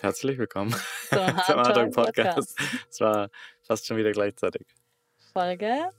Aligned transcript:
Herzlich 0.00 0.38
willkommen 0.38 0.72
Zum 1.10 1.18
zum 1.44 1.56
Hard 1.56 1.94
Podcast. 1.94 2.58
Es 2.88 3.00
war 3.00 3.28
fast 3.62 3.86
schon 3.86 3.98
wieder 3.98 4.12
gleichzeitig. 4.12 4.66
Folge 5.34 5.90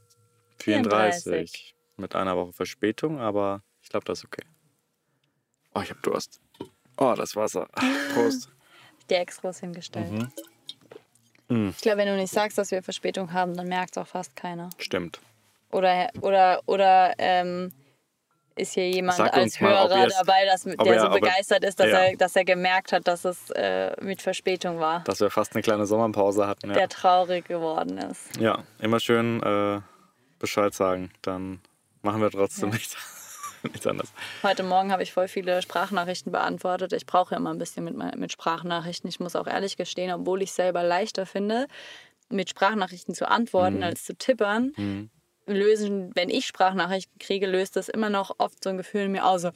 34. 0.57 1.23
34. 1.23 1.75
Mit 1.97 2.15
einer 2.15 2.35
Woche 2.35 2.51
Verspätung, 2.53 3.19
aber 3.19 3.61
ich 3.83 3.89
glaube, 3.89 4.05
das 4.05 4.19
ist 4.19 4.25
okay. 4.25 4.41
Oh, 5.75 5.81
ich 5.81 5.91
habe 5.91 5.99
Durst. 6.01 6.41
Oh, 6.97 7.13
das 7.15 7.35
Wasser. 7.35 7.67
Prost. 8.15 8.49
dir 9.07 9.19
extra 9.19 9.53
hingestellt. 9.53 10.11
Mhm. 10.11 10.31
Mm, 11.49 11.69
Ich 11.69 11.81
glaube, 11.81 11.99
wenn 11.99 12.07
du 12.07 12.15
nicht 12.15 12.33
sagst, 12.33 12.57
dass 12.57 12.71
wir 12.71 12.81
Verspätung 12.81 13.31
haben, 13.33 13.53
dann 13.55 13.67
merkt 13.67 13.95
es 13.95 14.01
auch 14.01 14.07
fast 14.07 14.35
keiner. 14.35 14.69
stimmt. 14.79 15.19
Oder, 15.71 16.09
oder, 16.21 16.61
oder 16.65 17.13
ähm, 17.19 17.71
ist 18.55 18.73
hier 18.73 18.89
jemand 18.89 19.17
Sag 19.17 19.33
als 19.33 19.59
mal, 19.61 19.69
Hörer 19.71 20.07
es- 20.07 20.15
dabei, 20.17 20.45
dass, 20.45 20.63
der 20.63 20.85
ihr- 20.85 20.99
so 21.01 21.09
begeistert 21.09 21.63
ist, 21.63 21.79
dass, 21.79 21.87
ja. 21.87 21.99
er, 21.99 22.17
dass 22.17 22.35
er 22.35 22.43
gemerkt 22.45 22.91
hat, 22.91 23.07
dass 23.07 23.25
es 23.25 23.49
äh, 23.51 23.95
mit 24.01 24.21
Verspätung 24.21 24.79
war, 24.79 25.03
Dass 25.05 25.19
wir 25.19 25.29
fast 25.29 25.53
eine 25.55 25.61
kleine 25.61 25.85
Sommerpause 25.85 26.47
hatten. 26.47 26.69
Ja, 26.69 26.73
der 26.75 26.89
traurig 26.89 27.45
geworden 27.47 27.97
ist. 27.97 28.37
ja 28.39 28.63
immer 28.79 28.99
schön 28.99 29.41
äh, 29.41 29.81
Bescheid 30.39 30.73
sagen. 30.73 31.11
Dann 31.21 31.61
machen 32.01 32.21
wir 32.21 32.29
trotzdem 32.31 32.69
Ja. 32.69 32.75
nichts, 32.75 32.97
nichts 33.63 33.87
anderes. 33.87 34.11
Heute 34.43 34.63
Morgen 34.63 34.91
habe 34.91 35.03
ich 35.03 35.13
voll 35.13 35.27
viele 35.27 35.61
Sprachnachrichten 35.61 36.31
beantwortet. 36.31 36.93
Ich 36.93 37.05
brauche 37.05 37.35
immer 37.35 37.51
ein 37.51 37.57
bisschen 37.59 37.83
mit, 37.85 37.95
mit 38.17 38.31
Sprachnachrichten. 38.31 39.07
Ich 39.09 39.19
muss 39.19 39.35
auch 39.35 39.47
ehrlich 39.47 39.77
gestehen, 39.77 40.11
obwohl 40.11 40.41
ich 40.41 40.51
selber 40.51 40.83
leichter 40.83 41.25
finde, 41.25 41.67
mit 42.29 42.49
Sprachnachrichten 42.49 43.13
zu 43.13 43.29
antworten 43.29 43.77
Mhm. 43.77 43.83
als 43.83 44.03
zu 44.05 44.15
tippern, 44.17 44.71
Mhm. 44.77 45.09
Lösen, 45.47 46.11
wenn 46.15 46.29
ich 46.29 46.45
Sprachnachrichten 46.45 47.17
kriege, 47.19 47.47
löst 47.47 47.75
das 47.75 47.89
immer 47.89 48.09
noch 48.09 48.35
oft 48.37 48.63
so 48.63 48.69
ein 48.69 48.77
Gefühl 48.77 49.01
in 49.01 49.11
mir 49.11 49.25
aus, 49.25 49.41
so, 49.41 49.49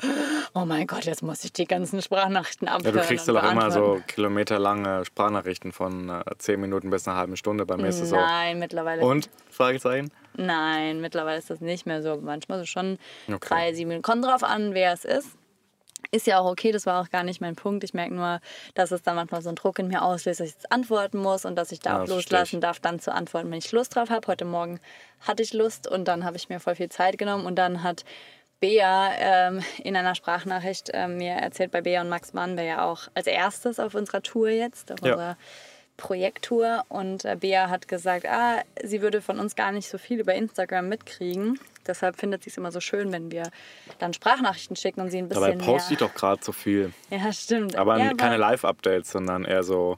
oh 0.54 0.66
mein 0.66 0.88
Gott, 0.88 1.06
jetzt 1.06 1.22
muss 1.24 1.44
ich 1.44 1.54
die 1.54 1.66
ganzen 1.66 2.02
Sprachnachrichten 2.02 2.68
Ja, 2.68 2.76
abhören 2.76 2.96
du 2.96 3.02
kriegst 3.02 3.30
und 3.30 3.36
doch 3.36 3.52
immer 3.52 3.72
so 3.72 4.02
kilometerlange 4.08 5.06
Sprachnachrichten 5.06 5.72
von 5.72 6.10
äh, 6.10 6.24
10 6.38 6.60
Minuten 6.60 6.90
bis 6.90 7.08
einer 7.08 7.18
halben 7.18 7.38
Stunde. 7.38 7.66
Bei 7.66 7.78
mir 7.78 7.88
ist 7.88 8.02
es 8.02 8.10
so. 8.10 8.16
Nein, 8.16 8.60
mittlerweile. 8.60 9.04
Und? 9.04 9.30
Fragezeichen? 9.50 10.12
Nein, 10.38 11.02
mittlerweile 11.02 11.38
ist 11.38 11.50
das 11.50 11.62
nicht 11.62 11.86
mehr 11.86 12.02
so. 12.02 12.20
Manchmal 12.22 12.60
so 12.60 12.66
schon 12.66 12.98
Okay. 13.28 13.38
drei, 13.48 13.74
sieben 13.74 13.90
Minuten. 13.90 14.04
Kommt 14.04 14.26
drauf 14.26 14.44
an, 14.44 14.74
wer 14.74 14.94
es 14.94 15.06
ist. 15.06 15.30
Ist 16.12 16.28
ja 16.28 16.40
auch 16.40 16.50
okay, 16.50 16.72
das 16.72 16.86
war 16.86 17.02
auch 17.02 17.10
gar 17.10 17.24
nicht 17.24 17.42
mein 17.42 17.56
Punkt. 17.56 17.84
Ich 17.84 17.94
merke 17.94 18.14
nur, 18.14 18.40
dass 18.74 18.92
es 18.92 19.02
dann 19.02 19.16
manchmal 19.16 19.42
so 19.42 19.50
einen 19.50 19.56
Druck 19.56 19.80
in 19.80 19.88
mir 19.88 20.02
auslöst, 20.04 20.40
dass 20.40 20.48
ich 20.48 20.54
jetzt 20.54 20.72
antworten 20.72 21.18
muss 21.20 21.46
und 21.46 21.56
dass 21.56 21.72
ich 21.72 21.80
da 21.80 21.92
Ja, 21.98 22.04
auch 22.04 22.08
loslassen 22.08 22.62
darf, 22.62 22.80
dann 22.80 23.00
zu 23.00 23.14
antworten, 23.14 23.52
wenn 23.52 23.58
ich 23.60 23.72
Lust 23.72 23.96
drauf 23.96 24.10
habe. 24.10 24.28
Heute 24.28 24.46
Morgen 24.46 24.80
hatte 25.22 25.44
ich 25.44 25.54
Lust 25.54 25.88
und 25.88 26.08
dann 26.08 26.24
habe 26.24 26.38
ich 26.38 26.50
mir 26.50 26.60
voll 26.60 26.76
viel 26.76 26.90
Zeit 26.90 27.18
genommen 27.18 27.46
und 27.46 27.56
dann 27.56 27.84
hat 27.84 28.06
Bea 28.62 29.12
ähm, 29.18 29.64
in 29.84 29.96
einer 29.98 30.16
Sprachnachricht 30.16 30.90
ähm, 30.94 31.18
mir 31.18 31.34
erzählt, 31.34 31.72
bei 31.72 31.82
Bea 31.82 32.02
und 32.02 32.10
Max 32.10 32.34
waren 32.34 32.56
wir 32.56 32.64
ja 32.64 32.86
auch 32.86 33.10
als 33.14 33.28
erstes 33.28 33.80
auf 33.80 33.96
unserer 33.96 34.22
Tour 34.22 34.50
jetzt, 34.50 34.92
auf 34.92 35.00
Ja. 35.04 35.12
unserer 35.14 35.38
Projekttour 35.98 36.84
und 36.90 37.26
äh, 37.26 37.38
Bea 37.40 37.70
hat 37.70 37.88
gesagt, 37.88 38.26
ah, 38.26 38.62
sie 38.84 39.02
würde 39.02 39.22
von 39.22 39.40
uns 39.40 39.56
gar 39.56 39.72
nicht 39.72 39.90
so 39.90 39.98
viel 39.98 40.20
über 40.20 40.34
Instagram 40.34 40.90
mitkriegen. 40.90 41.60
Deshalb 41.88 42.18
findet 42.18 42.44
sie 42.44 42.50
es 42.50 42.58
immer 42.58 42.72
so 42.72 42.80
schön, 42.80 43.12
wenn 43.12 43.32
wir 43.32 43.50
dann 44.00 44.14
Sprachnachrichten 44.14 44.76
schicken 44.76 45.02
und 45.02 45.12
sie 45.12 45.20
ein 45.20 45.30
Dabei 45.30 45.54
bisschen 45.54 45.66
poste 45.66 45.94
ich 45.94 46.00
mehr... 46.00 46.10
doch 46.10 46.16
gerade 46.16 46.44
so 46.44 46.52
viel. 46.52 46.94
Ja, 47.10 47.32
stimmt. 47.32 47.76
Aber 47.76 47.98
ja, 47.98 48.14
keine 48.14 48.38
Live-Updates, 48.38 49.12
sondern 49.12 49.46
eher 49.46 49.64
so. 49.64 49.98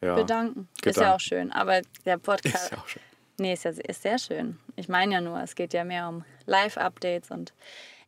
Ja. 0.00 0.14
Bedanken. 0.14 0.68
Ist 0.76 0.82
Gedanken. 0.82 1.00
ja 1.02 1.14
auch 1.14 1.20
schön. 1.20 1.52
Aber 1.52 1.82
der 2.04 2.18
Podcast... 2.18 2.54
Ist 2.54 2.70
ja 2.72 2.78
auch 2.78 2.88
schön. 2.88 3.02
Nee, 3.40 3.54
ist, 3.54 3.64
ja, 3.64 3.70
ist 3.70 4.02
sehr 4.02 4.18
schön. 4.18 4.58
Ich 4.76 4.90
meine 4.90 5.14
ja 5.14 5.20
nur, 5.22 5.40
es 5.42 5.54
geht 5.54 5.72
ja 5.72 5.82
mehr 5.82 6.08
um 6.10 6.24
Live-Updates 6.44 7.30
und 7.30 7.54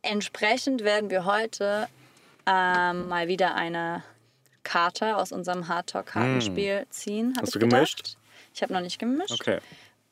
entsprechend 0.03 0.83
werden 0.83 1.09
wir 1.09 1.25
heute 1.25 1.87
ähm, 2.45 3.07
mal 3.07 3.27
wieder 3.27 3.55
eine 3.55 4.03
Karte 4.61 5.17
aus 5.17 5.31
unserem 5.31 5.67
Hardtalk-Kartenspiel 5.67 6.85
ziehen. 6.91 7.29
Hm. 7.29 7.33
Hast 7.41 7.47
ich 7.47 7.53
du 7.53 7.59
gemischt? 7.67 8.15
Ich 8.53 8.61
habe 8.61 8.73
noch 8.73 8.81
nicht 8.81 8.99
gemischt. 8.99 9.31
Okay. 9.31 9.59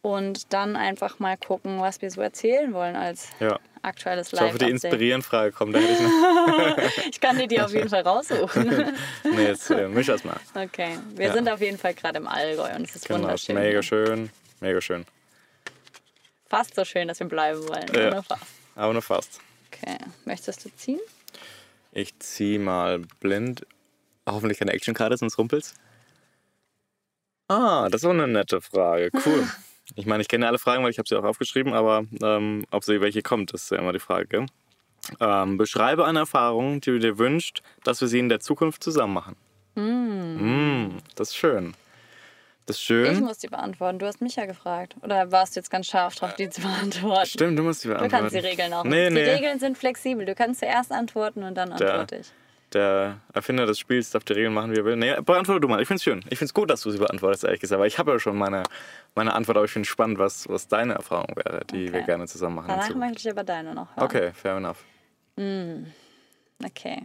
Und 0.03 0.51
dann 0.51 0.75
einfach 0.75 1.19
mal 1.19 1.37
gucken, 1.37 1.79
was 1.79 2.01
wir 2.01 2.09
so 2.09 2.21
erzählen 2.21 2.73
wollen 2.73 2.95
als 2.95 3.29
Ja. 3.39 3.59
aktuelles 3.83 4.33
Ich 4.33 4.41
hoffe, 4.41 4.57
die. 4.57 4.69
Inspirieren-Frage 4.71 5.51
kommt. 5.51 5.75
Da 5.75 5.79
ich. 5.79 7.05
Ich 7.11 7.19
kann 7.21 7.37
dir 7.37 7.47
die 7.47 7.61
auf 7.61 7.71
jeden 7.71 7.89
Fall 7.89 8.01
raussuchen. 8.01 8.95
nee, 9.23 9.43
jetzt 9.47 9.69
äh, 9.69 9.87
misch 9.87 10.07
das 10.07 10.23
mal. 10.23 10.37
Okay, 10.55 10.97
wir 11.15 11.27
Ja. 11.27 11.33
sind 11.33 11.47
auf 11.49 11.61
jeden 11.61 11.77
Fall 11.77 11.93
gerade 11.93 12.17
im 12.17 12.27
Allgäu 12.27 12.73
und 12.75 12.83
es 12.89 12.95
ist 12.95 13.07
Genau, 13.07 13.21
wunderschön. 13.21 13.55
mega 13.55 13.83
schön. 13.83 14.31
Mega 14.59 14.81
schön. 14.81 15.05
Fast 16.49 16.73
so 16.75 16.83
schön, 16.83 17.07
dass 17.07 17.19
wir 17.19 17.27
bleiben 17.27 17.59
wollen. 17.67 17.85
Ja. 17.93 18.07
Ohne 18.11 18.23
fast. 18.23 18.43
Aber 18.75 18.93
nur 18.93 19.01
fast. 19.03 19.39
Okay, 19.71 19.97
möchtest 20.25 20.65
du 20.65 20.69
ziehen? 20.75 20.99
Ich 21.91 22.17
zieh 22.19 22.57
mal 22.57 22.99
blind. 23.19 23.67
Hoffentlich 24.27 24.57
keine 24.59 24.71
Actionkarte, 24.73 25.15
sonst 25.17 25.37
rumpelt's. 25.37 25.75
Ah, 27.47 27.87
das 27.89 28.01
ist 28.01 28.05
auch 28.05 28.11
eine 28.11 28.27
nette 28.27 28.61
Frage. 28.61 29.11
Cool. 29.25 29.47
Ich 29.95 30.05
meine, 30.05 30.21
ich 30.21 30.27
kenne 30.29 30.47
alle 30.47 30.57
Fragen, 30.59 30.83
weil 30.83 30.91
ich 30.91 30.97
habe 30.97 31.07
sie 31.07 31.15
auch 31.15 31.23
aufgeschrieben, 31.23 31.73
aber 31.73 32.05
ähm, 32.21 32.65
ob 32.71 32.83
sie 32.83 33.01
welche 33.01 33.21
kommt, 33.21 33.51
ist 33.51 33.71
ja 33.71 33.77
immer 33.77 33.93
die 33.93 33.99
Frage. 33.99 34.45
Ähm, 35.19 35.57
beschreibe 35.57 36.05
eine 36.05 36.19
Erfahrung, 36.19 36.79
die 36.81 36.91
du 36.91 36.99
dir 36.99 37.17
wünschst, 37.17 37.61
dass 37.83 38.01
wir 38.01 38.07
sie 38.07 38.19
in 38.19 38.29
der 38.29 38.39
Zukunft 38.39 38.83
zusammen 38.83 39.13
machen. 39.13 39.35
Mm, 39.75 40.97
das 41.15 41.29
ist 41.29 41.35
schön. 41.35 41.73
Das 42.67 42.75
ist 42.77 42.81
Ich 42.83 42.85
schön. 42.87 43.19
muss 43.21 43.39
die 43.39 43.47
beantworten. 43.47 43.97
Du 43.99 44.05
hast 44.05 44.21
mich 44.21 44.35
ja 44.35 44.45
gefragt. 44.45 44.95
Oder 45.01 45.31
warst 45.31 45.55
du 45.55 45.59
jetzt 45.59 45.71
ganz 45.71 45.87
scharf 45.87 46.15
drauf, 46.15 46.35
die 46.35 46.49
zu 46.49 46.61
beantworten? 46.61 47.25
Stimmt, 47.25 47.57
du 47.59 47.63
musst 47.63 47.83
die 47.83 47.87
Du 47.87 47.95
beantworten. 47.95 48.21
kannst 48.23 48.35
die 48.35 48.47
Regeln 48.47 48.73
auch. 48.73 48.83
Nee, 48.83 49.09
die 49.09 49.15
nee. 49.15 49.23
Regeln 49.29 49.59
sind 49.59 49.77
flexibel. 49.77 50.25
Du 50.25 50.35
kannst 50.35 50.59
zuerst 50.59 50.91
antworten 50.91 51.43
und 51.43 51.55
dann 51.55 51.71
antworte 51.71 52.17
ich. 52.17 52.27
Der 52.73 53.19
Erfinder 53.33 53.65
des 53.65 53.79
Spiels 53.79 54.11
darf 54.11 54.23
die 54.23 54.33
Regeln 54.33 54.53
machen, 54.53 54.71
wie 54.71 54.77
er 54.79 54.85
will. 54.85 54.95
Nee, 54.95 55.15
beantworte 55.21 55.59
du 55.59 55.67
mal. 55.67 55.81
Ich 55.81 55.87
find's 55.87 56.03
schön. 56.03 56.23
Ich 56.29 56.37
find's 56.37 56.53
gut, 56.53 56.69
dass 56.69 56.81
du 56.81 56.91
sie 56.91 56.99
beantwortest, 56.99 57.43
ehrlich 57.43 57.59
gesagt. 57.59 57.79
Weil 57.81 57.87
ich 57.87 57.99
habe 57.99 58.11
ja 58.11 58.19
schon 58.19 58.37
meine, 58.37 58.63
meine 59.13 59.33
Antwort, 59.33 59.57
aber 59.57 59.65
ich 59.65 59.71
finde 59.71 59.87
spannend, 59.87 60.19
was, 60.19 60.47
was 60.47 60.67
deine 60.69 60.93
Erfahrung 60.93 61.35
wäre, 61.35 61.65
die 61.65 61.83
Okay. 61.89 61.93
wir 61.93 62.01
gerne 62.03 62.27
zusammen 62.27 62.55
machen. 62.55 62.69
Danach 62.69 62.95
möchte 62.95 63.19
ich 63.19 63.29
aber 63.29 63.43
deine 63.43 63.73
noch 63.75 63.95
hören. 63.95 64.03
Okay, 64.05 64.31
fair 64.33 64.55
enough. 64.57 64.83
Okay. 66.63 67.03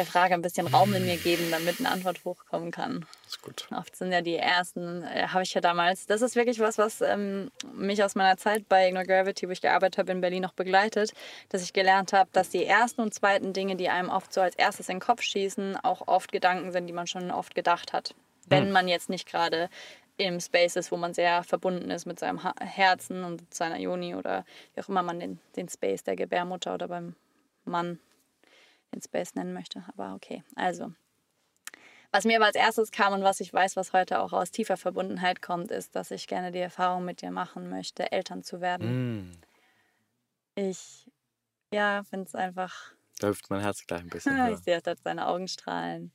Der 0.00 0.06
Frage 0.06 0.32
ein 0.32 0.40
bisschen 0.40 0.66
Raum 0.66 0.94
in 0.94 1.04
mir 1.04 1.18
geben, 1.18 1.50
damit 1.50 1.78
eine 1.78 1.90
Antwort 1.90 2.24
hochkommen 2.24 2.70
kann. 2.70 3.04
Ist 3.26 3.42
gut. 3.42 3.68
Oft 3.70 3.94
sind 3.94 4.12
ja 4.12 4.22
die 4.22 4.36
ersten, 4.36 5.02
äh, 5.02 5.26
habe 5.26 5.42
ich 5.42 5.52
ja 5.52 5.60
damals, 5.60 6.06
das 6.06 6.22
ist 6.22 6.36
wirklich 6.36 6.58
was, 6.58 6.78
was 6.78 7.02
ähm, 7.02 7.50
mich 7.74 8.02
aus 8.02 8.14
meiner 8.14 8.38
Zeit 8.38 8.66
bei 8.66 8.88
Ignore 8.88 9.04
Gravity, 9.04 9.46
wo 9.46 9.52
ich 9.52 9.60
gearbeitet 9.60 9.98
habe 9.98 10.12
in 10.12 10.22
Berlin, 10.22 10.40
noch 10.40 10.54
begleitet, 10.54 11.12
dass 11.50 11.62
ich 11.62 11.74
gelernt 11.74 12.14
habe, 12.14 12.30
dass 12.32 12.48
die 12.48 12.64
ersten 12.64 13.02
und 13.02 13.12
zweiten 13.12 13.52
Dinge, 13.52 13.76
die 13.76 13.90
einem 13.90 14.08
oft 14.08 14.32
so 14.32 14.40
als 14.40 14.54
erstes 14.54 14.88
in 14.88 14.94
den 14.94 15.00
Kopf 15.02 15.20
schießen, 15.20 15.76
auch 15.76 16.08
oft 16.08 16.32
Gedanken 16.32 16.72
sind, 16.72 16.86
die 16.86 16.94
man 16.94 17.06
schon 17.06 17.30
oft 17.30 17.54
gedacht 17.54 17.92
hat. 17.92 18.14
Wenn 18.46 18.72
man 18.72 18.88
jetzt 18.88 19.10
nicht 19.10 19.28
gerade 19.28 19.68
im 20.16 20.40
Space 20.40 20.76
ist, 20.76 20.90
wo 20.90 20.96
man 20.96 21.12
sehr 21.12 21.42
verbunden 21.42 21.90
ist 21.90 22.06
mit 22.06 22.18
seinem 22.18 22.40
Herzen 22.58 23.22
und 23.22 23.52
seiner 23.52 23.78
Joni 23.78 24.14
oder 24.14 24.46
wie 24.74 24.80
auch 24.80 24.88
immer 24.88 25.02
man 25.02 25.20
den, 25.20 25.40
den 25.56 25.68
Space 25.68 26.04
der 26.04 26.16
Gebärmutter 26.16 26.72
oder 26.72 26.88
beim 26.88 27.16
Mann 27.66 27.98
den 28.92 29.02
Space 29.02 29.34
nennen 29.34 29.52
möchte. 29.52 29.84
Aber 29.88 30.14
okay, 30.14 30.42
also. 30.56 30.92
Was 32.12 32.24
mir 32.24 32.36
aber 32.36 32.46
als 32.46 32.56
erstes 32.56 32.90
kam 32.90 33.12
und 33.12 33.22
was 33.22 33.38
ich 33.38 33.52
weiß, 33.52 33.76
was 33.76 33.92
heute 33.92 34.20
auch 34.20 34.32
aus 34.32 34.50
tiefer 34.50 34.76
Verbundenheit 34.76 35.42
kommt, 35.42 35.70
ist, 35.70 35.94
dass 35.94 36.10
ich 36.10 36.26
gerne 36.26 36.50
die 36.50 36.58
Erfahrung 36.58 37.04
mit 37.04 37.22
dir 37.22 37.30
machen 37.30 37.70
möchte, 37.70 38.10
Eltern 38.10 38.42
zu 38.42 38.60
werden. 38.60 39.28
Mm, 39.28 39.32
Ich, 40.56 41.08
ja, 41.72 42.02
finde 42.02 42.26
es 42.26 42.34
einfach, 42.34 42.92
da 43.20 43.28
hüpft 43.28 43.50
mein 43.50 43.60
Herz 43.60 43.86
gleich 43.86 44.00
ein 44.00 44.08
bisschen. 44.08 44.34
ich 44.52 44.58
sehe 44.60 44.80
dass 44.80 45.02
deine 45.02 45.28
Augen 45.28 45.46
strahlen. 45.46 46.12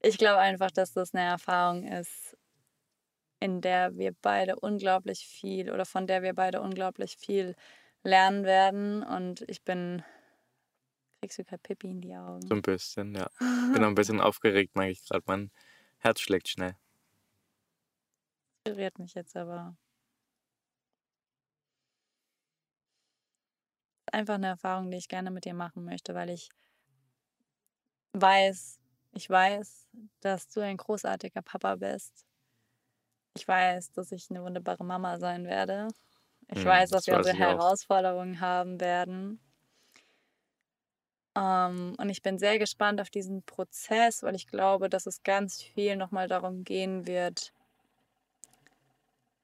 Ich 0.00 0.18
glaube 0.18 0.38
einfach, 0.38 0.70
dass 0.70 0.92
das 0.92 1.14
eine 1.14 1.24
Erfahrung 1.24 1.84
ist, 1.84 2.36
in 3.40 3.60
der 3.60 3.96
wir 3.96 4.14
beide 4.20 4.56
unglaublich 4.56 5.26
viel 5.26 5.70
oder 5.70 5.84
von 5.84 6.06
der 6.06 6.22
wir 6.22 6.34
beide 6.34 6.60
unglaublich 6.60 7.16
viel 7.16 7.56
lernen 8.04 8.44
werden. 8.44 9.02
Und 9.02 9.42
ich 9.48 9.62
bin, 9.64 10.04
kriegst 11.22 11.38
du 11.38 11.44
gerade 11.44 11.62
Pippi 11.62 11.88
in 11.88 12.00
die 12.00 12.14
Augen? 12.16 12.48
So 12.48 12.54
ein 12.54 12.62
bisschen, 12.62 13.14
ja. 13.14 13.28
Bin 13.72 13.82
noch 13.82 13.88
ein 13.88 13.94
bisschen 13.94 14.20
aufgeregt, 14.20 14.76
merke 14.76 14.92
ich 14.92 15.04
gerade. 15.04 15.24
Mein 15.26 15.50
Herz 15.98 16.20
schlägt 16.20 16.48
schnell. 16.48 16.76
inspiriert 18.66 18.98
mich 18.98 19.14
jetzt 19.14 19.36
aber. 19.36 19.76
Einfach 24.12 24.34
eine 24.34 24.46
Erfahrung, 24.46 24.90
die 24.92 24.98
ich 24.98 25.08
gerne 25.08 25.30
mit 25.32 25.44
dir 25.44 25.54
machen 25.54 25.84
möchte, 25.84 26.14
weil 26.14 26.30
ich 26.30 26.48
weiß, 28.14 28.78
ich 29.12 29.28
weiß, 29.28 29.88
dass 30.20 30.48
du 30.48 30.60
ein 30.60 30.76
großartiger 30.76 31.42
Papa 31.42 31.76
bist. 31.76 32.24
Ich 33.36 33.46
weiß, 33.46 33.92
dass 33.92 34.12
ich 34.12 34.30
eine 34.30 34.42
wunderbare 34.42 34.84
Mama 34.84 35.18
sein 35.18 35.44
werde. 35.44 35.88
Ich 36.48 36.64
Hm, 36.64 36.64
weiß, 36.64 36.90
dass 36.90 37.06
das 37.06 37.06
wir 37.06 37.16
unsere 37.16 37.36
auch. 37.40 37.60
Herausforderungen 37.60 38.40
haben 38.40 38.80
werden. 38.80 39.40
Ähm, 41.36 41.94
und 41.98 42.08
ich 42.10 42.22
bin 42.22 42.38
sehr 42.38 42.58
gespannt 42.58 43.00
auf 43.00 43.10
diesen 43.10 43.42
Prozess, 43.42 44.22
weil 44.22 44.34
ich 44.34 44.48
glaube, 44.48 44.88
dass 44.88 45.06
es 45.06 45.22
ganz 45.22 45.62
viel 45.62 45.96
nochmal 45.96 46.28
darum 46.28 46.64
gehen 46.64 47.06
wird, 47.06 47.52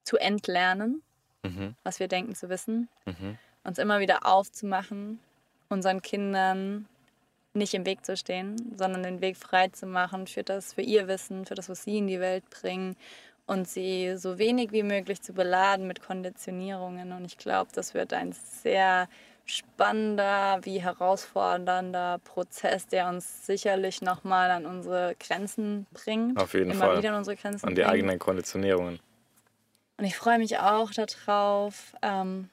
zu 0.05 0.17
entlernen, 0.17 1.03
Mhm, 1.43 1.77
was 1.85 2.01
wir 2.01 2.09
denken 2.09 2.35
zu 2.35 2.49
wissen, 2.49 2.89
mhm. 3.07 3.39
uns 3.65 3.79
immer 3.79 4.01
wieder 4.01 4.27
aufzumachen, 4.27 5.21
unseren 5.69 6.03
Kindern 6.03 6.89
nicht 7.55 7.75
im 7.75 7.87
Weg 7.87 8.05
zu 8.05 8.17
stehen, 8.17 8.75
sondern 8.77 9.03
den 9.03 9.21
Weg 9.21 9.37
frei 9.37 9.69
zu 9.69 9.87
machen 9.87 10.27
für 10.27 10.43
das, 10.43 10.75
für 10.75 10.83
ihr 10.83 11.09
Wissen, 11.09 11.47
für 11.47 11.55
das, 11.55 11.69
was 11.69 11.85
sie 11.85 11.99
in 11.99 12.07
die 12.07 12.21
Welt 12.21 12.49
bringen 12.51 12.97
und 13.47 13.69
sie 13.69 14.17
so 14.17 14.39
wenig 14.39 14.73
wie 14.73 14.83
möglich 14.83 15.23
zu 15.23 15.33
beladen 15.33 15.87
mit 15.87 16.03
Konditionierungen. 16.03 17.13
Und 17.13 17.25
ich 17.25 17.39
glaube, 17.39 17.71
das 17.73 17.95
wird 17.95 18.13
ein 18.13 18.33
sehr 18.33 19.09
spannender 19.49 20.61
wie 20.63 20.81
herausfordernder 20.81 22.19
Prozess, 22.25 22.87
der 22.87 23.09
uns 23.09 23.47
sicherlich 23.47 24.03
nochmal 24.03 24.51
an 24.51 24.67
unsere 24.67 25.17
Grenzen 25.19 25.87
bringt. 25.93 26.39
Auf 26.39 26.55
jeden 26.55 26.71
immer 26.71 26.87
Fall. 26.87 26.99
wieder 26.99 27.11
an 27.11 27.17
unsere 27.17 27.37
Grenzen 27.37 27.67
An 27.67 27.75
die 27.75 27.81
bringt. 27.81 27.95
eigenen 27.95 28.19
Konditionierungen. 28.19 29.01
Und 29.97 30.05
ich 30.05 30.17
freue 30.17 30.39
mich 30.39 30.59
auch 30.59 30.91
darauf, 30.93 31.95
ähm, 32.03 32.51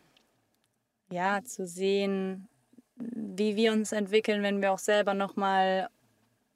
ja, 1.12 1.44
zu 1.44 1.68
sehen, 1.68 2.48
wie 2.96 3.56
wir 3.56 3.74
uns 3.74 3.92
entwickeln, 3.92 4.42
wenn 4.42 4.62
wir 4.62 4.72
auch 4.72 4.80
selber 4.80 5.14
nochmal 5.14 5.90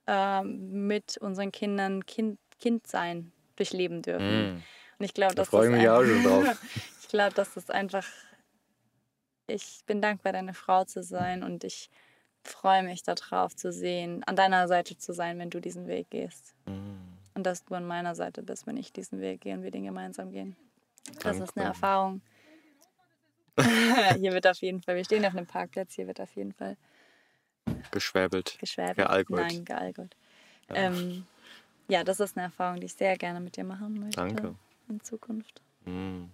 ähm, 0.08 0.88
mit 0.88 1.18
unseren 1.18 1.52
Kindern 1.52 2.06
kind, 2.06 2.40
kind 2.60 2.88
sein 2.88 3.32
durchleben 3.58 4.02
dürfen. 4.02 4.56
Mm. 4.56 4.64
Und 4.98 5.06
ich 5.06 5.14
glaube, 5.14 5.36
Da 5.36 5.46
freue 5.46 5.70
ich 5.70 5.76
mich 5.76 5.88
auch 5.88 6.04
schon 6.04 6.24
drauf. 6.24 6.58
ich 7.02 7.08
glaube, 7.10 7.34
dass 7.36 7.54
das 7.54 7.70
einfach. 7.70 8.06
Ich 9.50 9.84
bin 9.86 10.02
dankbar, 10.02 10.34
deine 10.34 10.54
Frau 10.54 10.84
zu 10.84 11.04
sein 11.04 11.44
und 11.44 11.64
ich 11.64 11.90
freue 12.44 12.84
mich 12.84 13.04
darauf 13.04 13.56
zu 13.56 13.72
sehen, 13.72 14.24
an 14.26 14.36
deiner 14.36 14.68
Seite 14.68 14.98
zu 14.98 15.14
sein, 15.14 15.40
wenn 15.40 15.50
du 15.50 15.60
diesen 15.60 15.88
Weg 15.88 16.10
gehst. 16.10 16.54
Mm. 16.66 16.98
Und 17.36 17.44
dass 17.44 17.64
du 17.66 17.76
an 17.76 17.86
meiner 17.86 18.16
Seite 18.16 18.44
bist, 18.44 18.68
wenn 18.68 18.78
ich 18.78 18.92
diesen 18.92 19.22
Weg 19.22 19.42
gehe 19.42 19.54
und 19.54 19.64
wir 19.64 19.72
den 19.72 19.84
gemeinsam 19.84 20.32
gehen. 20.32 20.56
Das 21.22 21.38
ist 21.38 21.40
Danke. 21.40 21.54
eine 21.56 21.66
Erfahrung. 21.70 22.22
hier 24.18 24.34
wird 24.34 24.48
auf 24.48 24.58
jeden 24.58 24.82
Fall, 24.82 24.96
wir 24.96 25.06
stehen 25.06 25.26
auf 25.26 25.36
einem 25.36 25.46
Parkplatz, 25.46 25.94
hier 25.94 26.08
wird 26.08 26.22
auf 26.22 26.34
jeden 26.36 26.54
Fall 26.54 26.78
Geschwäbelt. 27.92 28.58
geschwäbelt. 28.60 29.30
Nein, 29.30 29.66
gealkohlt. 29.66 30.16
Ja. 30.70 30.76
Ähm, 30.76 31.26
ja, 31.88 32.04
das 32.04 32.20
ist 32.20 32.38
eine 32.38 32.46
Erfahrung, 32.46 32.80
die 32.80 32.86
ich 32.86 32.94
sehr 32.94 33.18
gerne 33.18 33.40
mit 33.40 33.58
dir 33.58 33.64
machen 33.64 34.00
möchte. 34.00 34.22
Danke. 34.22 34.56
In 34.88 35.02
Zukunft. 35.02 35.62
Mm. 35.86 36.26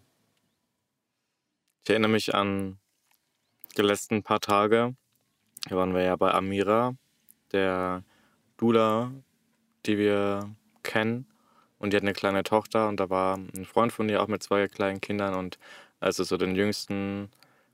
Ich 1.83 1.89
erinnere 1.89 2.11
mich 2.11 2.33
an 2.33 2.77
die 3.77 3.81
letzten 3.81 4.23
paar 4.23 4.39
Tage. 4.39 4.95
Waren 5.69 5.93
wir 5.93 6.03
ja 6.03 6.15
bei 6.15 6.31
Amira, 6.31 6.95
der 7.51 8.03
Dula, 8.57 9.11
die 9.85 9.97
wir 9.97 10.55
kennen. 10.83 11.27
Und 11.77 11.91
die 11.91 11.97
hat 11.97 12.03
eine 12.03 12.13
kleine 12.13 12.43
Tochter 12.43 12.87
und 12.87 12.99
da 12.99 13.09
war 13.09 13.35
ein 13.35 13.65
Freund 13.65 13.91
von 13.91 14.07
ihr 14.09 14.21
auch 14.21 14.27
mit 14.27 14.41
zwei 14.41 14.67
kleinen 14.67 15.01
Kindern. 15.01 15.33
Und 15.33 15.59
als 15.99 16.19
er 16.19 16.25
so 16.25 16.37
den 16.37 16.55
jüngsten 16.55 17.29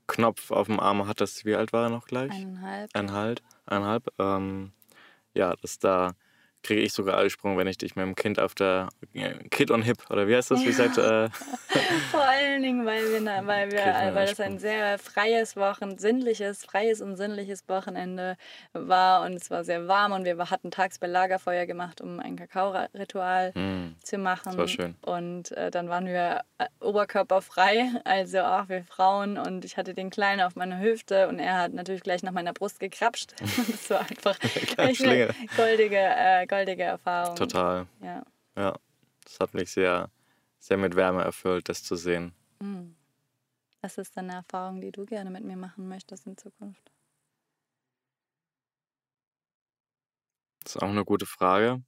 Knopf 0.06 0.50
auf 0.50 0.66
dem 0.66 0.80
Arm 0.80 1.06
hattest, 1.06 1.44
wie 1.44 1.54
alt 1.54 1.72
war 1.72 1.84
er 1.84 1.90
noch 1.90 2.06
gleich? 2.06 2.32
Eineinhalb. 2.32 2.90
Eineinhalb. 2.94 3.42
Eineinhalb. 3.66 4.08
Ähm, 4.18 4.72
ja, 5.34 5.54
das 5.62 5.78
da 5.78 6.14
kriege 6.62 6.80
ich 6.80 6.92
sogar 6.92 7.18
Eisprung, 7.18 7.58
wenn 7.58 7.66
ich 7.66 7.78
dich 7.78 7.96
mit 7.96 8.04
dem 8.04 8.14
Kind 8.14 8.38
auf 8.38 8.54
der 8.54 8.88
äh, 9.14 9.34
Kid 9.50 9.70
on 9.70 9.82
Hip 9.82 9.98
oder 10.10 10.28
wie 10.28 10.36
heißt 10.36 10.50
das? 10.50 10.64
Wie 10.64 10.72
sagt 10.72 10.98
äh, 10.98 11.28
Vor 12.10 12.22
allen 12.22 12.62
Dingen, 12.62 12.86
weil 12.86 13.04
wir, 13.10 13.24
weil 13.46 13.70
wir, 13.70 13.84
man 13.84 14.14
weil 14.14 14.26
das 14.26 14.40
ein 14.40 14.58
sehr 14.58 14.98
freies 14.98 15.56
Wochen, 15.56 15.98
sinnliches, 15.98 16.64
freies 16.64 17.00
und 17.00 17.16
sinnliches 17.16 17.68
Wochenende 17.68 18.36
war 18.72 19.24
und 19.24 19.34
es 19.34 19.50
war 19.50 19.64
sehr 19.64 19.88
warm 19.88 20.12
und 20.12 20.24
wir 20.24 20.38
hatten 20.50 20.70
tagsüber 20.70 21.08
Lagerfeuer 21.08 21.66
gemacht, 21.66 22.00
um 22.00 22.20
ein 22.20 22.36
Kakao-Ritual 22.36 23.52
hm, 23.54 23.96
zu 24.02 24.18
machen. 24.18 24.44
Das 24.44 24.56
war 24.56 24.68
schön. 24.68 24.94
Und 25.02 25.52
äh, 25.52 25.70
dann 25.70 25.88
waren 25.88 26.06
wir 26.06 26.42
äh, 26.58 26.66
oberkörperfrei, 26.80 27.90
also 28.04 28.40
auch 28.40 28.68
wir 28.68 28.84
Frauen. 28.84 29.38
Und 29.38 29.64
ich 29.64 29.76
hatte 29.76 29.94
den 29.94 30.10
Kleinen 30.10 30.40
auf 30.42 30.56
meiner 30.56 30.80
Hüfte 30.80 31.28
und 31.28 31.38
er 31.38 31.58
hat 31.58 31.72
natürlich 31.72 32.02
gleich 32.02 32.22
nach 32.22 32.32
meiner 32.32 32.52
Brust 32.52 32.80
gekrapscht. 32.80 33.32
das 33.40 33.90
war 33.90 34.00
einfach 34.00 34.38
eine 34.76 35.28
goldige, 35.56 35.98
äh, 35.98 36.46
goldige 36.52 36.82
Erfahrung. 36.82 37.36
total. 37.36 37.86
Ja. 38.02 38.22
Ja, 38.56 38.78
das 39.24 39.40
hat 39.40 39.54
mich 39.54 39.70
sehr, 39.70 40.10
sehr 40.58 40.76
mit 40.76 40.94
Wärme 40.96 41.22
erfüllt, 41.22 41.68
das 41.68 41.82
zu 41.82 41.96
sehen. 41.96 42.34
Hm. 42.60 42.94
Was 43.80 43.98
ist 43.98 44.16
denn 44.16 44.26
eine 44.26 44.38
Erfahrung, 44.38 44.80
die 44.80 44.92
du 44.92 45.06
gerne 45.06 45.30
mit 45.30 45.44
mir 45.44 45.56
machen 45.56 45.88
möchtest 45.88 46.26
in 46.26 46.36
Zukunft? 46.36 46.92
Das 50.62 50.76
ist 50.76 50.82
auch 50.82 50.90
eine 50.90 51.04
gute 51.04 51.26
Frage. 51.26 51.82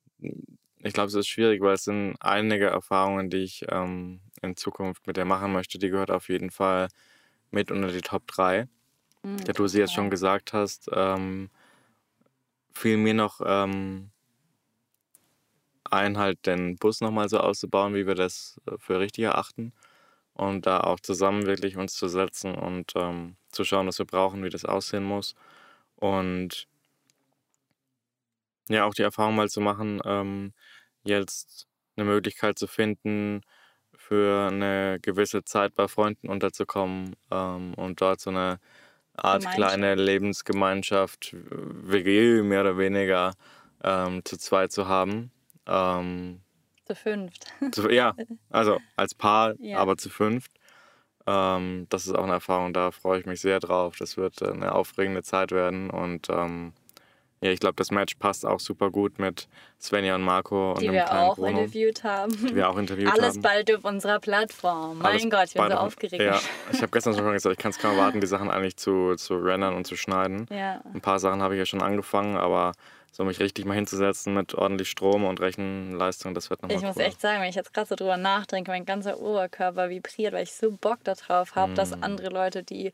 Ich 0.78 0.92
glaube, 0.92 1.08
es 1.08 1.14
ist 1.14 1.28
schwierig, 1.28 1.60
weil 1.62 1.74
es 1.74 1.84
sind 1.84 2.16
einige 2.20 2.66
Erfahrungen, 2.66 3.30
die 3.30 3.44
ich 3.44 3.64
ähm, 3.68 4.20
in 4.42 4.56
Zukunft 4.56 5.06
mit 5.06 5.16
dir 5.16 5.24
machen 5.24 5.52
möchte. 5.52 5.78
Die 5.78 5.90
gehört 5.90 6.10
auf 6.10 6.28
jeden 6.28 6.50
Fall 6.50 6.88
mit 7.50 7.70
unter 7.70 7.92
die 7.92 8.00
Top 8.00 8.26
3. 8.26 8.66
Hm, 9.22 9.36
Da 9.44 9.52
du 9.52 9.68
sie 9.68 9.78
jetzt 9.78 9.92
schon 9.92 10.10
gesagt 10.10 10.52
hast, 10.52 10.90
ähm, 10.92 11.50
fiel 12.72 12.96
mir 12.96 13.14
noch 13.14 13.40
ähm, 13.44 14.10
ein, 15.94 16.18
halt 16.18 16.46
den 16.46 16.76
Bus 16.76 17.00
nochmal 17.00 17.28
so 17.28 17.38
auszubauen, 17.40 17.94
wie 17.94 18.06
wir 18.06 18.14
das 18.14 18.60
äh, 18.66 18.72
für 18.78 19.00
richtig 19.00 19.24
erachten. 19.24 19.72
Und 20.34 20.66
da 20.66 20.80
auch 20.80 21.00
zusammen 21.00 21.46
wirklich 21.46 21.76
uns 21.76 21.94
zu 21.94 22.08
setzen 22.08 22.54
und 22.56 22.92
ähm, 22.96 23.36
zu 23.52 23.64
schauen, 23.64 23.86
was 23.88 23.98
wir 23.98 24.06
brauchen, 24.06 24.44
wie 24.44 24.50
das 24.50 24.64
aussehen 24.64 25.04
muss. 25.04 25.34
Und 25.96 26.68
ja, 28.68 28.84
auch 28.84 28.94
die 28.94 29.02
Erfahrung 29.02 29.36
mal 29.36 29.48
zu 29.48 29.60
machen, 29.60 30.00
ähm, 30.04 30.52
jetzt 31.04 31.68
eine 31.96 32.06
Möglichkeit 32.06 32.58
zu 32.58 32.66
finden, 32.66 33.42
für 33.96 34.48
eine 34.48 34.98
gewisse 35.02 35.44
Zeit 35.44 35.74
bei 35.74 35.88
Freunden 35.88 36.28
unterzukommen 36.28 37.16
ähm, 37.30 37.74
und 37.74 38.00
dort 38.00 38.20
so 38.20 38.30
eine 38.30 38.60
Art 39.16 39.50
kleine 39.50 39.94
Lebensgemeinschaft, 39.96 41.34
WG 41.34 42.42
mehr 42.42 42.62
oder 42.62 42.78
weniger, 42.78 43.34
ähm, 43.84 44.24
zu 44.24 44.38
zweit 44.38 44.72
zu 44.72 44.88
haben. 44.88 45.32
Ähm, 45.66 46.40
Zu 46.86 46.94
fünft. 46.94 47.46
zu, 47.72 47.88
ja, 47.90 48.14
also 48.50 48.78
als 48.96 49.14
Paar, 49.14 49.54
Ja. 49.58 49.78
aber 49.78 49.96
zu 49.96 50.10
fünft. 50.10 50.50
Ähm, 51.26 51.86
das 51.88 52.06
ist 52.06 52.14
auch 52.14 52.24
eine 52.24 52.34
Erfahrung, 52.34 52.74
da 52.74 52.90
freue 52.90 53.20
ich 53.20 53.26
mich 53.26 53.40
sehr 53.40 53.60
drauf. 53.60 53.96
Das 53.98 54.16
wird 54.16 54.42
äh, 54.42 54.50
eine 54.50 54.74
aufregende 54.74 55.22
Zeit 55.22 55.52
werden 55.52 55.88
und 55.90 56.28
ähm, 56.28 56.74
ja, 57.40 57.50
ich 57.50 57.60
glaube, 57.60 57.74
das 57.76 57.90
Match 57.90 58.14
passt 58.14 58.46
auch 58.46 58.58
super 58.60 58.90
gut 58.90 59.18
mit 59.18 59.48
Svenja 59.78 60.14
und 60.14 60.22
Marco 60.22 60.72
und 60.72 60.80
die 60.80 60.86
dem 60.86 60.94
wir 60.94 61.04
kleinen 61.04 61.28
auch 61.30 61.36
Bruno, 61.36 61.48
interviewt 61.60 62.02
haben. 62.04 62.30
die 62.36 62.54
wir 62.56 62.70
auch 62.70 62.78
interviewt 62.78 63.12
Alles 63.12 63.34
haben. 63.34 63.42
bald 63.42 63.74
auf 63.74 63.84
unserer 63.84 64.18
Plattform. 64.18 64.98
Mein 64.98 65.06
Alles 65.12 65.30
Gott, 65.30 65.46
ich 65.48 65.54
bin 65.54 65.68
so 65.70 65.74
aufgeregt. 65.76 66.22
Ja, 66.22 66.40
ich 66.72 66.80
habe 66.80 66.90
gestern 66.90 67.14
schon 67.14 67.30
gesagt, 67.32 67.52
ich 67.54 67.58
kann 67.58 67.70
es 67.70 67.78
kaum 67.78 67.96
warten, 67.98 68.20
die 68.20 68.26
Sachen 68.26 68.50
eigentlich 68.50 68.76
zu, 68.78 69.14
zu 69.16 69.36
rendern 69.36 69.74
und 69.74 69.86
zu 69.86 69.94
schneiden. 69.96 70.46
ja. 70.50 70.80
Ein 70.94 71.00
paar 71.02 71.18
Sachen 71.18 71.42
habe 71.42 71.54
ich 71.54 71.58
ja 71.58 71.66
schon 71.66 71.82
angefangen, 71.82 72.36
aber 72.38 72.72
so 73.16 73.24
mich 73.24 73.38
richtig 73.38 73.64
mal 73.64 73.74
hinzusetzen 73.74 74.34
mit 74.34 74.54
ordentlich 74.54 74.90
Strom 74.90 75.24
und 75.24 75.40
Rechenleistung, 75.40 76.34
das 76.34 76.50
wird 76.50 76.62
nochmal 76.62 76.76
Ich 76.78 76.82
muss 76.84 76.96
cool. 76.96 77.02
echt 77.02 77.20
sagen, 77.20 77.40
wenn 77.40 77.48
ich 77.48 77.54
jetzt 77.54 77.72
gerade 77.72 77.86
so 77.86 77.94
drüber 77.94 78.16
nachdenke, 78.16 78.72
mein 78.72 78.84
ganzer 78.84 79.20
Oberkörper 79.20 79.88
vibriert, 79.88 80.32
weil 80.32 80.42
ich 80.42 80.52
so 80.52 80.72
Bock 80.72 80.98
darauf 81.04 81.54
habe, 81.54 81.74
dass 81.74 81.92
Mm. 81.92 82.02
andere 82.02 82.28
Leute 82.30 82.64
die 82.64 82.92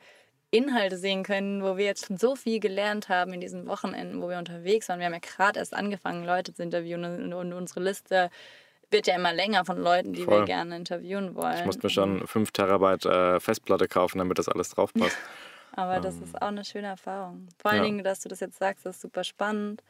Inhalte 0.51 0.99
sehen 0.99 1.23
können, 1.23 1.63
wo 1.63 1.79
wir 1.79 1.87
jetzt 1.87 2.07
schon 2.07 2.19
so 2.19 2.37
viel 2.37 2.61
gelernt 2.61 3.09
haben 3.09 3.33
in 3.33 3.41
diesen 3.41 3.67
Wochenenden, 3.67 4.21
wo 4.21 4.29
wir 4.29 4.37
unterwegs 4.37 4.89
waren. 4.91 4.99
Wir 4.99 5.07
haben 5.07 5.15
ja 5.15 5.21
gerade 5.21 5.59
erst 5.59 5.73
angefangen, 5.73 6.25
Leute 6.27 6.53
zu 6.53 6.63
interviewen 6.63 7.33
und, 7.33 7.53
unsere 7.55 7.81
Liste 7.81 8.31
wird 8.91 9.07
ja 9.07 9.15
immer 9.15 9.33
länger 9.33 9.65
von 9.65 9.79
Leuten, 9.79 10.13
die 10.13 10.27
wir 10.27 10.39
Voll. 10.39 10.45
gerne 10.45 10.77
interviewen 10.77 11.35
wollen. 11.35 11.57
Ich 11.61 11.65
musste 11.65 11.87
mir 11.87 11.91
schon 11.91 12.27
5 12.27 12.51
Terabyte 12.51 13.07
äh, 13.07 13.41
Festplatte 13.41 13.89
kaufen, 13.89 14.19
damit 14.19 14.39
das 14.39 14.49
alles 14.49 14.69
drauf 14.71 14.93
passt. 14.93 15.17
Aber 15.73 16.01
das 16.01 16.17
ist 16.17 16.35
auch 16.43 16.49
eine 16.49 16.65
schöne 16.65 16.89
Erfahrung. 16.89 17.47
Vor 17.63 17.71
allen 17.71 17.79
Ähm. 17.79 17.85
Ja. 17.85 17.91
Dingen, 17.91 18.05
dass 18.05 18.21
du 18.21 18.29
das 18.29 18.41
jetzt 18.41 18.59
sagst, 18.59 18.85
das 18.85 18.97
ist 18.97 19.03
super 19.03 19.23
spannend. 19.25 19.83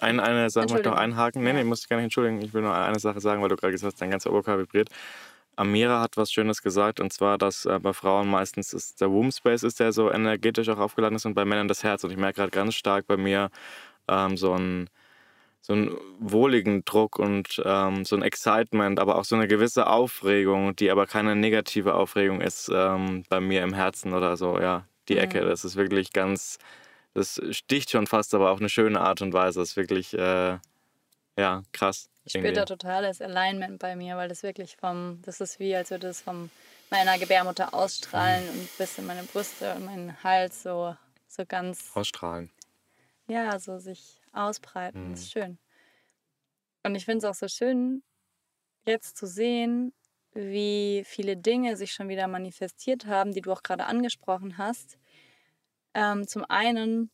Ein, 0.00 0.20
eine 0.20 0.50
Sache 0.50 0.66
möchte 0.66 0.88
ich 0.88 0.94
noch 0.94 1.00
einhaken. 1.00 1.42
Nee, 1.42 1.52
nee, 1.52 1.64
musst 1.64 1.84
dich 1.84 1.88
gar 1.88 1.96
nicht 1.96 2.04
entschuldigen. 2.04 2.40
Ich 2.42 2.52
will 2.54 2.62
nur 2.62 2.74
eine 2.74 2.98
Sache 2.98 3.20
sagen, 3.20 3.42
weil 3.42 3.48
du 3.48 3.56
gerade 3.56 3.72
gesagt 3.72 3.92
hast, 3.92 4.00
dein 4.00 4.10
ganzer 4.10 4.30
Oberkörper 4.30 4.62
vibriert. 4.62 4.90
Amira 5.56 6.00
hat 6.00 6.16
was 6.16 6.30
Schönes 6.30 6.62
gesagt, 6.62 7.00
und 7.00 7.12
zwar, 7.12 7.38
dass 7.38 7.64
äh, 7.64 7.78
bei 7.80 7.94
Frauen 7.94 8.28
meistens 8.28 8.74
ist 8.74 9.00
der 9.00 9.10
Womb 9.10 9.32
Space 9.32 9.62
ist, 9.62 9.80
der 9.80 9.92
so 9.92 10.12
energetisch 10.12 10.68
auch 10.68 10.78
aufgeladen 10.78 11.16
ist, 11.16 11.24
und 11.24 11.34
bei 11.34 11.46
Männern 11.46 11.68
das 11.68 11.82
Herz. 11.82 12.04
Und 12.04 12.10
ich 12.10 12.18
merke 12.18 12.36
gerade 12.36 12.50
ganz 12.50 12.74
stark 12.74 13.06
bei 13.06 13.16
mir 13.16 13.50
ähm, 14.08 14.36
so 14.36 14.52
einen 14.52 14.88
so 15.66 15.72
einen 15.72 15.96
wohligen 16.20 16.84
Druck 16.84 17.18
und 17.18 17.60
ähm, 17.64 18.04
so 18.04 18.14
ein 18.14 18.22
Excitement, 18.22 19.00
aber 19.00 19.16
auch 19.16 19.24
so 19.24 19.34
eine 19.34 19.48
gewisse 19.48 19.88
Aufregung, 19.88 20.76
die 20.76 20.92
aber 20.92 21.06
keine 21.06 21.34
negative 21.34 21.94
Aufregung 21.94 22.40
ist 22.40 22.70
ähm, 22.72 23.24
bei 23.28 23.40
mir 23.40 23.64
im 23.64 23.72
Herzen 23.74 24.12
oder 24.14 24.36
so, 24.36 24.60
ja, 24.60 24.86
die 25.08 25.18
Ecke. 25.18 25.40
Das 25.40 25.64
ist 25.64 25.74
wirklich 25.74 26.12
ganz, 26.12 26.58
das 27.16 27.40
sticht 27.50 27.90
schon 27.90 28.06
fast, 28.06 28.34
aber 28.34 28.50
auf 28.50 28.60
eine 28.60 28.68
schöne 28.68 29.00
Art 29.00 29.22
und 29.22 29.32
Weise. 29.32 29.60
Das 29.60 29.70
ist 29.70 29.76
wirklich, 29.76 30.12
äh, 30.12 30.58
ja, 31.36 31.62
krass. 31.72 32.10
Ich 32.24 32.32
spüre 32.32 32.52
da 32.52 32.64
totales 32.64 33.22
Alignment 33.22 33.78
bei 33.78 33.96
mir, 33.96 34.16
weil 34.16 34.28
das 34.28 34.42
wirklich 34.42 34.76
vom, 34.76 35.22
das 35.22 35.40
ist 35.40 35.58
wie, 35.58 35.74
als 35.74 35.90
würde 35.90 36.08
es 36.08 36.20
von 36.20 36.50
meiner 36.90 37.18
Gebärmutter 37.18 37.72
ausstrahlen 37.72 38.46
und 38.50 38.78
bis 38.78 38.98
in 38.98 39.06
meine 39.06 39.22
Brüste 39.22 39.74
und 39.74 39.86
meinen 39.86 40.22
Hals 40.22 40.62
so, 40.62 40.94
so 41.26 41.44
ganz, 41.46 41.90
Ausstrahlen. 41.94 42.50
ja, 43.28 43.58
so 43.58 43.78
sich 43.78 44.20
ausbreiten. 44.32 45.06
Mhm. 45.06 45.10
Das 45.12 45.20
ist 45.20 45.32
schön. 45.32 45.58
Und 46.82 46.94
ich 46.96 47.04
finde 47.04 47.18
es 47.18 47.24
auch 47.24 47.38
so 47.38 47.48
schön, 47.48 48.02
jetzt 48.84 49.16
zu 49.16 49.26
sehen, 49.26 49.94
wie 50.34 51.02
viele 51.06 51.36
Dinge 51.36 51.76
sich 51.76 51.92
schon 51.92 52.08
wieder 52.08 52.28
manifestiert 52.28 53.06
haben, 53.06 53.32
die 53.32 53.40
du 53.40 53.52
auch 53.52 53.62
gerade 53.62 53.86
angesprochen 53.86 54.58
hast. 54.58 54.98
Ähm, 55.96 56.28
zum 56.28 56.44
einen 56.44 57.10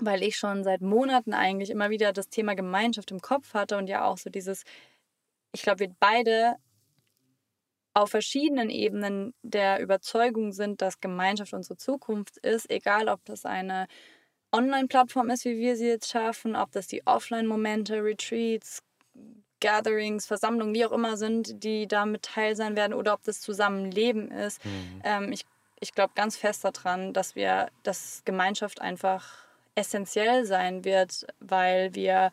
weil 0.00 0.22
ich 0.22 0.36
schon 0.36 0.64
seit 0.64 0.80
Monaten 0.80 1.34
eigentlich 1.34 1.70
immer 1.70 1.90
wieder 1.90 2.12
das 2.12 2.28
Thema 2.28 2.54
Gemeinschaft 2.54 3.10
im 3.10 3.20
Kopf 3.20 3.54
hatte 3.54 3.76
und 3.76 3.88
ja 3.88 4.04
auch 4.04 4.18
so 4.18 4.30
dieses, 4.30 4.64
ich 5.52 5.62
glaube, 5.62 5.80
wir 5.80 5.94
beide 6.00 6.56
auf 7.94 8.10
verschiedenen 8.10 8.70
Ebenen 8.70 9.34
der 9.42 9.80
Überzeugung 9.80 10.50
sind, 10.50 10.82
dass 10.82 11.00
Gemeinschaft 11.00 11.52
unsere 11.54 11.76
Zukunft 11.76 12.38
ist, 12.38 12.68
egal 12.70 13.08
ob 13.08 13.24
das 13.24 13.44
eine 13.44 13.86
Online-Plattform 14.50 15.30
ist, 15.30 15.44
wie 15.44 15.58
wir 15.58 15.76
sie 15.76 15.86
jetzt 15.86 16.10
schaffen, 16.10 16.56
ob 16.56 16.72
das 16.72 16.88
die 16.88 17.06
Offline-Momente, 17.06 18.02
Retreats, 18.02 18.82
Gatherings, 19.60 20.26
Versammlungen, 20.26 20.74
wie 20.74 20.84
auch 20.84 20.92
immer 20.92 21.16
sind, 21.16 21.62
die 21.62 21.86
damit 21.86 22.22
teil 22.22 22.56
sein 22.56 22.74
werden 22.74 22.94
oder 22.94 23.14
ob 23.14 23.22
das 23.22 23.40
Zusammenleben 23.40 24.30
ist. 24.32 24.64
Mhm. 24.64 25.00
Ähm, 25.04 25.32
ich 25.32 25.46
ich 25.80 25.92
glaube 25.92 26.12
ganz 26.14 26.36
fest 26.36 26.64
daran, 26.64 27.12
dass 27.12 27.34
wir, 27.34 27.68
dass 27.82 28.22
Gemeinschaft 28.24 28.80
einfach 28.80 29.44
essentiell 29.74 30.44
sein 30.44 30.84
wird, 30.84 31.26
weil 31.40 31.94
wir 31.94 32.30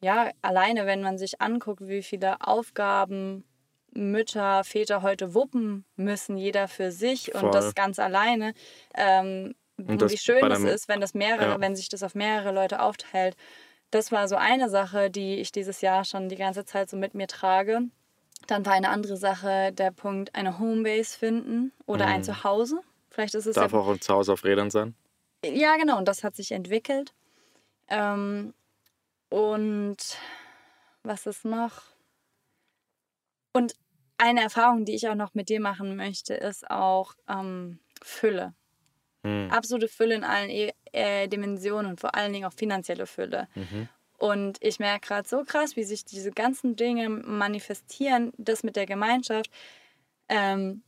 ja 0.00 0.30
alleine, 0.42 0.86
wenn 0.86 1.02
man 1.02 1.18
sich 1.18 1.40
anguckt, 1.40 1.86
wie 1.86 2.02
viele 2.02 2.40
Aufgaben 2.40 3.44
Mütter, 3.92 4.64
Väter 4.64 5.02
heute 5.02 5.34
wuppen 5.34 5.84
müssen, 5.96 6.36
jeder 6.36 6.68
für 6.68 6.92
sich 6.92 7.30
Voll. 7.32 7.44
und 7.44 7.54
das 7.54 7.74
ganz 7.74 7.98
alleine. 7.98 8.52
Ähm, 8.94 9.54
und 9.76 10.10
wie 10.10 10.18
schön 10.18 10.50
es 10.50 10.64
ist, 10.64 10.88
wenn 10.88 11.00
das 11.00 11.14
mehrere, 11.14 11.50
ja. 11.50 11.60
wenn 11.60 11.76
sich 11.76 11.88
das 11.88 12.02
auf 12.02 12.14
mehrere 12.14 12.52
Leute 12.52 12.80
aufteilt. 12.82 13.36
Das 13.90 14.12
war 14.12 14.28
so 14.28 14.36
eine 14.36 14.68
Sache, 14.68 15.10
die 15.10 15.36
ich 15.36 15.52
dieses 15.52 15.80
Jahr 15.80 16.04
schon 16.04 16.28
die 16.28 16.36
ganze 16.36 16.64
Zeit 16.64 16.90
so 16.90 16.96
mit 16.96 17.14
mir 17.14 17.26
trage. 17.26 17.82
Dann 18.46 18.64
war 18.64 18.72
eine 18.72 18.88
andere 18.88 19.16
Sache 19.16 19.72
der 19.72 19.90
Punkt, 19.90 20.34
eine 20.34 20.58
Homebase 20.58 21.18
finden 21.18 21.72
oder 21.86 22.06
mhm. 22.06 22.12
ein 22.12 22.24
Zuhause. 22.24 22.80
Vielleicht 23.10 23.34
ist 23.34 23.46
es 23.46 23.54
Darf 23.54 23.72
ja, 23.72 23.78
auch 23.78 23.88
ein 23.88 24.00
Zuhause 24.00 24.32
auf 24.32 24.44
Rädern 24.44 24.70
sein? 24.70 24.94
Ja, 25.44 25.76
genau. 25.76 25.98
Und 25.98 26.08
das 26.08 26.24
hat 26.24 26.36
sich 26.36 26.52
entwickelt. 26.52 27.14
Ähm, 27.88 28.54
und 29.28 29.96
was 31.02 31.26
ist 31.26 31.44
noch? 31.44 31.82
Und 33.52 33.74
eine 34.18 34.42
Erfahrung, 34.42 34.84
die 34.84 34.94
ich 34.94 35.08
auch 35.08 35.14
noch 35.14 35.34
mit 35.34 35.48
dir 35.48 35.60
machen 35.60 35.96
möchte, 35.96 36.34
ist 36.34 36.70
auch 36.70 37.14
ähm, 37.28 37.78
Fülle. 38.02 38.54
Mhm. 39.22 39.50
Absolute 39.50 39.88
Fülle 39.88 40.14
in 40.14 40.24
allen 40.24 40.50
e 40.50 40.72
äh, 40.92 41.28
Dimensionen 41.28 41.90
und 41.90 42.00
vor 42.00 42.14
allen 42.14 42.32
Dingen 42.32 42.46
auch 42.46 42.52
finanzielle 42.52 43.06
Fülle. 43.06 43.48
Mhm. 43.54 43.88
Und 44.18 44.58
ich 44.60 44.78
merke 44.80 45.08
gerade 45.08 45.28
so 45.28 45.44
krass, 45.44 45.76
wie 45.76 45.84
sich 45.84 46.04
diese 46.04 46.32
ganzen 46.32 46.76
Dinge 46.76 47.08
manifestieren, 47.08 48.32
das 48.36 48.64
mit 48.64 48.76
der 48.76 48.86
Gemeinschaft. 48.86 49.50
Ähm, 50.28 50.82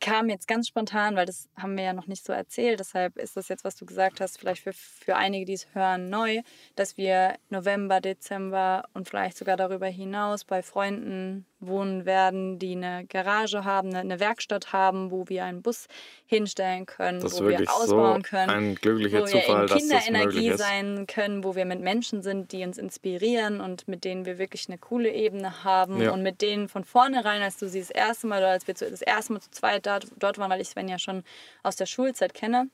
kam 0.00 0.28
jetzt 0.28 0.48
ganz 0.48 0.66
spontan, 0.68 1.14
weil 1.16 1.26
das 1.26 1.48
haben 1.56 1.76
wir 1.76 1.84
ja 1.84 1.92
noch 1.92 2.06
nicht 2.06 2.24
so 2.24 2.32
erzählt. 2.32 2.80
Deshalb 2.80 3.16
ist 3.16 3.36
das 3.36 3.48
jetzt, 3.48 3.64
was 3.64 3.76
du 3.76 3.86
gesagt 3.86 4.20
hast, 4.20 4.38
vielleicht 4.38 4.62
für, 4.62 4.72
für 4.72 5.16
einige, 5.16 5.44
die 5.44 5.52
es 5.52 5.74
hören, 5.74 6.10
neu, 6.10 6.42
dass 6.74 6.96
wir 6.96 7.36
November, 7.50 8.00
Dezember 8.00 8.84
und 8.94 9.08
vielleicht 9.08 9.36
sogar 9.36 9.56
darüber 9.56 9.86
hinaus 9.86 10.44
bei 10.44 10.62
Freunden 10.62 11.46
wohnen 11.66 12.04
werden, 12.04 12.58
die 12.58 12.72
eine 12.72 13.06
Garage 13.06 13.64
haben, 13.64 13.94
eine 13.94 14.20
Werkstatt 14.20 14.72
haben, 14.72 15.10
wo 15.10 15.28
wir 15.28 15.44
einen 15.44 15.62
Bus 15.62 15.86
hinstellen 16.26 16.86
können, 16.86 17.20
das 17.20 17.40
wo 17.40 17.48
wir 17.48 17.60
ausbauen 17.70 18.22
so 18.22 18.30
können, 18.30 18.50
ein 18.50 18.74
glücklicher 18.74 19.22
wo 19.22 19.26
Zufall, 19.26 19.68
wir 19.68 19.76
in 19.76 19.80
Kinderenergie 19.80 20.52
sein 20.52 21.06
können, 21.06 21.44
wo 21.44 21.54
wir 21.54 21.64
mit 21.64 21.80
Menschen 21.80 22.22
sind, 22.22 22.52
die 22.52 22.64
uns 22.64 22.78
inspirieren 22.78 23.60
und 23.60 23.88
mit 23.88 24.04
denen 24.04 24.24
wir 24.26 24.38
wirklich 24.38 24.68
eine 24.68 24.78
coole 24.78 25.12
Ebene 25.12 25.64
haben 25.64 26.00
ja. 26.00 26.10
und 26.10 26.22
mit 26.22 26.42
denen 26.42 26.68
von 26.68 26.84
vornherein, 26.84 27.42
als 27.42 27.56
du 27.56 27.68
sie 27.68 27.80
das 27.80 27.90
erste 27.90 28.26
Mal 28.26 28.38
oder 28.38 28.50
als 28.50 28.66
wir 28.66 28.74
das 28.74 29.02
erste 29.02 29.32
Mal 29.32 29.40
zu 29.40 29.50
zweit 29.50 29.86
dort 29.86 30.38
waren, 30.38 30.50
weil 30.50 30.60
ich 30.60 30.68
Sven 30.68 30.88
ja 30.88 30.98
schon 30.98 31.24
aus 31.62 31.76
der 31.76 31.86
Schulzeit 31.86 32.34
kenne, 32.34 32.68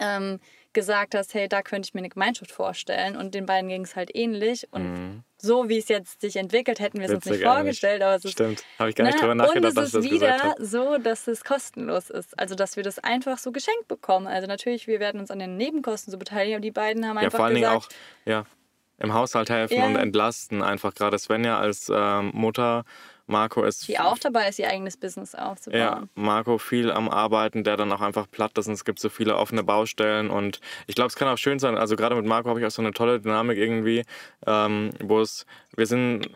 ähm, 0.00 0.40
gesagt 0.72 1.14
hast, 1.14 1.32
hey, 1.32 1.48
da 1.48 1.62
könnte 1.62 1.86
ich 1.86 1.94
mir 1.94 2.00
eine 2.00 2.10
Gemeinschaft 2.10 2.52
vorstellen. 2.52 3.16
Und 3.16 3.34
den 3.34 3.46
beiden 3.46 3.68
ging 3.68 3.84
es 3.84 3.96
halt 3.96 4.14
ähnlich. 4.14 4.68
Und 4.72 4.92
mhm. 4.92 5.24
So 5.44 5.68
wie 5.68 5.78
es 5.78 5.88
jetzt 5.88 6.20
sich 6.20 6.36
entwickelt, 6.36 6.80
hätten 6.80 6.98
wir 6.98 7.06
es 7.06 7.14
uns 7.14 7.26
nicht 7.26 7.42
vorgestellt. 7.42 8.02
Aber 8.02 8.16
es 8.16 8.24
ist, 8.24 8.32
Stimmt, 8.32 8.64
habe 8.78 8.90
ich 8.90 8.96
gar 8.96 9.04
nicht 9.04 9.14
ne? 9.14 9.20
drüber 9.20 9.34
nachgedacht, 9.34 9.76
und 9.76 9.84
es 9.84 9.94
ist 9.94 10.10
wieder 10.10 10.56
so, 10.58 10.98
dass 10.98 11.28
es 11.28 11.44
kostenlos 11.44 12.10
ist. 12.10 12.38
Also, 12.38 12.54
dass 12.54 12.76
wir 12.76 12.82
das 12.82 12.98
einfach 12.98 13.38
so 13.38 13.52
geschenkt 13.52 13.88
bekommen. 13.88 14.26
Also 14.26 14.46
natürlich, 14.46 14.86
wir 14.86 15.00
werden 15.00 15.20
uns 15.20 15.30
an 15.30 15.38
den 15.38 15.56
Nebenkosten 15.56 16.10
so 16.10 16.18
beteiligen, 16.18 16.56
aber 16.56 16.62
die 16.62 16.70
beiden 16.70 17.06
haben 17.06 17.16
ja, 17.16 17.22
einfach 17.22 17.38
vor 17.38 17.46
allen 17.46 17.56
gesagt... 17.56 17.92
Dingen 18.24 18.38
auch, 18.38 18.44
ja, 18.44 18.46
im 18.98 19.12
Haushalt 19.12 19.50
helfen 19.50 19.76
ja. 19.76 19.86
und 19.86 19.96
entlasten. 19.96 20.62
Einfach 20.62 20.94
gerade 20.94 21.18
Svenja 21.18 21.58
als 21.58 21.90
ähm, 21.92 22.30
Mutter 22.32 22.84
Marco 23.26 23.62
ist. 23.64 23.88
Die 23.88 23.98
auch 23.98 24.18
dabei 24.18 24.48
ist, 24.48 24.58
ihr 24.58 24.68
eigenes 24.68 24.96
Business 24.96 25.34
aufzubauen. 25.34 25.80
Ja, 25.80 26.02
Marco 26.14 26.58
viel 26.58 26.90
am 26.90 27.08
Arbeiten, 27.08 27.64
der 27.64 27.76
dann 27.76 27.90
auch 27.92 28.00
einfach 28.00 28.30
platt 28.30 28.56
ist 28.58 28.66
und 28.66 28.74
es 28.74 28.84
gibt 28.84 28.98
so 29.00 29.08
viele 29.08 29.36
offene 29.36 29.62
Baustellen 29.62 30.30
und 30.30 30.60
ich 30.86 30.94
glaube, 30.94 31.08
es 31.08 31.16
kann 31.16 31.28
auch 31.28 31.38
schön 31.38 31.58
sein. 31.58 31.76
Also 31.76 31.96
gerade 31.96 32.14
mit 32.14 32.26
Marco 32.26 32.48
habe 32.50 32.60
ich 32.60 32.66
auch 32.66 32.70
so 32.70 32.82
eine 32.82 32.92
tolle 32.92 33.20
Dynamik 33.20 33.56
irgendwie, 33.56 34.04
ähm, 34.46 34.90
wo 35.02 35.20
es, 35.20 35.46
wir 35.74 35.86
sind 35.86 36.28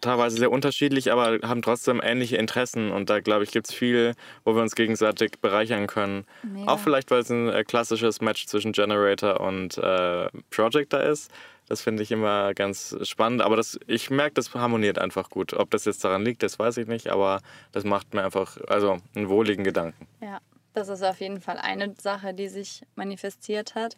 teilweise 0.00 0.38
sehr 0.38 0.50
unterschiedlich, 0.50 1.12
aber 1.12 1.38
haben 1.42 1.62
trotzdem 1.62 2.00
ähnliche 2.02 2.36
Interessen 2.36 2.90
und 2.90 3.10
da 3.10 3.20
glaube 3.20 3.44
ich, 3.44 3.50
gibt 3.50 3.68
es 3.68 3.74
viel, 3.74 4.14
wo 4.44 4.54
wir 4.54 4.62
uns 4.62 4.74
gegenseitig 4.74 5.40
bereichern 5.40 5.86
können. 5.86 6.24
Mega. 6.42 6.72
Auch 6.72 6.78
vielleicht, 6.78 7.10
weil 7.10 7.20
es 7.20 7.30
ein 7.30 7.48
äh, 7.48 7.64
klassisches 7.64 8.20
Match 8.20 8.46
zwischen 8.46 8.72
Generator 8.72 9.40
und 9.40 9.76
äh, 9.76 10.28
Project 10.50 10.92
da 10.92 11.00
ist. 11.00 11.30
Das 11.70 11.82
finde 11.82 12.02
ich 12.02 12.10
immer 12.10 12.52
ganz 12.52 12.96
spannend. 13.02 13.42
Aber 13.42 13.54
das, 13.54 13.78
ich 13.86 14.10
merke, 14.10 14.34
das 14.34 14.52
harmoniert 14.52 14.98
einfach 14.98 15.30
gut. 15.30 15.54
Ob 15.54 15.70
das 15.70 15.84
jetzt 15.84 16.02
daran 16.02 16.24
liegt, 16.24 16.42
das 16.42 16.58
weiß 16.58 16.78
ich 16.78 16.88
nicht. 16.88 17.10
Aber 17.10 17.40
das 17.70 17.84
macht 17.84 18.12
mir 18.12 18.24
einfach 18.24 18.58
also 18.66 18.98
einen 19.14 19.28
wohligen 19.28 19.62
Gedanken. 19.62 20.08
Ja, 20.20 20.40
das 20.74 20.88
ist 20.88 21.04
auf 21.04 21.20
jeden 21.20 21.40
Fall 21.40 21.58
eine 21.58 21.94
Sache, 21.96 22.34
die 22.34 22.48
sich 22.48 22.82
manifestiert 22.96 23.76
hat. 23.76 23.96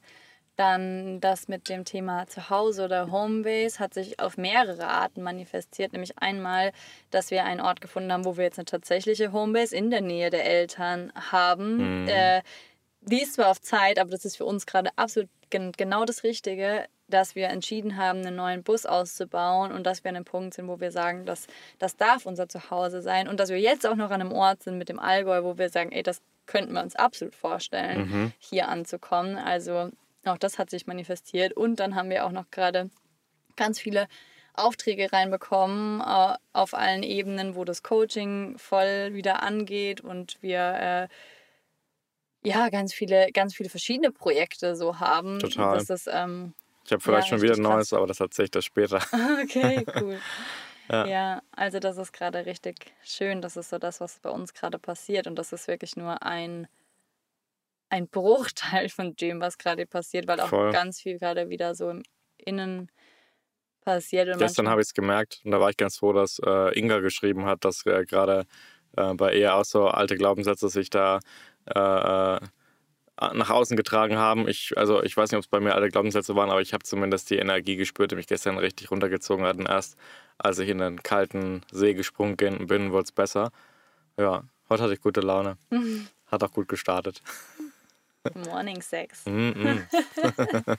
Dann 0.57 1.19
das 1.23 1.49
mit 1.49 1.71
dem 1.71 1.87
Thema 1.87 2.27
Zuhause 2.27 2.85
oder 2.85 3.11
Homebase 3.11 3.79
hat 3.79 3.95
sich 3.95 4.21
auf 4.21 4.37
mehrere 4.37 4.87
Arten 4.87 5.23
manifestiert. 5.23 5.95
Nämlich 5.95 6.19
einmal, 6.19 6.73
dass 7.11 7.31
wir 7.31 7.45
einen 7.45 7.63
Ort 7.63 7.81
gefunden 7.81 8.13
haben, 8.13 8.27
wo 8.27 8.37
wir 8.37 8.45
jetzt 8.45 8.59
eine 8.59 8.67
tatsächliche 8.67 9.33
Homebase 9.33 9.75
in 9.75 9.89
der 9.89 10.03
Nähe 10.03 10.29
der 10.29 10.45
Eltern 10.45 11.11
haben. 11.15 12.03
Mhm. 12.03 12.09
Äh, 12.09 12.43
die 13.01 13.23
ist 13.23 13.35
zwar 13.35 13.51
auf 13.51 13.63
Zeit, 13.63 13.99
aber 13.99 14.11
das 14.11 14.27
ist 14.27 14.37
für 14.37 14.45
uns 14.45 14.67
gerade 14.67 14.91
absolut 14.97 15.31
genau 15.77 16.05
das 16.05 16.25
Richtige, 16.25 16.87
dass 17.09 17.35
wir 17.35 17.49
entschieden 17.49 17.97
haben, 17.97 18.21
einen 18.21 18.37
neuen 18.37 18.63
Bus 18.63 18.87
auszubauen 18.87 19.73
und 19.73 19.85
dass 19.85 20.03
wir 20.03 20.09
an 20.11 20.17
einem 20.17 20.25
Punkt 20.25 20.55
sind, 20.55 20.69
wo 20.69 20.81
wir 20.81 20.91
sagen, 20.91 21.27
dass 21.27 21.47
das 21.79 21.97
darf 21.97 22.27
unser 22.27 22.49
Zuhause 22.49 23.03
sein 23.03 23.29
und 23.29 23.39
dass 23.39 23.51
wir 23.51 23.61
jetzt 23.61 23.87
auch 23.87 23.97
noch 23.97 24.11
an 24.11 24.21
einem 24.21 24.33
Ort 24.33 24.63
sind 24.63 24.79
mit 24.79 24.89
dem 24.89 24.99
Allgäu, 24.99 25.45
wo 25.45 25.59
wir 25.59 25.69
sagen, 25.69 25.93
ey, 25.93 26.03
das 26.03 26.23
könnten 26.47 26.73
wir 26.73 26.83
uns 26.83 26.97
absolut 26.97 27.35
vorstellen, 27.35 28.11
mhm. 28.11 28.33
hier 28.39 28.69
anzukommen. 28.69 29.37
Also 29.37 29.91
auch 30.25 30.39
das 30.39 30.59
hat 30.59 30.71
sich 30.71 30.87
manifestiert 30.87 31.53
und 31.53 31.81
dann 31.81 31.95
haben 31.95 32.11
wir 32.11 32.25
auch 32.25 32.33
noch 32.33 32.51
gerade 32.51 32.91
ganz 33.57 33.79
viele 33.79 34.09
Aufträge 34.55 35.13
reinbekommen 35.13 36.01
äh, 36.01 36.35
auf 36.53 36.75
allen 36.75 37.03
Ebenen, 37.03 37.55
wo 37.55 37.65
das 37.65 37.83
Coaching 37.83 38.59
voll 38.59 39.15
wieder 39.15 39.43
angeht 39.43 40.01
und 40.01 40.37
wir 40.43 41.09
äh, 41.09 41.09
ja 42.45 42.69
ganz 42.69 42.93
viele, 42.93 43.31
ganz 43.33 43.55
viele 43.55 43.69
verschiedene 43.69 44.11
Projekte 44.11 44.77
so 44.77 45.01
haben. 45.01 45.39
Total. 45.39 45.79
Das 45.79 45.91
ist 45.91 46.09
ähm, 46.13 46.55
ich 46.85 46.93
habe 46.93 47.01
vielleicht 47.01 47.29
ja, 47.29 47.37
schon 47.37 47.43
wieder 47.43 47.55
ein 47.55 47.63
Neues, 47.63 47.91
krass. 47.91 47.99
aber 47.99 48.07
das 48.07 48.21
erzähle 48.21 48.45
ich 48.47 48.51
das 48.51 48.65
später. 48.65 49.01
Okay, 49.43 49.85
cool. 50.01 50.19
ja. 50.91 51.07
ja. 51.07 51.43
also 51.53 51.79
das 51.79 51.97
ist 51.97 52.13
gerade 52.13 52.45
richtig 52.47 52.93
schön. 53.05 53.41
Das 53.41 53.57
ist 53.57 53.71
so 53.71 53.79
das, 53.79 54.01
was 54.01 54.19
bei 54.19 54.31
uns 54.31 54.53
gerade 54.53 54.79
passiert. 54.79 55.27
Und 55.27 55.37
das 55.37 55.53
ist 55.53 55.69
wirklich 55.69 55.97
nur 55.97 56.23
ein, 56.23 56.67
ein 57.89 58.09
Bruchteil 58.09 58.89
von 58.89 59.15
dem, 59.15 59.41
was 59.41 59.59
gerade 59.59 59.87
passiert, 59.87 60.27
weil 60.27 60.41
auch 60.41 60.49
Voll. 60.49 60.73
ganz 60.73 61.01
viel 61.01 61.19
gerade 61.19 61.49
wieder 61.49 61.75
so 61.75 61.89
im 61.89 62.03
Innen 62.37 62.91
passiert. 63.85 64.29
Und 64.29 64.39
Gestern 64.39 64.69
habe 64.69 64.81
ich 64.81 64.89
es 64.89 64.95
gemerkt 64.95 65.41
und 65.45 65.53
da 65.53 65.61
war 65.61 65.71
ich 65.71 65.77
ganz 65.77 65.99
froh, 65.99 66.13
dass 66.13 66.41
äh, 66.45 66.79
Inga 66.79 66.99
geschrieben 66.99 67.45
hat, 67.47 67.65
dass 67.65 67.87
äh, 67.87 68.05
gerade 68.05 68.47
äh, 68.97 69.15
bei 69.15 69.35
ihr 69.35 69.55
auch 69.55 69.65
so 69.65 69.89
alte 69.89 70.17
Glaubenssätze 70.17 70.69
sich 70.69 70.91
da 70.91 71.21
äh, 71.67 72.39
äh, 73.23 73.35
nach 73.35 73.51
außen 73.51 73.77
getragen 73.77 74.17
haben. 74.17 74.49
Ich, 74.49 74.77
also 74.77 75.03
ich 75.03 75.17
weiß 75.17 75.31
nicht, 75.31 75.39
ob 75.39 75.45
es 75.45 75.49
bei 75.49 75.61
mir 75.61 75.75
alle 75.75 75.89
Glaubenssätze 75.89 76.35
waren, 76.35 76.51
aber 76.51 76.61
ich 76.61 76.73
habe 76.73 76.83
zumindest 76.85 77.31
die 77.31 77.37
Energie 77.37 77.77
gespürt, 77.77 78.11
die 78.11 78.17
mich 78.17 78.27
gestern 78.27 78.59
richtig 78.59 78.91
runtergezogen 78.91 79.45
hat. 79.45 79.57
Und 79.57 79.69
erst 79.69 79.97
als 80.39 80.59
ich 80.59 80.69
in 80.69 80.79
den 80.79 81.03
kalten 81.03 81.63
See 81.71 81.95
gesprungen 81.95 82.37
bin, 82.37 82.93
wurde 82.93 83.05
es 83.05 83.13
besser. 83.13 83.51
Ja, 84.17 84.45
heute 84.69 84.83
hatte 84.83 84.95
ich 84.95 85.01
gute 85.01 85.21
Laune. 85.21 85.57
Mhm. 85.71 86.09
Hat 86.27 86.43
auch 86.43 86.53
gut 86.53 86.67
gestartet. 86.67 87.23
Morning 88.49 88.81
Sex. 88.81 89.25
Mm 89.27 89.51
-mm. 89.51 90.79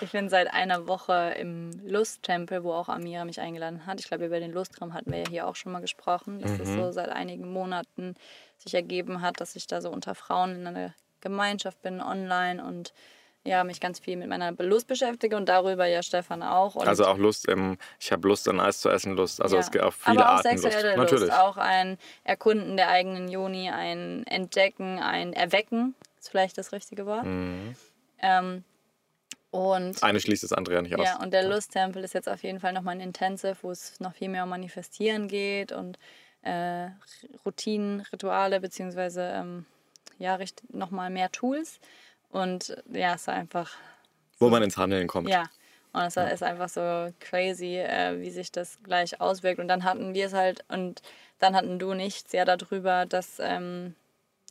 ich 0.00 0.12
bin 0.12 0.28
seit 0.28 0.52
einer 0.52 0.86
Woche 0.86 1.34
im 1.38 1.70
Lusttempel, 1.84 2.62
wo 2.62 2.72
auch 2.72 2.88
Amira 2.88 3.24
mich 3.24 3.40
eingeladen 3.40 3.86
hat. 3.86 4.00
Ich 4.00 4.06
glaube, 4.06 4.26
über 4.26 4.38
den 4.38 4.52
Lustraum 4.52 4.94
hatten 4.94 5.10
wir 5.10 5.20
ja 5.20 5.28
hier 5.28 5.46
auch 5.48 5.56
schon 5.56 5.72
mal 5.72 5.80
gesprochen, 5.80 6.38
dass 6.40 6.52
mhm. 6.52 6.58
das 6.58 6.68
so 6.68 6.92
seit 6.92 7.08
einigen 7.08 7.52
Monaten 7.52 8.14
sich 8.62 8.74
ergeben 8.74 9.20
hat, 9.22 9.40
dass 9.40 9.56
ich 9.56 9.66
da 9.66 9.80
so 9.80 9.90
unter 9.90 10.14
Frauen 10.14 10.54
in 10.54 10.66
einer 10.66 10.94
Gemeinschaft 11.20 11.80
bin, 11.82 12.00
online 12.00 12.64
und 12.64 12.92
ja, 13.44 13.64
mich 13.64 13.80
ganz 13.80 13.98
viel 13.98 14.16
mit 14.16 14.28
meiner 14.28 14.52
Lust 14.52 14.86
beschäftige 14.86 15.36
und 15.36 15.48
darüber 15.48 15.86
ja 15.86 16.02
Stefan 16.02 16.42
auch. 16.42 16.76
Und 16.76 16.86
also 16.86 17.06
auch 17.06 17.18
Lust 17.18 17.48
im, 17.48 17.76
ich 17.98 18.12
habe 18.12 18.28
Lust 18.28 18.48
an 18.48 18.60
Eis 18.60 18.80
zu 18.80 18.88
essen, 18.88 19.16
Lust. 19.16 19.42
Also 19.42 19.56
ja. 19.56 19.60
es 19.62 19.70
gibt 19.70 19.82
auch 19.82 19.92
viele 19.92 20.20
Aber 20.20 20.28
auch 20.28 20.36
Arten 20.36 20.58
sexuelle 20.58 20.94
Lust. 20.94 21.12
Natürlich. 21.12 21.32
Auch 21.32 21.56
ein 21.56 21.98
Erkunden 22.22 22.76
der 22.76 22.88
eigenen 22.88 23.28
Joni, 23.28 23.68
ein 23.70 24.24
Entdecken, 24.26 25.00
ein 25.00 25.32
Erwecken, 25.32 25.96
ist 26.20 26.30
vielleicht 26.30 26.56
das 26.56 26.70
richtige 26.70 27.04
Wort. 27.04 27.24
Mhm. 27.24 27.74
Ähm, 28.20 28.64
und 29.50 30.02
Eine 30.02 30.20
schließt 30.20 30.44
das 30.44 30.52
andere 30.52 30.76
ja 30.76 30.82
nicht 30.82 30.96
aus. 30.96 31.04
ja, 31.04 31.20
und 31.20 31.32
der 31.32 31.46
Lusttempel 31.46 32.02
ist 32.04 32.14
jetzt 32.14 32.28
auf 32.28 32.42
jeden 32.42 32.60
Fall 32.60 32.72
nochmal 32.72 32.94
ein 32.94 33.00
Intensive, 33.00 33.56
wo 33.62 33.70
es 33.70 33.98
noch 34.00 34.14
viel 34.14 34.28
mehr 34.28 34.44
um 34.44 34.50
Manifestieren 34.50 35.28
geht 35.28 35.72
und 35.72 35.98
äh, 36.42 36.88
Routinen, 37.44 38.00
Rituale, 38.12 38.60
beziehungsweise 38.60 39.22
ähm, 39.34 39.66
ja, 40.18 40.38
nochmal 40.70 41.10
mehr 41.10 41.30
Tools. 41.30 41.80
Und 42.30 42.76
ja, 42.90 43.14
es 43.14 43.22
ist 43.22 43.28
einfach, 43.28 43.72
Wo 44.38 44.48
man 44.48 44.62
ins 44.62 44.76
Handeln 44.76 45.06
kommt. 45.06 45.28
ja. 45.28 45.44
Und 45.94 46.04
es 46.04 46.16
ist 46.16 46.42
einfach 46.42 46.70
so 46.70 47.12
crazy, 47.20 47.76
äh, 47.76 48.18
wie 48.18 48.30
sich 48.30 48.50
das 48.50 48.78
gleich 48.82 49.20
auswirkt. 49.20 49.60
Und 49.60 49.68
dann 49.68 49.84
hatten 49.84 50.14
wir 50.14 50.26
es 50.26 50.32
halt, 50.32 50.64
und 50.68 51.02
dann 51.38 51.54
hatten 51.54 51.78
du 51.78 51.92
nichts 51.92 52.32
ja 52.32 52.46
darüber, 52.46 53.04
dass, 53.04 53.38
ähm, 53.40 53.94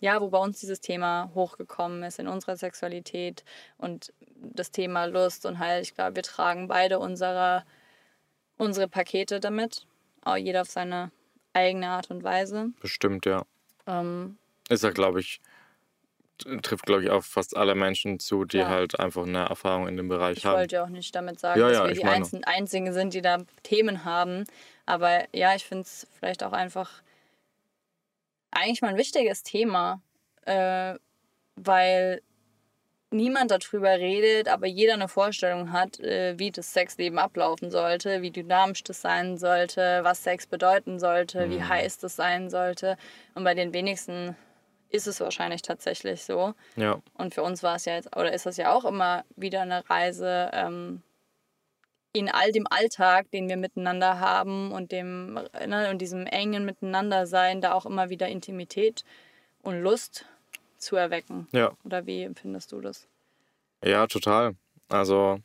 ja, 0.01 0.21
wo 0.21 0.29
bei 0.29 0.37
uns 0.37 0.59
dieses 0.59 0.81
Thema 0.81 1.31
hochgekommen 1.33 2.03
ist 2.03 2.19
in 2.19 2.27
unserer 2.27 2.57
Sexualität 2.57 3.43
und 3.79 4.13
das 4.35 4.71
Thema 4.71 5.05
Lust 5.05 5.45
und 5.47 5.57
halt, 5.57 5.83
ich 5.83 5.95
glaube, 5.95 6.15
wir 6.15 6.23
tragen 6.23 6.67
beide 6.67 6.99
unsere, 6.99 7.63
unsere 8.57 8.87
Pakete 8.87 9.39
damit, 9.39 9.87
auch 10.23 10.37
jeder 10.37 10.61
auf 10.61 10.69
seine 10.69 11.11
eigene 11.53 11.89
Art 11.89 12.09
und 12.11 12.23
Weise. 12.23 12.69
Bestimmt, 12.79 13.25
ja. 13.25 13.45
Ähm, 13.87 14.37
Ist 14.69 14.83
ja, 14.83 14.91
glaube 14.91 15.19
ich, 15.19 15.41
trifft, 16.61 16.85
glaube 16.85 17.03
ich, 17.03 17.09
auf 17.09 17.25
fast 17.25 17.55
alle 17.55 17.75
Menschen 17.75 18.19
zu, 18.19 18.45
die 18.45 18.57
Ja. 18.59 18.67
halt 18.69 18.99
einfach 18.99 19.23
eine 19.23 19.45
Erfahrung 19.45 19.87
in 19.87 19.97
dem 19.97 20.07
Bereich 20.07 20.37
ich 20.39 20.45
haben. 20.45 20.59
wollte 20.59 20.75
ja 20.75 20.83
auch 20.83 20.89
nicht 20.89 21.13
damit 21.15 21.39
sagen, 21.39 21.59
Ja, 21.59 21.67
dass 21.69 21.77
ja, 21.77 21.83
wir 21.85 21.91
ich 21.91 21.99
die 21.99 22.05
einzelnen, 22.05 22.43
Einzigen 22.45 22.93
sind, 22.93 23.13
die 23.13 23.21
da 23.21 23.43
Themen 23.63 24.05
haben. 24.05 24.45
Aber 24.85 25.25
ja, 25.35 25.55
ich 25.55 25.65
finde 25.65 25.83
es 25.83 26.07
vielleicht 26.19 26.43
auch 26.43 26.53
einfach 26.53 27.01
eigentlich 28.51 28.81
mal 28.81 28.89
ein 28.89 28.97
wichtiges 28.97 29.43
Thema, 29.43 30.01
äh, 30.45 30.95
weil 31.55 32.21
niemand 33.11 33.51
darüber 33.51 33.89
redet, 33.91 34.47
aber 34.47 34.67
jeder 34.67 34.93
eine 34.93 35.07
Vorstellung 35.07 35.71
hat, 35.71 35.99
äh, 35.99 36.37
wie 36.39 36.51
das 36.51 36.73
Sexleben 36.73 37.19
ablaufen 37.19 37.69
sollte, 37.69 38.21
wie 38.21 38.31
dynamisch 38.31 38.83
das 38.83 39.01
sein 39.01 39.37
sollte, 39.37 39.99
was 40.03 40.23
Sex 40.23 40.47
bedeuten 40.47 40.99
sollte, 40.99 41.45
Mhm. 41.47 41.51
wie 41.51 41.63
heiß 41.63 41.99
das 41.99 42.15
sein 42.15 42.49
sollte. 42.49 42.97
Und 43.35 43.43
bei 43.43 43.53
den 43.53 43.73
wenigsten 43.73 44.35
ist 44.89 45.07
es 45.07 45.19
wahrscheinlich 45.19 45.61
tatsächlich 45.61 46.23
so. 46.23 46.53
Ja, 46.75 47.01
Und 47.17 47.33
für 47.33 47.43
uns 47.43 47.63
war 47.63 47.75
es 47.75 47.85
ja 47.85 47.95
jetzt, 47.95 48.15
oder 48.15 48.33
ist 48.33 48.45
es 48.45 48.57
ja 48.57 48.73
auch 48.73 48.85
immer 48.85 49.23
wieder 49.35 49.61
eine 49.61 49.89
Reise 49.89 50.49
ähm, 50.53 51.01
in 52.13 52.29
all 52.29 52.51
dem 52.51 52.67
Alltag, 52.69 53.31
den 53.31 53.47
wir 53.47 53.55
miteinander 53.55 54.19
haben 54.19 54.71
und 54.73 54.91
dem 54.91 55.35
ne, 55.65 55.89
und 55.91 55.99
diesem 55.99 56.25
engen 56.27 56.65
Miteinandersein, 56.65 57.61
da 57.61 57.71
auch 57.73 57.85
immer 57.85 58.09
wieder 58.09 58.27
Intimität 58.27 59.05
und 59.61 59.81
Lust 59.81 60.25
zu 60.81 60.95
erwecken. 60.95 61.47
ja. 61.51 61.71
Oder 61.83 62.05
wie 62.05 62.23
empfindest 62.23 62.71
du 62.71 62.81
das? 62.81 63.07
Ja, 63.83 64.07
total. 64.07 64.55
Also, 64.89 65.39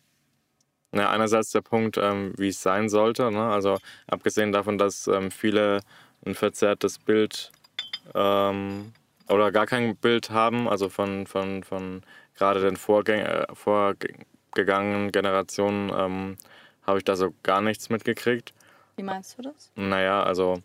ja, 0.92 1.10
einerseits 1.10 1.50
der 1.52 1.60
Punkt, 1.62 1.96
ähm, 1.98 2.34
wie 2.36 2.48
es 2.48 2.62
sein 2.62 2.88
sollte. 2.88 3.30
Ne? 3.30 3.42
Also, 3.42 3.78
abgesehen 4.06 4.52
davon, 4.52 4.78
dass 4.78 5.06
ähm, 5.06 5.30
viele 5.30 5.80
ein 6.24 6.34
verzerrtes 6.34 6.98
Bild 6.98 7.52
ähm, 8.14 8.92
oder 9.28 9.52
gar 9.52 9.66
kein 9.66 9.96
Bild 9.96 10.30
haben, 10.30 10.68
also 10.68 10.88
von, 10.88 11.26
von, 11.26 11.62
von 11.62 12.02
gerade 12.34 12.60
den 12.60 12.76
Vorgäng 12.76 13.20
äh, 13.20 13.46
vorgegangenen 13.54 15.12
Generationen, 15.12 15.90
ähm, 15.96 16.36
habe 16.86 16.98
ich 16.98 17.04
da 17.04 17.16
so 17.16 17.32
gar 17.42 17.60
nichts 17.60 17.88
mitgekriegt. 17.88 18.54
Wie 18.96 19.02
meinst 19.02 19.38
du 19.38 19.42
das? 19.42 19.70
Naja, 19.74 20.22
also, 20.22 20.62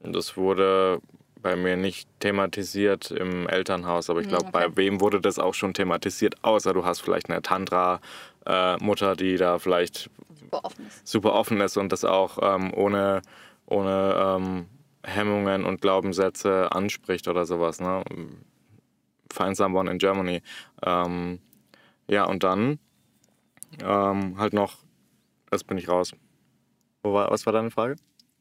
das 0.00 0.36
wurde 0.36 1.00
bei 1.44 1.56
mir 1.56 1.76
nicht 1.76 2.08
thematisiert 2.20 3.12
im 3.12 3.48
Elternhaus, 3.48 4.10
aber 4.10 4.20
ich 4.20 4.26
Hm, 4.26 4.30
glaube, 4.30 4.46
okay. 4.48 4.52
bei 4.52 4.76
wem 4.76 5.00
wurde 5.00 5.20
das 5.20 5.38
auch 5.38 5.54
schon 5.54 5.74
thematisiert, 5.74 6.42
außer 6.42 6.74
du 6.74 6.84
hast 6.84 7.00
vielleicht 7.02 7.30
eine 7.30 7.42
Tantra-Mutter, 7.42 9.16
die 9.16 9.36
da 9.36 9.60
vielleicht 9.60 10.10
Super 10.40 10.64
offen 10.64 10.86
ist. 10.86 11.06
super 11.06 11.34
offen 11.34 11.60
ist 11.60 11.76
und 11.76 11.92
das 11.92 12.04
auch 12.04 12.38
ähm, 12.42 12.74
ohne, 12.74 13.22
ohne 13.66 14.14
ähm, 14.38 14.66
Hemmungen 15.04 15.64
und 15.64 15.80
Glaubenssätze 15.82 16.72
anspricht 16.72 17.28
oder 17.28 17.46
sowas. 17.46 17.80
Ne? 17.80 18.02
Find 19.32 19.56
someone 19.56 19.90
in 19.90 19.98
Germany. 19.98 20.42
Ähm, 20.84 21.40
ja, 22.08 22.24
und 22.24 22.42
dann 22.42 22.78
ähm, 23.82 24.38
halt 24.38 24.54
noch, 24.54 24.78
das 25.50 25.64
bin 25.64 25.78
ich 25.78 25.88
raus. 25.88 26.12
Wo 27.02 27.12
war, 27.14 27.30
was 27.30 27.46
war 27.46 27.52
deine 27.52 27.70
Frage? 27.70 27.96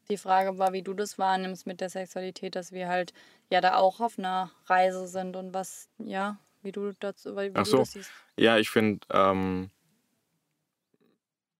Die 0.10 0.18
Frage 0.18 0.58
war, 0.58 0.74
wie 0.74 0.82
du 0.82 0.94
das 0.94 1.18
wahrnimmst 1.18 1.66
mit 1.66 1.82
der 1.82 1.90
Sexualität, 1.90 2.56
dass 2.56 2.72
wir 2.72 2.88
halt 2.88 3.14
ja 3.50 3.62
da 3.62 3.76
auch 3.76 4.00
auf 4.00 4.20
einer 4.20 4.52
Reise 4.66 5.08
sind 5.08 5.36
und 5.36 5.54
was, 5.54 5.90
ja, 5.98 6.38
wie 6.62 6.72
du 6.72 6.92
dazu, 7.00 7.36
wie 7.36 7.52
Ach 7.54 7.64
du 7.64 7.70
so. 7.70 7.78
das 7.78 7.92
siehst. 7.92 8.12
Ja, 8.38 8.58
ich 8.58 8.70
finde, 8.70 9.06
ähm, 9.12 9.70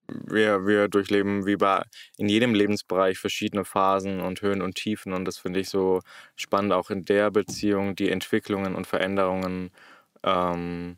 wir, 0.08 0.66
wir 0.66 0.88
durchleben 0.88 1.46
wie 1.46 1.56
bei 1.56 1.84
in 2.18 2.30
jedem 2.30 2.54
Lebensbereich 2.54 3.18
verschiedene 3.18 3.66
Phasen 3.66 4.20
und 4.20 4.42
Höhen 4.42 4.62
und 4.62 4.76
Tiefen 4.76 5.14
und 5.14 5.26
das 5.26 5.38
finde 5.38 5.60
ich 5.60 5.70
so 5.70 6.02
spannend, 6.36 6.74
auch 6.74 6.90
in 6.90 7.06
der 7.06 7.32
Beziehung 7.32 7.96
die 7.96 8.10
Entwicklungen 8.10 8.76
und 8.76 8.88
Veränderungen 8.88 9.72
ähm, 10.24 10.98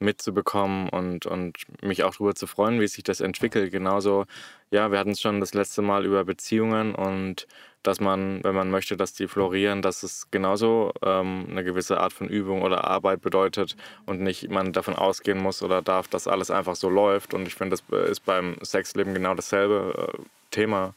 mitzubekommen 0.00 0.88
und, 0.88 1.26
und 1.26 1.58
mich 1.82 2.04
auch 2.04 2.14
darüber 2.14 2.34
zu 2.34 2.46
freuen, 2.46 2.80
wie 2.80 2.88
sich 2.88 3.04
das 3.04 3.20
entwickelt. 3.20 3.70
Genauso, 3.72 4.26
ja, 4.70 4.90
wir 4.90 4.98
hatten 4.98 5.10
es 5.10 5.20
schon 5.20 5.40
das 5.40 5.54
letzte 5.54 5.82
Mal 5.82 6.04
über 6.04 6.24
Beziehungen 6.24 6.94
und 6.94 7.46
dass 7.84 8.00
man, 8.00 8.42
wenn 8.42 8.54
man 8.54 8.70
möchte, 8.70 8.96
dass 8.96 9.12
die 9.12 9.28
florieren, 9.28 9.82
dass 9.82 10.02
es 10.02 10.30
genauso 10.30 10.92
ähm, 11.02 11.46
eine 11.50 11.64
gewisse 11.64 12.00
Art 12.00 12.14
von 12.14 12.28
Übung 12.28 12.62
oder 12.62 12.84
Arbeit 12.84 13.20
bedeutet 13.20 13.76
und 14.06 14.20
nicht 14.20 14.50
man 14.50 14.72
davon 14.72 14.96
ausgehen 14.96 15.38
muss 15.38 15.62
oder 15.62 15.82
darf, 15.82 16.08
dass 16.08 16.26
alles 16.26 16.50
einfach 16.50 16.76
so 16.76 16.88
läuft. 16.88 17.34
Und 17.34 17.46
ich 17.46 17.54
finde, 17.54 17.76
das 17.76 18.10
ist 18.10 18.20
beim 18.20 18.56
Sexleben 18.62 19.12
genau 19.12 19.34
dasselbe 19.34 20.12
äh, 20.14 20.22
Thema. 20.50 20.94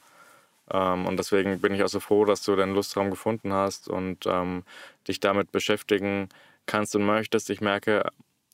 Ähm, 0.72 1.06
und 1.06 1.18
deswegen 1.18 1.60
bin 1.60 1.74
ich 1.74 1.84
auch 1.84 1.90
so 1.90 2.00
froh, 2.00 2.24
dass 2.24 2.42
du 2.44 2.56
den 2.56 2.74
Lustraum 2.74 3.10
gefunden 3.10 3.52
hast 3.52 3.90
und 3.90 4.26
ähm, 4.26 4.64
dich 5.10 5.20
damit 5.20 5.52
beschäftigen 5.52 6.30
kannst 6.68 6.96
und 6.96 7.06
möchtest. 7.06 7.50
Ich 7.50 7.60
merke, 7.60 8.10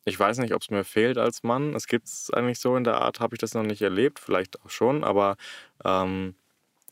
ich 0.06 0.20
weiß 0.20 0.40
nicht, 0.40 0.54
ob 0.54 0.62
es 0.62 0.70
mir 0.70 0.84
fehlt 0.84 1.18
als 1.18 1.44
Mann. 1.44 1.74
Es 1.76 1.88
gibt 1.88 2.08
es 2.08 2.30
eigentlich 2.32 2.60
so 2.60 2.76
in 2.76 2.84
der 2.84 3.02
Art, 3.02 3.20
habe 3.20 3.36
ich 3.36 3.40
das 3.40 3.54
noch 3.54 3.64
nicht 3.64 3.82
erlebt, 3.82 4.20
vielleicht 4.20 4.62
auch 4.62 4.70
schon, 4.70 5.04
aber 5.04 5.38
ähm, 5.86 6.36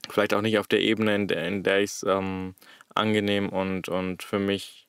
vielleicht 0.09 0.33
auch 0.33 0.41
nicht 0.41 0.59
auf 0.59 0.67
der 0.67 0.81
Ebene, 0.81 1.15
in 1.15 1.27
der, 1.27 1.47
in 1.47 1.63
der 1.63 1.81
ich 1.81 1.91
es 1.91 2.03
ähm, 2.07 2.55
angenehm 2.95 3.49
und, 3.49 3.89
und 3.89 4.23
für 4.23 4.39
mich 4.39 4.87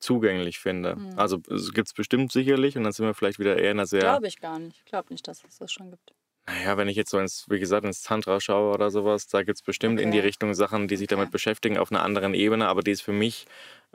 zugänglich 0.00 0.58
finde. 0.58 0.96
Mhm. 0.96 1.16
Also 1.16 1.40
es 1.50 1.72
gibt 1.74 1.88
es 1.88 1.94
bestimmt 1.94 2.32
sicherlich 2.32 2.76
und 2.76 2.84
dann 2.84 2.92
sind 2.92 3.06
wir 3.06 3.14
vielleicht 3.14 3.38
wieder 3.38 3.56
eher 3.58 3.72
in 3.72 3.78
einer 3.78 3.86
sehr 3.86 4.00
Glaube 4.00 4.26
ich 4.26 4.38
gar 4.40 4.58
nicht. 4.58 4.78
Ich 4.78 4.84
glaube 4.84 5.12
nicht, 5.12 5.26
dass 5.28 5.44
es 5.44 5.58
das 5.58 5.72
schon 5.72 5.90
gibt. 5.90 6.14
naja, 6.48 6.76
wenn 6.76 6.88
ich 6.88 6.96
jetzt 6.96 7.10
so 7.10 7.18
ins, 7.18 7.46
wie 7.50 7.58
gesagt, 7.58 7.84
ins 7.84 8.02
Tantra 8.02 8.40
schaue 8.40 8.72
oder 8.72 8.90
sowas, 8.90 9.26
da 9.26 9.42
gibt 9.42 9.56
es 9.58 9.62
bestimmt 9.62 9.98
in 10.00 10.10
die 10.12 10.18
Okay. 10.18 10.20
Richtung 10.20 10.54
Sachen, 10.54 10.86
die 10.88 10.96
sich 10.96 11.08
damit 11.08 11.26
Okay. 11.26 11.32
beschäftigen 11.32 11.76
auf 11.78 11.90
einer 11.90 12.02
anderen 12.02 12.34
Ebene, 12.34 12.68
aber 12.68 12.82
die 12.82 12.92
ist 12.92 13.02
für 13.02 13.12
mich 13.12 13.46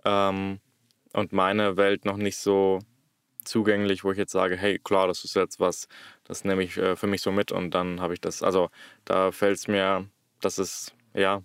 ähm, 0.06 0.60
und 1.14 1.34
meine 1.34 1.78
Welt 1.78 2.06
noch 2.06 2.18
nicht 2.18 2.38
so 2.38 2.80
zugänglich, 3.46 4.04
wo 4.04 4.12
ich 4.12 4.18
jetzt 4.18 4.32
sage, 4.32 4.56
hey, 4.58 4.80
klar, 4.80 5.08
das 5.08 5.24
ist 5.24 5.36
jetzt 5.36 5.60
was, 5.60 5.88
das 6.26 6.44
nehme 6.46 6.64
ich 6.64 6.78
äh, 6.78 6.96
für 6.96 7.08
mich 7.08 7.22
so 7.22 7.32
mit 7.32 7.52
und 7.52 7.72
dann 7.72 8.02
habe 8.02 8.14
ich 8.14 8.22
das, 8.22 8.44
also 8.44 8.70
da 9.06 9.32
fällt 9.32 9.58
es 9.58 9.68
mir, 9.68 10.08
das 10.42 10.60
ist, 10.60 10.96
ja, 11.14 11.42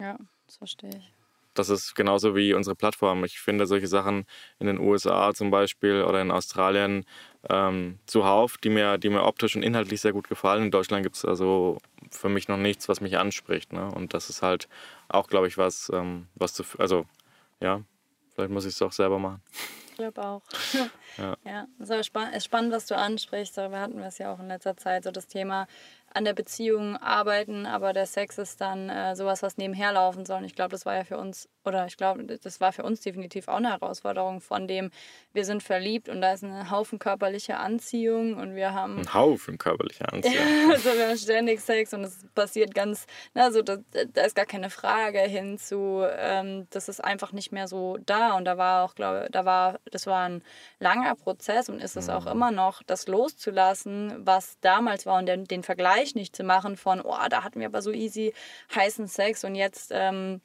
Ja, 0.00 0.18
das 0.46 0.56
verstehe 0.56 0.96
ich. 0.98 1.12
das 1.54 1.70
ist 1.70 1.94
genauso 1.94 2.36
wie 2.36 2.52
unsere 2.52 2.76
Plattform. 2.76 3.24
Ich 3.24 3.38
finde 3.40 3.66
solche 3.66 3.86
Sachen 3.86 4.26
in 4.58 4.66
den 4.66 4.78
USA 4.78 5.32
zum 5.32 5.50
Beispiel 5.50 6.02
oder 6.02 6.20
in 6.20 6.30
Australien 6.30 7.06
ähm, 7.48 7.98
zuhauf, 8.06 8.58
die 8.58 8.68
mir, 8.68 8.98
die 8.98 9.08
mir 9.08 9.22
optisch 9.24 9.56
und 9.56 9.62
inhaltlich 9.62 10.02
sehr 10.02 10.12
gut 10.12 10.28
gefallen. 10.28 10.64
In 10.64 10.70
Deutschland 10.70 11.02
gibt 11.02 11.16
es 11.16 11.24
also 11.24 11.78
für 12.10 12.28
mich 12.28 12.48
noch 12.48 12.58
nichts, 12.58 12.88
was 12.90 13.00
mich 13.00 13.16
anspricht. 13.18 13.72
Ne? 13.72 13.86
Und 13.90 14.12
das 14.12 14.28
ist 14.28 14.42
halt 14.42 14.68
auch, 15.08 15.28
glaube 15.28 15.46
ich, 15.48 15.56
was, 15.56 15.90
ähm, 15.94 16.26
was 16.34 16.52
zu, 16.52 16.62
also 16.78 17.06
ja, 17.60 17.82
vielleicht 18.36 18.52
muss 18.52 18.66
ich 18.66 18.74
es 18.74 18.82
auch 18.82 18.92
selber 18.92 19.18
machen. 19.18 19.42
Ich 19.88 19.96
glaube 19.96 20.22
auch. 20.22 20.42
Ja. 21.16 21.36
ja, 21.44 21.66
es 21.80 21.88
ist 21.88 22.06
spann 22.06 22.32
ist 22.34 22.44
spannend, 22.44 22.72
was 22.72 22.86
du 22.86 22.96
ansprichst. 22.96 23.56
Darüber 23.56 23.80
hatten 23.80 23.98
wir 23.98 24.06
es 24.06 24.18
ja 24.18 24.32
auch 24.32 24.38
in 24.38 24.48
letzter 24.48 24.76
Zeit. 24.76 25.04
So 25.04 25.10
das 25.10 25.26
Thema 25.26 25.66
an 26.16 26.24
der 26.24 26.32
Beziehung 26.32 26.96
arbeiten, 26.96 27.66
aber 27.66 27.92
der 27.92 28.06
Sex 28.06 28.38
ist 28.38 28.62
dann 28.62 28.88
äh, 28.88 29.14
sowas, 29.14 29.42
was 29.42 29.58
nebenher 29.58 29.92
laufen 29.92 30.24
soll. 30.24 30.38
Und 30.38 30.44
ich 30.44 30.54
glaube, 30.54 30.70
das 30.70 30.86
war 30.86 30.94
ja 30.94 31.04
für 31.04 31.18
uns, 31.18 31.46
oder 31.62 31.84
ich 31.86 31.98
glaube, 31.98 32.24
das 32.24 32.58
war 32.58 32.72
für 32.72 32.84
uns 32.84 33.02
definitiv 33.02 33.48
auch 33.48 33.56
eine 33.56 33.70
Herausforderung 33.70 34.40
von 34.40 34.66
dem, 34.66 34.90
wir 35.34 35.44
sind 35.44 35.62
verliebt 35.62 36.08
und 36.08 36.22
da 36.22 36.32
ist 36.32 36.42
ein 36.42 36.70
Haufen 36.70 36.98
körperliche 36.98 37.58
Anziehung 37.58 38.34
und 38.38 38.54
wir 38.54 38.72
haben 38.72 39.00
Ein 39.00 39.12
Haufen 39.12 39.58
körperlicher 39.58 40.10
Anziehung. 40.12 40.70
also 40.70 40.84
wir 40.94 41.08
haben 41.08 41.18
ständig 41.18 41.60
Sex 41.60 41.92
und 41.92 42.04
es 42.04 42.24
passiert 42.34 42.74
ganz, 42.74 43.04
also 43.34 43.60
da, 43.60 43.76
da 44.14 44.22
ist 44.22 44.34
gar 44.34 44.46
keine 44.46 44.70
Frage 44.70 45.20
hinzu, 45.20 46.02
ähm, 46.16 46.66
das 46.70 46.88
ist 46.88 47.04
einfach 47.04 47.32
nicht 47.32 47.52
mehr 47.52 47.68
so 47.68 47.98
da 48.06 48.36
und 48.36 48.46
da 48.46 48.56
war 48.56 48.84
auch, 48.84 48.94
glaube 48.94 49.28
da 49.30 49.44
war, 49.44 49.80
das 49.90 50.06
war 50.06 50.26
ein 50.26 50.42
langer 50.78 51.14
Prozess 51.14 51.68
und 51.68 51.82
ist 51.82 51.96
es 51.96 52.08
auch 52.08 52.26
immer 52.26 52.50
noch, 52.50 52.82
das 52.82 53.06
loszulassen, 53.06 54.14
was 54.24 54.58
damals 54.60 55.04
war 55.04 55.18
und 55.18 55.26
den, 55.26 55.44
den 55.44 55.62
Vergleich 55.62 56.05
nicht 56.14 56.36
zu 56.36 56.44
machen 56.44 56.76
von, 56.76 57.00
oh, 57.00 57.16
da 57.28 57.42
hatten 57.42 57.60
wir 57.60 57.66
aber 57.66 57.82
so 57.82 57.90
easy 57.90 58.32
heißen 58.74 59.08
Sex 59.08 59.44
und 59.44 59.54
jetzt 59.54 59.90
ähm, 59.92 60.40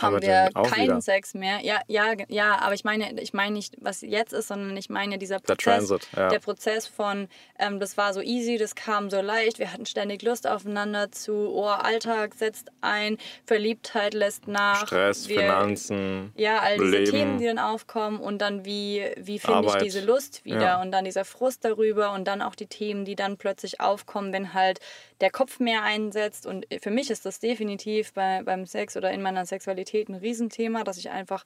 haben 0.00 0.14
Aber 0.16 0.22
wir 0.22 0.50
keinen 0.70 0.84
wieder. 0.84 1.00
Sex 1.00 1.34
mehr. 1.34 1.60
Ja, 1.62 1.80
ja, 1.86 2.14
ja, 2.28 2.58
aber 2.60 2.74
ich 2.74 2.84
meine, 2.84 3.20
ich 3.20 3.34
meine 3.34 3.52
nicht, 3.52 3.76
was 3.80 4.00
jetzt 4.00 4.32
ist, 4.32 4.48
sondern 4.48 4.76
ich 4.76 4.88
meine 4.88 5.18
dieser 5.18 5.38
Prozess, 5.38 5.88
Transit, 5.88 6.08
ja. 6.16 6.28
der 6.28 6.38
Prozess 6.38 6.86
von, 6.86 7.28
ähm, 7.58 7.78
das 7.78 7.96
war 7.96 8.14
so 8.14 8.20
easy, 8.22 8.56
das 8.56 8.74
kam 8.74 9.10
so 9.10 9.20
leicht, 9.20 9.58
wir 9.58 9.72
hatten 9.72 9.84
ständig 9.84 10.22
Lust 10.22 10.46
aufeinander 10.46 11.12
zu, 11.12 11.32
oh, 11.52 11.66
Alltag 11.66 12.34
setzt 12.34 12.70
ein, 12.80 13.18
Verliebtheit 13.44 14.14
lässt 14.14 14.48
nach. 14.48 14.86
Stress, 14.86 15.28
wir, 15.28 15.40
Finanzen. 15.40 16.32
Ja, 16.36 16.60
all 16.60 16.78
diese 16.78 16.90
Leben. 16.90 17.10
Themen, 17.10 17.38
die 17.38 17.46
dann 17.46 17.58
aufkommen 17.58 18.18
und 18.18 18.38
dann 18.40 18.64
wie, 18.64 19.04
wie 19.18 19.38
finde 19.38 19.68
ich 19.68 19.74
diese 19.82 20.00
Lust 20.00 20.44
wieder 20.44 20.62
Ja. 20.62 20.82
und 20.82 20.90
dann 20.92 21.04
dieser 21.04 21.24
Frust 21.24 21.64
darüber 21.64 22.12
und 22.12 22.26
dann 22.26 22.40
auch 22.40 22.54
die 22.54 22.66
Themen, 22.66 23.04
die 23.04 23.16
dann 23.16 23.36
plötzlich 23.36 23.80
aufkommen, 23.80 24.32
wenn 24.32 24.54
halt 24.54 24.80
der 25.22 25.30
Kopf 25.30 25.60
mehr 25.60 25.82
einsetzt 25.82 26.46
und 26.46 26.66
für 26.82 26.90
mich 26.90 27.10
ist 27.10 27.24
das 27.24 27.40
definitiv 27.40 28.12
bei, 28.12 28.42
beim 28.42 28.66
Sex 28.66 28.96
oder 28.96 29.10
in 29.12 29.22
meiner 29.22 29.46
Sexualität 29.46 30.08
ein 30.08 30.16
Riesenthema, 30.16 30.84
dass 30.84 30.98
ich 30.98 31.10
einfach 31.10 31.44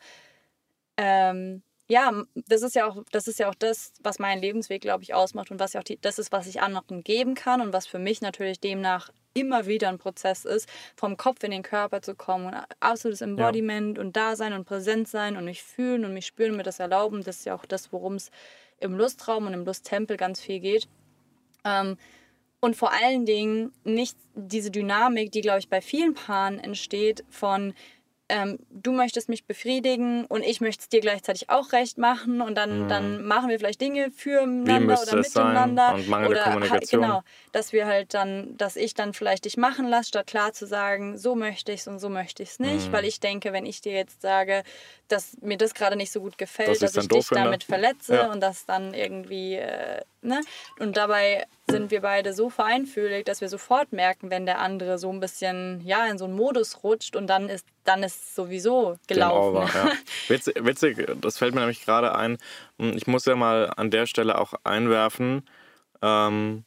ähm, 0.96 1.62
ja, 1.88 2.24
das 2.34 2.62
ist 2.62 2.74
ja 2.74 2.88
auch 2.88 3.04
das 3.12 3.28
ist 3.28 3.38
ja 3.38 3.48
auch 3.48 3.54
das, 3.54 3.92
was 4.02 4.18
meinen 4.18 4.40
Lebensweg, 4.40 4.82
glaube 4.82 5.04
ich, 5.04 5.14
ausmacht 5.14 5.50
und 5.50 5.60
was 5.60 5.74
ja 5.74 5.80
auch 5.80 5.84
die, 5.84 6.00
das 6.00 6.18
ist, 6.18 6.32
was 6.32 6.48
ich 6.48 6.60
anderen 6.60 7.04
geben 7.04 7.34
kann 7.34 7.60
und 7.60 7.72
was 7.72 7.86
für 7.86 8.00
mich 8.00 8.20
natürlich 8.20 8.58
demnach 8.58 9.10
immer 9.34 9.66
wieder 9.66 9.90
ein 9.90 9.98
Prozess 9.98 10.44
ist, 10.44 10.68
vom 10.96 11.16
Kopf 11.16 11.44
in 11.44 11.50
den 11.50 11.62
Körper 11.62 12.00
zu 12.00 12.14
kommen 12.14 12.46
und 12.46 12.54
absolutes 12.80 13.20
Embodiment 13.20 13.98
und 13.98 14.16
Dasein 14.16 14.54
und 14.54 14.64
Präsent 14.64 15.06
sein 15.06 15.36
und 15.36 15.44
mich 15.44 15.62
fühlen 15.62 16.04
und 16.04 16.14
mich 16.14 16.26
spüren 16.26 16.52
und 16.52 16.56
mir 16.56 16.62
das 16.62 16.80
erlauben. 16.80 17.22
Das 17.22 17.36
ist 17.36 17.44
ja 17.44 17.54
auch 17.54 17.66
das, 17.66 17.92
worum 17.92 18.14
es 18.14 18.30
im 18.80 18.94
Lustraum 18.94 19.46
und 19.46 19.52
im 19.52 19.64
Lusttempel 19.64 20.16
ganz 20.16 20.40
viel 20.40 20.60
geht. 20.60 20.88
Ähm, 21.64 21.98
und 22.66 22.74
vor 22.76 22.92
allen 22.92 23.24
Dingen 23.26 23.72
nicht 23.84 24.16
diese 24.34 24.70
Dynamik, 24.72 25.30
die, 25.32 25.40
glaube 25.40 25.60
ich, 25.60 25.68
bei 25.68 25.80
vielen 25.80 26.14
Paaren 26.14 26.58
entsteht, 26.58 27.24
von 27.30 27.72
ähm, 28.28 28.58
du 28.70 28.90
möchtest 28.90 29.28
mich 29.28 29.44
befriedigen 29.44 30.24
und 30.24 30.42
ich 30.42 30.60
möchte 30.60 30.80
es 30.82 30.88
dir 30.88 31.00
gleichzeitig 31.00 31.48
auch 31.48 31.70
recht 31.72 31.96
machen 31.96 32.40
und 32.40 32.56
dann, 32.56 32.88
dann 32.88 33.24
machen 33.24 33.48
wir 33.48 33.56
vielleicht 33.60 33.80
Dinge 33.80 34.10
füreinander 34.10 34.80
Mhm. 34.80 34.88
oder 34.88 35.18
es 35.20 35.32
sein? 35.32 35.46
miteinander. 35.46 35.94
Und 35.94 36.08
mangelnde 36.08 36.32
oder 36.34 36.40
ha- 36.46 36.50
Kommunikation. 36.54 37.02
Genau, 37.02 37.22
dass 37.52 37.72
wir 37.72 37.86
halt 37.86 38.14
dann, 38.14 38.56
dass 38.56 38.74
ich 38.74 38.94
dann 38.94 39.12
vielleicht 39.14 39.44
dich 39.44 39.56
machen 39.56 39.86
lasse, 39.86 40.08
statt 40.08 40.26
klar 40.26 40.52
zu 40.52 40.66
sagen, 40.66 41.16
so 41.16 41.36
möchte 41.36 41.70
ich 41.70 41.82
es 41.82 41.86
und 41.86 42.00
so 42.00 42.08
möchte 42.08 42.42
ich 42.42 42.48
es 42.50 42.58
Mhm. 42.58 42.66
nicht, 42.66 42.90
weil 42.92 43.04
ich 43.04 43.20
denke, 43.20 43.52
wenn 43.52 43.64
ich 43.64 43.80
dir 43.80 43.92
jetzt 43.92 44.20
sage, 44.22 44.64
dass 45.06 45.36
mir 45.40 45.56
das 45.56 45.72
gerade 45.72 45.94
nicht 45.94 46.10
so 46.10 46.20
gut 46.20 46.36
gefällt, 46.36 46.82
Dass 46.82 46.92
dass, 46.94 47.04
ich 47.04 47.08
dich 47.08 47.26
finde. 47.28 47.44
damit 47.44 47.62
verletze 47.62 48.16
Ja. 48.16 48.32
und 48.32 48.40
das 48.40 48.66
dann 48.66 48.92
irgendwie, 48.92 49.54
äh, 49.54 50.00
ne? 50.22 50.40
Und 50.80 50.96
dabei 50.96 51.44
sind 51.68 51.90
wir 51.90 52.00
beide 52.00 52.32
so 52.32 52.50
feinfühlig, 52.50 53.24
dass 53.24 53.40
wir 53.40 53.48
sofort 53.48 53.92
merken, 53.92 54.30
wenn 54.30 54.46
der 54.46 54.60
andere 54.60 54.98
so 54.98 55.10
ein 55.10 55.20
bisschen, 55.20 55.80
ja, 55.84 56.06
in 56.06 56.18
so 56.18 56.26
einen 56.26 56.36
Modus 56.36 56.84
rutscht 56.84 57.16
und 57.16 57.26
dann 57.26 57.48
ist, 57.48 57.66
dann 57.84 58.02
ist 58.02 58.34
sowieso 58.34 58.96
gelaufen. 59.08 59.56
over, 59.56 59.70
ja. 59.74 59.92
Witzig, 60.28 60.64
witzig, 60.64 61.06
das 61.20 61.38
fällt 61.38 61.54
mir 61.54 61.60
nämlich 61.60 61.84
gerade 61.84 62.14
ein. 62.14 62.38
Ich 62.78 63.06
muss 63.06 63.24
ja 63.24 63.34
mal 63.34 63.72
an 63.76 63.90
der 63.90 64.06
Stelle 64.06 64.38
auch 64.38 64.54
einwerfen, 64.64 65.48
ähm, 66.02 66.64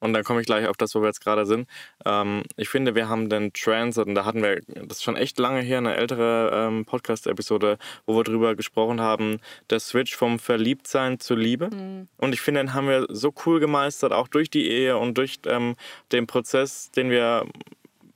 und 0.00 0.12
dann 0.12 0.24
komme 0.24 0.40
ich 0.40 0.46
gleich 0.46 0.66
auf 0.68 0.76
das, 0.76 0.94
wo 0.94 1.00
wir 1.00 1.06
jetzt 1.06 1.22
gerade 1.22 1.46
sind. 1.46 1.68
Ähm, 2.04 2.42
ich 2.56 2.68
finde, 2.68 2.94
wir 2.94 3.08
haben 3.08 3.28
den 3.28 3.52
Transit, 3.52 4.06
und 4.06 4.14
da 4.14 4.24
hatten 4.24 4.42
wir, 4.42 4.60
das 4.66 4.98
ist 4.98 5.02
schon 5.02 5.16
echt 5.16 5.38
lange 5.38 5.60
her, 5.60 5.78
eine 5.78 5.96
ältere 5.96 6.50
ähm, 6.52 6.84
Podcast-Episode, 6.84 7.78
wo 8.06 8.16
wir 8.16 8.24
drüber 8.24 8.54
gesprochen 8.54 9.00
haben, 9.00 9.40
der 9.70 9.80
Switch 9.80 10.14
vom 10.14 10.38
Verliebtsein 10.38 11.18
zur 11.18 11.38
Liebe. 11.38 11.70
Und 12.18 12.32
ich 12.32 12.40
finde, 12.40 12.60
den 12.60 12.74
haben 12.74 12.88
wir 12.88 13.06
so 13.08 13.32
cool 13.46 13.60
gemeistert, 13.60 14.12
auch 14.12 14.28
durch 14.28 14.50
die 14.50 14.68
Ehe 14.70 14.98
und 14.98 15.16
durch 15.18 15.38
ähm, 15.46 15.76
den 16.12 16.26
Prozess, 16.26 16.90
den 16.90 17.10
wir 17.10 17.46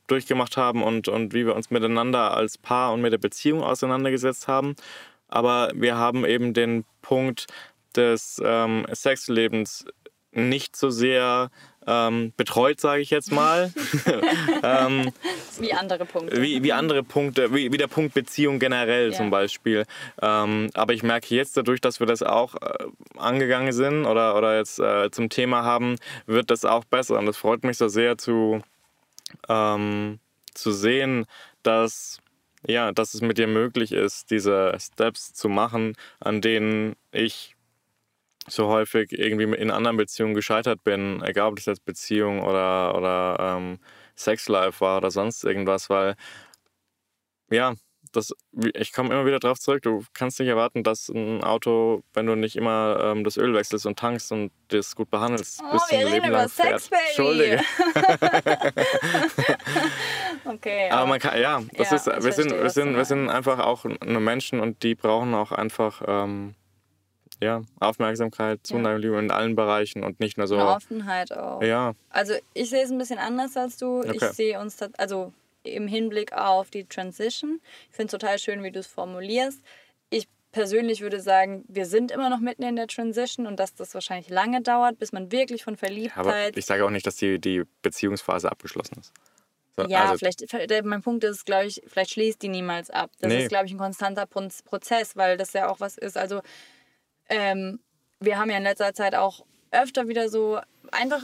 durchgemacht 0.06 0.56
haben 0.56 0.82
und, 0.82 1.08
und 1.08 1.34
wie 1.34 1.46
wir 1.46 1.54
uns 1.54 1.70
miteinander 1.70 2.36
als 2.36 2.58
Paar 2.58 2.92
und 2.92 3.00
mit 3.00 3.12
der 3.12 3.18
Beziehung 3.18 3.62
auseinandergesetzt 3.62 4.48
haben. 4.48 4.74
Aber 5.28 5.70
wir 5.74 5.96
haben 5.96 6.24
eben 6.24 6.52
den 6.52 6.84
Punkt 7.00 7.46
des 7.94 8.40
ähm, 8.44 8.86
Sexlebens 8.92 9.86
nicht 10.32 10.76
so 10.76 10.90
sehr 10.90 11.50
ähm, 11.92 12.33
betreut, 12.37 12.79
sage 12.81 13.03
ich 13.03 13.11
jetzt 13.11 13.33
mal, 13.33 13.72
ähm, 14.62 15.11
Wie 15.59 15.72
andere 15.74 16.05
Punkte. 16.05 16.40
wie, 16.40 16.62
wie 16.62 16.72
andere 16.72 17.03
Punkte, 17.03 17.53
wie, 17.53 17.72
wie 17.72 17.76
der 17.79 17.88
Punkt 17.88 18.14
Beziehung 18.14 18.59
generell 18.61 19.11
Ja. 19.11 19.16
zum 19.16 19.31
Beispiel. 19.31 19.85
Ähm, 20.22 20.70
aber 20.74 20.92
ich 20.92 21.03
merke 21.03 21.35
jetzt 21.35 21.57
dadurch, 21.57 21.81
dass 21.81 21.98
wir 21.98 22.07
das 22.07 22.22
auch 22.22 22.55
äh, 22.55 22.87
angegangen 23.18 23.72
sind 23.72 24.07
oder, 24.07 24.37
oder 24.37 24.57
jetzt 24.59 24.79
äh, 24.79 25.11
zum 25.11 25.29
Thema 25.31 25.64
haben, 25.64 25.96
wird 26.26 26.50
das 26.50 26.64
auch 26.64 26.85
besser. 26.85 27.18
Und 27.18 27.26
das 27.26 27.37
freut 27.37 27.64
mich 27.64 27.76
so 27.79 27.88
sehr 27.88 28.16
zu, 28.18 28.61
ähm, 29.48 30.20
zu 30.55 30.70
sehen, 30.72 31.26
dass, 31.62 32.18
ja, 32.66 32.92
dass 32.92 33.14
es 33.14 33.20
mit 33.20 33.38
dir 33.38 33.46
möglich 33.48 33.92
ist, 33.92 34.31
diese 34.31 34.76
Steps 34.79 35.33
zu 35.35 35.48
machen, 35.48 35.94
an 36.20 36.40
denen 36.40 36.94
ich 37.12 37.57
so 38.50 38.68
häufig 38.68 39.12
irgendwie 39.12 39.44
in 39.56 39.70
anderen 39.70 39.96
Beziehungen 39.96 40.34
gescheitert 40.34 40.82
bin, 40.84 41.22
egal 41.24 41.48
ob 41.48 41.56
das 41.56 41.66
jetzt 41.66 41.84
Beziehung 41.84 42.42
oder, 42.42 42.94
oder 42.96 43.56
ähm, 43.58 43.78
Sexlife 44.16 44.80
war 44.80 44.98
oder 44.98 45.10
sonst 45.10 45.44
irgendwas, 45.44 45.90
weil 45.90 46.14
ja, 47.50 47.74
das, 48.12 48.32
ich 48.74 48.92
komme 48.92 49.10
immer 49.14 49.26
wieder 49.26 49.38
drauf 49.38 49.58
zurück. 49.60 49.82
Du 49.82 50.04
kannst 50.14 50.40
nicht 50.40 50.48
erwarten, 50.48 50.82
dass 50.82 51.08
ein 51.08 51.44
Auto, 51.44 52.02
wenn 52.12 52.26
du 52.26 52.34
nicht 52.34 52.56
immer 52.56 52.98
ähm, 53.02 53.24
das 53.24 53.36
Öl 53.36 53.54
wechselst 53.54 53.86
und 53.86 53.98
tankst 53.98 54.32
und 54.32 54.50
das 54.68 54.96
gut 54.96 55.10
behandelst, 55.10 55.60
Oh, 55.62 55.72
bis 55.72 55.82
wir 55.90 55.98
reden 55.98 56.10
Leben 56.10 56.28
über 56.28 56.38
lang 56.38 56.48
fährt. 56.48 56.80
Sex, 56.80 56.90
Baby. 56.90 57.02
Entschuldige. 57.08 57.60
okay, 60.44 60.88
Aber 60.90 61.06
man 61.06 61.20
kann, 61.20 61.40
ja, 61.40 61.62
das 61.76 61.90
Ja, 61.90 61.96
ist, 61.96 62.06
wir 62.06 62.32
sind, 62.32 62.50
wir 62.52 62.70
sind, 62.70 62.96
wir 62.96 63.04
sind 63.04 63.28
einfach 63.28 63.58
auch 63.60 63.84
nur 63.84 64.20
Menschen 64.20 64.60
und 64.60 64.82
die 64.82 64.94
brauchen 64.94 65.34
auch 65.34 65.52
einfach 65.52 66.02
ähm, 66.06 66.54
ja, 67.40 67.62
Aufmerksamkeit, 67.79 68.61
Zuneigung, 68.64 69.00
Liebe 69.00 69.18
in 69.18 69.31
allen 69.31 69.57
Bereichen 69.57 70.05
und 70.05 70.20
nicht 70.20 70.37
nur 70.38 70.46
so. 70.46 70.57
eine 70.57 70.68
Offenheit 70.68 71.33
auch. 71.33 71.62
Ja, 71.62 71.94
Also 72.11 72.35
ich 72.55 72.70
sehe 72.70 72.83
es 72.85 72.90
ein 72.90 72.98
bisschen 72.98 73.18
anders 73.18 73.57
als 73.57 73.76
du. 73.79 74.03
Ich 74.03 74.22
Okay. 74.22 74.33
sehe 74.33 74.61
uns, 74.61 74.79
also 74.98 75.33
im 75.62 75.87
Hinblick 75.88 76.33
auf 76.33 76.70
die 76.70 76.85
Transition. 76.85 77.61
Ich 77.90 77.96
finde 77.96 78.07
es 78.07 78.20
total 78.20 78.38
schön, 78.38 78.62
wie 78.62 78.70
du 78.70 78.79
es 78.81 78.87
formulierst. 78.87 79.61
Ich 80.11 80.26
persönlich 80.53 81.00
würde 81.03 81.20
sagen, 81.20 81.64
wir 81.68 81.87
sind 81.87 82.11
immer 82.11 82.29
noch 82.31 82.40
mitten 82.40 82.62
in 82.62 82.76
der 82.76 82.87
Transition 82.88 83.46
und 83.46 83.61
dass 83.61 83.74
das 83.74 83.94
wahrscheinlich 83.94 84.29
lange 84.31 84.62
dauert, 84.62 84.98
bis 84.98 85.12
man 85.12 85.31
wirklich 85.33 85.62
von 85.64 85.74
aber 85.74 85.79
Verliebtheit. 85.79 86.57
ich 86.57 86.66
sage 86.66 86.85
auch 86.85 86.90
nicht, 86.90 87.07
dass 87.07 87.16
die, 87.16 87.38
die 87.38 87.62
Beziehungsphase 87.83 88.50
abgeschlossen 88.50 88.98
ist. 89.00 89.12
So, 89.76 89.85
ja, 89.87 90.11
also, 90.11 90.18
vielleicht, 90.18 90.85
mein 90.85 91.00
Punkt 91.03 91.24
ist, 91.24 91.46
glaube 91.46 91.66
ich, 91.66 91.81
vielleicht 91.87 92.11
schließt 92.11 92.42
die 92.42 92.48
niemals 92.48 92.90
ab. 92.90 93.11
Das 93.20 93.33
Nee. 93.33 93.42
ist, 93.44 93.48
glaube 93.48 93.66
ich, 93.66 93.72
ein 93.72 93.79
konstanter 93.79 94.24
Proz- 94.26 94.62
Prozess, 94.62 95.14
weil 95.16 95.37
das 95.37 95.53
ja 95.53 95.68
auch 95.68 95.79
was 95.81 95.96
ist. 95.96 96.16
Also, 96.18 96.40
ähm, 97.30 97.80
wir 98.20 98.38
haben 98.38 98.50
ja 98.50 98.58
in 98.58 98.62
letzter 98.64 98.92
Zeit 98.92 99.14
auch 99.14 99.44
öfter 99.70 100.08
wieder 100.08 100.28
so 100.28 100.60
einfach 100.92 101.22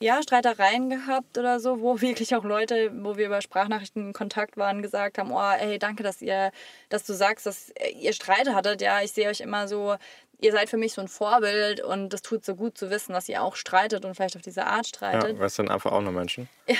ja, 0.00 0.20
Streitereien 0.22 0.90
gehabt 0.90 1.38
oder 1.38 1.60
so, 1.60 1.80
wo 1.80 2.00
wirklich 2.00 2.34
auch 2.34 2.44
Leute, 2.44 2.90
wo 2.92 3.16
wir 3.16 3.26
über 3.26 3.40
Sprachnachrichten 3.40 4.08
in 4.08 4.12
Kontakt 4.12 4.56
waren, 4.56 4.82
gesagt 4.82 5.18
haben, 5.18 5.30
oh, 5.30 5.40
ey, 5.60 5.78
danke, 5.78 6.02
dass 6.02 6.20
ihr, 6.20 6.50
dass 6.88 7.04
du 7.04 7.12
sagst, 7.14 7.46
dass 7.46 7.72
ihr 7.96 8.12
Streit 8.12 8.48
hattet. 8.52 8.82
Ja, 8.82 9.00
ich 9.02 9.12
sehe 9.12 9.28
euch 9.28 9.40
immer 9.40 9.68
so, 9.68 9.94
ihr 10.40 10.52
seid 10.52 10.68
für 10.68 10.76
mich 10.76 10.92
so 10.94 11.00
ein 11.00 11.08
Vorbild 11.08 11.80
und 11.80 12.10
das 12.12 12.20
tut 12.22 12.44
so 12.44 12.56
gut 12.56 12.76
zu 12.76 12.90
wissen, 12.90 13.12
dass 13.12 13.28
ihr 13.28 13.40
auch 13.42 13.54
streitet 13.56 14.04
und 14.04 14.14
vielleicht 14.14 14.34
auf 14.36 14.42
diese 14.42 14.66
Art 14.66 14.86
streitet. 14.86 15.34
ja, 15.36 15.40
wir 15.40 15.48
sind 15.48 15.70
einfach 15.70 15.92
auch 15.92 16.02
nur 16.02 16.12
Menschen. 16.12 16.48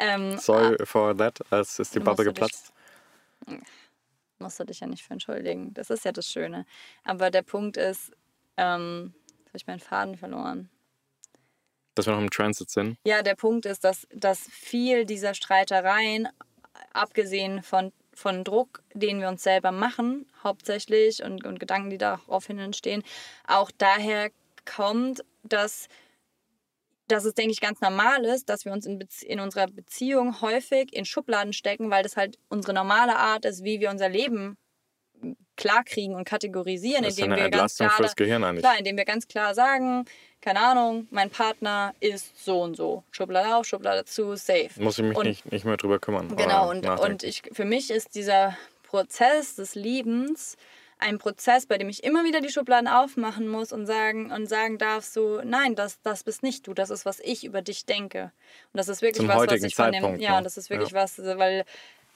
Ähm, 0.00 0.38
Sorry 0.38 0.76
for 0.84 1.16
that, 1.16 1.38
als 1.50 1.78
ist 1.78 1.94
die 1.94 2.00
Bubble 2.00 2.24
du 2.24 2.32
dich- 2.32 2.40
geplatzt. 2.40 2.72
Musst 4.38 4.60
du 4.60 4.64
dich 4.64 4.80
ja 4.80 4.86
nicht 4.86 5.04
für 5.04 5.12
entschuldigen. 5.12 5.72
Das 5.74 5.90
ist 5.90 6.04
ja 6.04 6.12
das 6.12 6.26
Schöne. 6.26 6.66
Aber 7.04 7.30
der 7.30 7.42
Punkt 7.42 7.76
ist, 7.76 8.12
ähm, 8.56 9.14
jetzt 9.38 9.48
habe 9.48 9.56
ich 9.56 9.66
meinen 9.66 9.80
Faden 9.80 10.16
verloren. 10.16 10.70
Dass 11.94 12.06
wir 12.06 12.14
noch 12.14 12.20
im 12.20 12.30
Transit 12.30 12.70
sind. 12.70 12.98
Ja, 13.04 13.22
der 13.22 13.36
Punkt 13.36 13.66
ist, 13.66 13.84
dass, 13.84 14.06
dass 14.12 14.40
viel 14.40 15.04
dieser 15.04 15.34
Streitereien, 15.34 16.28
abgesehen 16.92 17.62
von, 17.62 17.92
von 18.12 18.42
Druck, 18.42 18.82
den 18.94 19.20
wir 19.20 19.28
uns 19.28 19.42
selber 19.42 19.70
machen, 19.70 20.26
hauptsächlich, 20.42 21.22
und, 21.22 21.44
und 21.44 21.60
Gedanken, 21.60 21.90
die 21.90 21.98
daraufhin 21.98 22.58
entstehen, 22.58 23.04
auch 23.46 23.70
daher 23.78 24.30
kommt, 24.64 25.24
dass, 25.42 25.88
dass 27.08 27.24
es, 27.24 27.34
denke 27.34 27.52
ich, 27.52 27.60
ganz 27.60 27.80
normal 27.80 28.24
ist, 28.24 28.48
dass 28.48 28.64
wir 28.64 28.72
uns 28.72 28.86
in, 28.86 29.06
in 29.22 29.40
unserer 29.40 29.66
Beziehung 29.66 30.40
häufig 30.40 30.92
in 30.92 31.04
Schubladen 31.04 31.52
stecken, 31.52 31.90
weil 31.90 32.02
das 32.02 32.16
halt 32.16 32.38
unsere 32.48 32.72
normale 32.72 33.16
Art 33.16 33.44
ist, 33.44 33.62
wie 33.64 33.80
wir 33.80 33.90
unser 33.90 34.08
Leben 34.08 34.56
klarkriegen 35.56 36.16
und 36.16 36.24
kategorisieren, 36.24 37.04
Das 37.04 37.14
ist 37.14 37.18
indem 37.20 37.32
eine 37.34 37.42
wir 37.42 37.50
ganz 37.50 37.76
klar, 37.76 37.90
fürs 37.90 38.16
Gehirn 38.16 38.42
eigentlich. 38.42 38.62
klar, 38.62 38.78
indem 38.78 38.96
wir 38.96 39.04
ganz 39.04 39.28
klar 39.28 39.54
sagen, 39.54 40.04
keine 40.40 40.60
Ahnung, 40.60 41.06
mein 41.10 41.30
Partner 41.30 41.94
ist 42.00 42.44
so 42.44 42.60
und 42.62 42.76
so. 42.76 43.04
Schublade 43.12 43.54
auf, 43.56 43.64
Schublade 43.64 44.04
zu, 44.04 44.34
safe. 44.36 44.70
Muss 44.78 44.98
ich 44.98 45.04
mich 45.04 45.16
Und- 45.16 45.26
nicht, 45.26 45.50
nicht 45.52 45.64
mehr 45.64 45.76
drüber 45.76 45.98
kümmern. 45.98 46.34
Genau, 46.36 46.70
und, 46.70 46.86
und 46.86 47.22
ich, 47.22 47.42
für 47.52 47.64
mich 47.64 47.90
ist 47.90 48.14
dieser 48.14 48.56
Prozess 48.82 49.54
des 49.54 49.74
Liebens 49.74 50.56
ein 51.04 51.18
Prozess, 51.18 51.66
bei 51.66 51.76
dem 51.76 51.88
ich 51.88 52.02
immer 52.02 52.24
wieder 52.24 52.40
die 52.40 52.48
Schubladen 52.48 52.88
aufmachen 52.88 53.46
muss 53.46 53.72
und 53.72 53.86
sagen, 53.86 54.32
und 54.32 54.46
sagen 54.48 54.78
darf, 54.78 55.04
so, 55.04 55.42
nein, 55.44 55.74
das, 55.74 56.00
das 56.02 56.24
bist 56.24 56.42
nicht 56.42 56.66
du, 56.66 56.72
das 56.72 56.90
ist, 56.90 57.04
was 57.04 57.20
ich 57.20 57.44
über 57.44 57.60
dich 57.60 57.84
denke. 57.84 58.32
Und 58.72 58.78
das 58.78 58.88
ist 58.88 59.02
wirklich 59.02 59.18
Zum 59.18 59.28
was, 59.28 59.46
was 59.46 59.62
ich 59.62 59.74
von 59.74 59.92
dem, 59.92 60.18
ja, 60.18 60.38
und 60.38 60.44
das 60.44 60.56
ist 60.56 60.70
wirklich 60.70 60.92
Ja. 60.92 61.02
was, 61.02 61.18
weil 61.18 61.64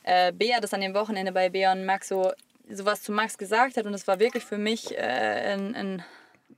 äh, 0.05 0.33
Bea 0.33 0.61
das 0.61 0.73
an 0.73 0.81
dem 0.81 0.95
Wochenende 0.95 1.33
bei 1.33 1.51
Bea 1.51 1.73
und 1.73 1.85
Max 1.85 2.09
so 2.09 2.33
sowas 2.71 3.03
zu 3.03 3.13
Max 3.13 3.39
gesagt 3.39 3.77
hat 3.77 3.87
und 3.87 3.95
es 3.95 4.07
war 4.07 4.19
wirklich 4.21 4.45
für 4.45 4.59
mich 4.59 4.97
äh, 4.97 5.55
ein, 5.55 5.75
ein 5.75 6.05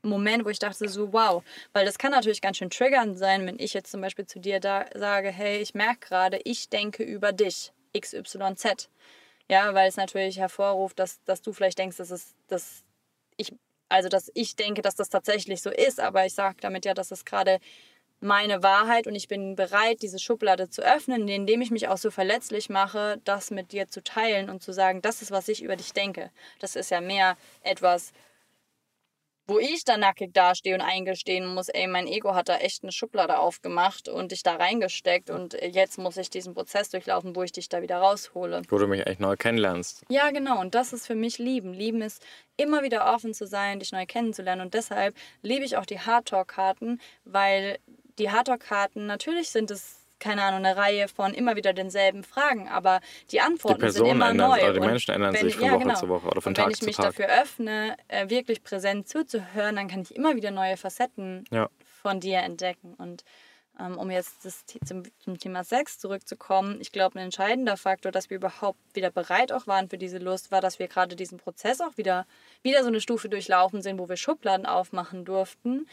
Moment, 0.03 0.45
wo 0.45 0.49
ich 0.49 0.59
dachte 0.59 0.89
so, 0.89 1.13
wow, 1.13 1.43
weil 1.73 1.85
das 1.85 1.99
kann 1.99 2.13
natürlich 2.13 2.41
ganz 2.41 2.57
schön 2.57 2.71
triggernd 2.71 3.19
sein, 3.19 3.47
wenn 3.47 3.59
ich 3.59 3.75
jetzt 3.75 3.91
zum 3.91 4.01
Beispiel 4.01 4.27
zu 4.27 4.41
dir 4.41 4.61
da 4.61 4.87
sage, 4.95 5.31
hey, 5.31 5.59
ich 5.59 5.75
merke 5.75 6.09
gerade, 6.09 6.41
ich 6.45 6.69
denke 6.69 7.03
über 7.03 7.33
dich, 7.33 7.73
XYZ. 7.99 8.89
Ja, 9.51 9.75
weil 9.75 9.89
es 9.89 9.97
natürlich 9.97 10.39
hervorruft, 10.39 11.01
dass, 11.01 11.21
dass 11.25 11.43
du 11.43 11.53
vielleicht 11.53 11.77
denkst, 11.77 11.97
dass 11.97 12.13
es, 12.13 12.37
dass 12.47 12.85
ich, 13.37 13.53
also 13.89 14.09
dass 14.09 14.31
ich 14.35 14.55
denke, 14.55 14.81
dass 14.81 14.95
das 14.95 15.09
tatsächlich 15.09 15.61
so 15.61 15.71
ist, 15.71 15.99
aber 15.99 16.25
ich 16.25 16.35
sage 16.35 16.59
damit 16.61 16.85
ja, 16.85 16.95
dass 16.95 17.11
es 17.11 17.25
gerade 17.25 17.59
meine 18.21 18.63
Wahrheit 18.63 19.09
und 19.09 19.17
ich 19.17 19.27
bin 19.27 19.57
bereit, 19.57 20.03
diese 20.03 20.21
Schublade 20.21 20.71
zu 20.71 20.83
öffnen, 20.83 21.27
indem 21.27 21.63
ich 21.63 21.73
mich 21.73 21.89
auch 21.89 21.97
so 21.99 22.13
verletzlich 22.13 22.69
mache, 22.69 23.21
das 23.25 23.51
mit 23.51 23.73
dir 23.73 23.89
zu 23.89 24.05
teilen 24.05 24.51
und 24.51 24.63
zu 24.63 24.73
sagen, 24.73 25.03
das 25.03 25.21
ist, 25.21 25.33
was 25.33 25.49
ich 25.49 25.65
über 25.65 25.75
dich 25.75 25.93
denke. 25.95 26.31
Das 26.61 26.77
ist 26.77 26.93
ja 26.93 27.01
mehr 27.01 27.37
etwas, 27.63 28.13
wo 29.51 29.59
ich 29.59 29.85
dann 29.85 30.01
nackig 30.01 30.33
dastehe 30.33 30.75
und 30.75 30.81
eingestehen 30.81 31.45
muss, 31.45 31.69
ey, 31.69 31.89
mein 31.89 32.07
Ego 32.07 32.35
hat 32.35 32.49
da 32.49 32.57
echt 32.59 32.85
eine 32.85 32.93
Schublade 32.93 33.39
aufgemacht 33.39 34.09
und 34.09 34.31
dich 34.31 34.45
da 34.45 34.55
reingesteckt 34.55 35.29
und 35.29 35.55
jetzt 35.55 35.99
muss 35.99 36.17
ich 36.17 36.31
diesen 36.31 36.55
Prozess 36.55 36.89
durchlaufen, 36.91 37.35
wo 37.35 37.43
ich 37.43 37.51
dich 37.51 37.69
da 37.69 37.83
wieder 37.83 37.99
raushole. 37.99 38.63
Wo 38.69 38.79
du 38.79 38.87
mich 38.87 39.07
echt 39.07 39.19
neu 39.19 39.37
kennenlernst. 39.37 40.05
Ja, 40.09 40.31
genau. 40.31 40.61
Und 40.61 40.77
das 40.77 40.93
ist 40.93 41.07
für 41.07 41.17
mich 41.17 41.39
Lieben. 41.39 41.75
Lieben 41.75 42.01
ist 42.01 42.25
immer 42.57 42.83
wieder 42.83 43.13
offen 43.13 43.35
zu 43.35 43.47
sein, 43.47 43.81
dich 43.81 43.91
neu 43.91 44.07
kennenzulernen. 44.07 44.63
Und 44.63 44.75
deshalb 44.75 45.17
liebe 45.43 45.65
ich 45.65 45.77
auch 45.77 45.87
die 45.87 45.99
Hardtalk-Karten, 45.99 47.01
weil 47.25 47.79
die 48.19 48.31
Hardtalk-Karten, 48.31 49.07
natürlich 49.07 49.51
sind 49.51 49.71
es 49.73 50.00
keine 50.21 50.43
Ahnung, 50.43 50.65
eine 50.65 50.77
Reihe 50.77 51.09
von 51.09 51.35
immer 51.35 51.57
wieder 51.57 51.73
denselben 51.73 52.23
Fragen, 52.23 52.69
aber 52.69 53.01
die 53.31 53.41
Antworten 53.41 53.81
die 53.81 53.91
sind 53.91 54.07
immer 54.07 54.31
ändern, 54.31 54.51
neu. 54.51 54.63
Oder 54.63 54.73
die 54.75 54.81
Menschen 54.81 55.15
ändern 55.15 55.35
wenn, 55.35 55.43
sich 55.43 55.57
von 55.57 55.67
ja, 55.67 55.73
Woche 55.73 55.83
genau. 55.83 55.95
zu 55.95 56.09
Woche 56.09 56.27
oder 56.29 56.41
von 56.41 56.51
und 56.51 56.55
Tag 56.55 56.67
zu 56.67 56.73
Tag. 56.73 56.81
Wenn 56.81 56.91
ich 56.91 56.99
mich 56.99 57.05
dafür 57.05 57.43
öffne, 57.43 57.97
äh, 58.09 58.29
wirklich 58.29 58.63
präsent 58.63 59.09
zuzuhören, 59.09 59.77
dann 59.77 59.89
kann 59.89 60.03
ich 60.03 60.15
immer 60.15 60.37
wieder 60.37 60.51
neue 60.51 60.77
Facetten 60.77 61.45
ja. 61.51 61.69
von 62.03 62.21
dir 62.21 62.39
entdecken. 62.39 62.95
Und 62.95 63.25
ähm, 63.81 63.97
um 63.99 64.11
jetzt 64.11 64.45
das, 64.45 64.65
zum, 64.85 65.03
zum 65.19 65.39
Thema 65.39 65.65
Sex 65.65 65.99
zurückzukommen, 65.99 66.81
ich 66.81 66.93
glaube, 66.93 67.19
ein 67.19 67.25
entscheidender 67.25 67.77
Faktor, 67.77 68.13
dass 68.13 68.31
wir 68.31 68.37
überhaupt 68.37 68.79
wieder 68.95 69.11
bereit 69.11 69.53
auch 69.53 69.67
waren 69.67 69.89
für 69.89 69.99
diese 69.99 70.19
Lust, 70.19 70.53
war, 70.53 70.61
dass 70.61 70.79
wir 70.79 70.89
gerade 70.89 71.17
diesen 71.17 71.39
Prozess 71.39 71.81
auch 71.81 71.97
wieder, 71.97 72.27
wieder 72.63 72.83
so 72.83 72.89
eine 72.89 73.01
Stufe 73.01 73.29
durchlaufen 73.29 73.83
sind, 73.83 73.99
wo 73.99 74.09
wir 74.09 74.17
Schubladen 74.17 74.67
aufmachen 74.67 75.25
durften 75.25 75.87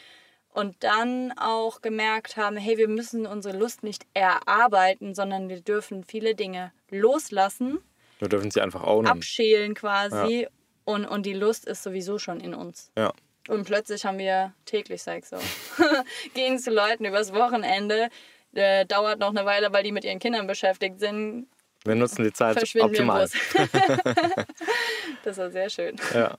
und 0.58 0.76
dann 0.80 1.34
auch 1.38 1.82
gemerkt 1.82 2.36
haben, 2.36 2.58
hey, 2.58 2.80
wir 2.80 2.88
müssen 2.88 3.28
unsere 3.28 3.56
Lust 3.56 3.84
nicht 3.84 4.08
erarbeiten, 4.16 5.14
sondern 5.14 5.50
wir 5.50 5.62
dürfen 5.62 6.04
viele 6.04 6.34
Dinge 6.34 6.72
loslassen. 6.90 7.78
Wir 8.18 8.28
dürfen 8.28 8.50
sie 8.50 8.62
einfach 8.62 8.84
ownen. 8.84 9.06
Abschälen 9.06 9.76
quasi. 9.76 10.42
Ja. 10.42 10.48
Und, 10.84 11.06
und 11.06 11.28
die 11.28 11.34
Lust 11.34 11.68
ist 11.68 11.84
sowieso 11.84 12.18
schon 12.18 12.40
in 12.40 12.56
uns. 12.56 12.92
Ja. 12.98 13.14
Und 13.48 13.66
plötzlich 13.66 14.04
haben 14.04 14.18
wir 14.18 14.52
täglich 14.66 15.04
Sex. 15.04 15.30
So. 15.30 15.38
Gehen 16.34 16.58
zu 16.58 16.72
Leuten 16.72 17.06
übers 17.06 17.34
Wochenende. 17.34 18.10
Äh, 18.56 18.88
dauert 18.88 19.20
noch 19.20 19.30
eine 19.30 19.46
Weile, 19.46 19.72
weil 19.74 19.84
die 19.84 19.92
mit 19.92 20.06
ihren 20.06 20.18
Kindern 20.18 20.48
beschäftigt 20.48 21.00
sind. 21.00 21.46
Wir 21.86 21.94
nutzen 21.94 22.24
die 22.24 22.34
Zeit 22.34 22.58
optimal. 22.80 23.30
das 25.24 25.38
war 25.38 25.52
sehr 25.52 25.70
schön. 25.70 25.98
Ja. 26.16 26.36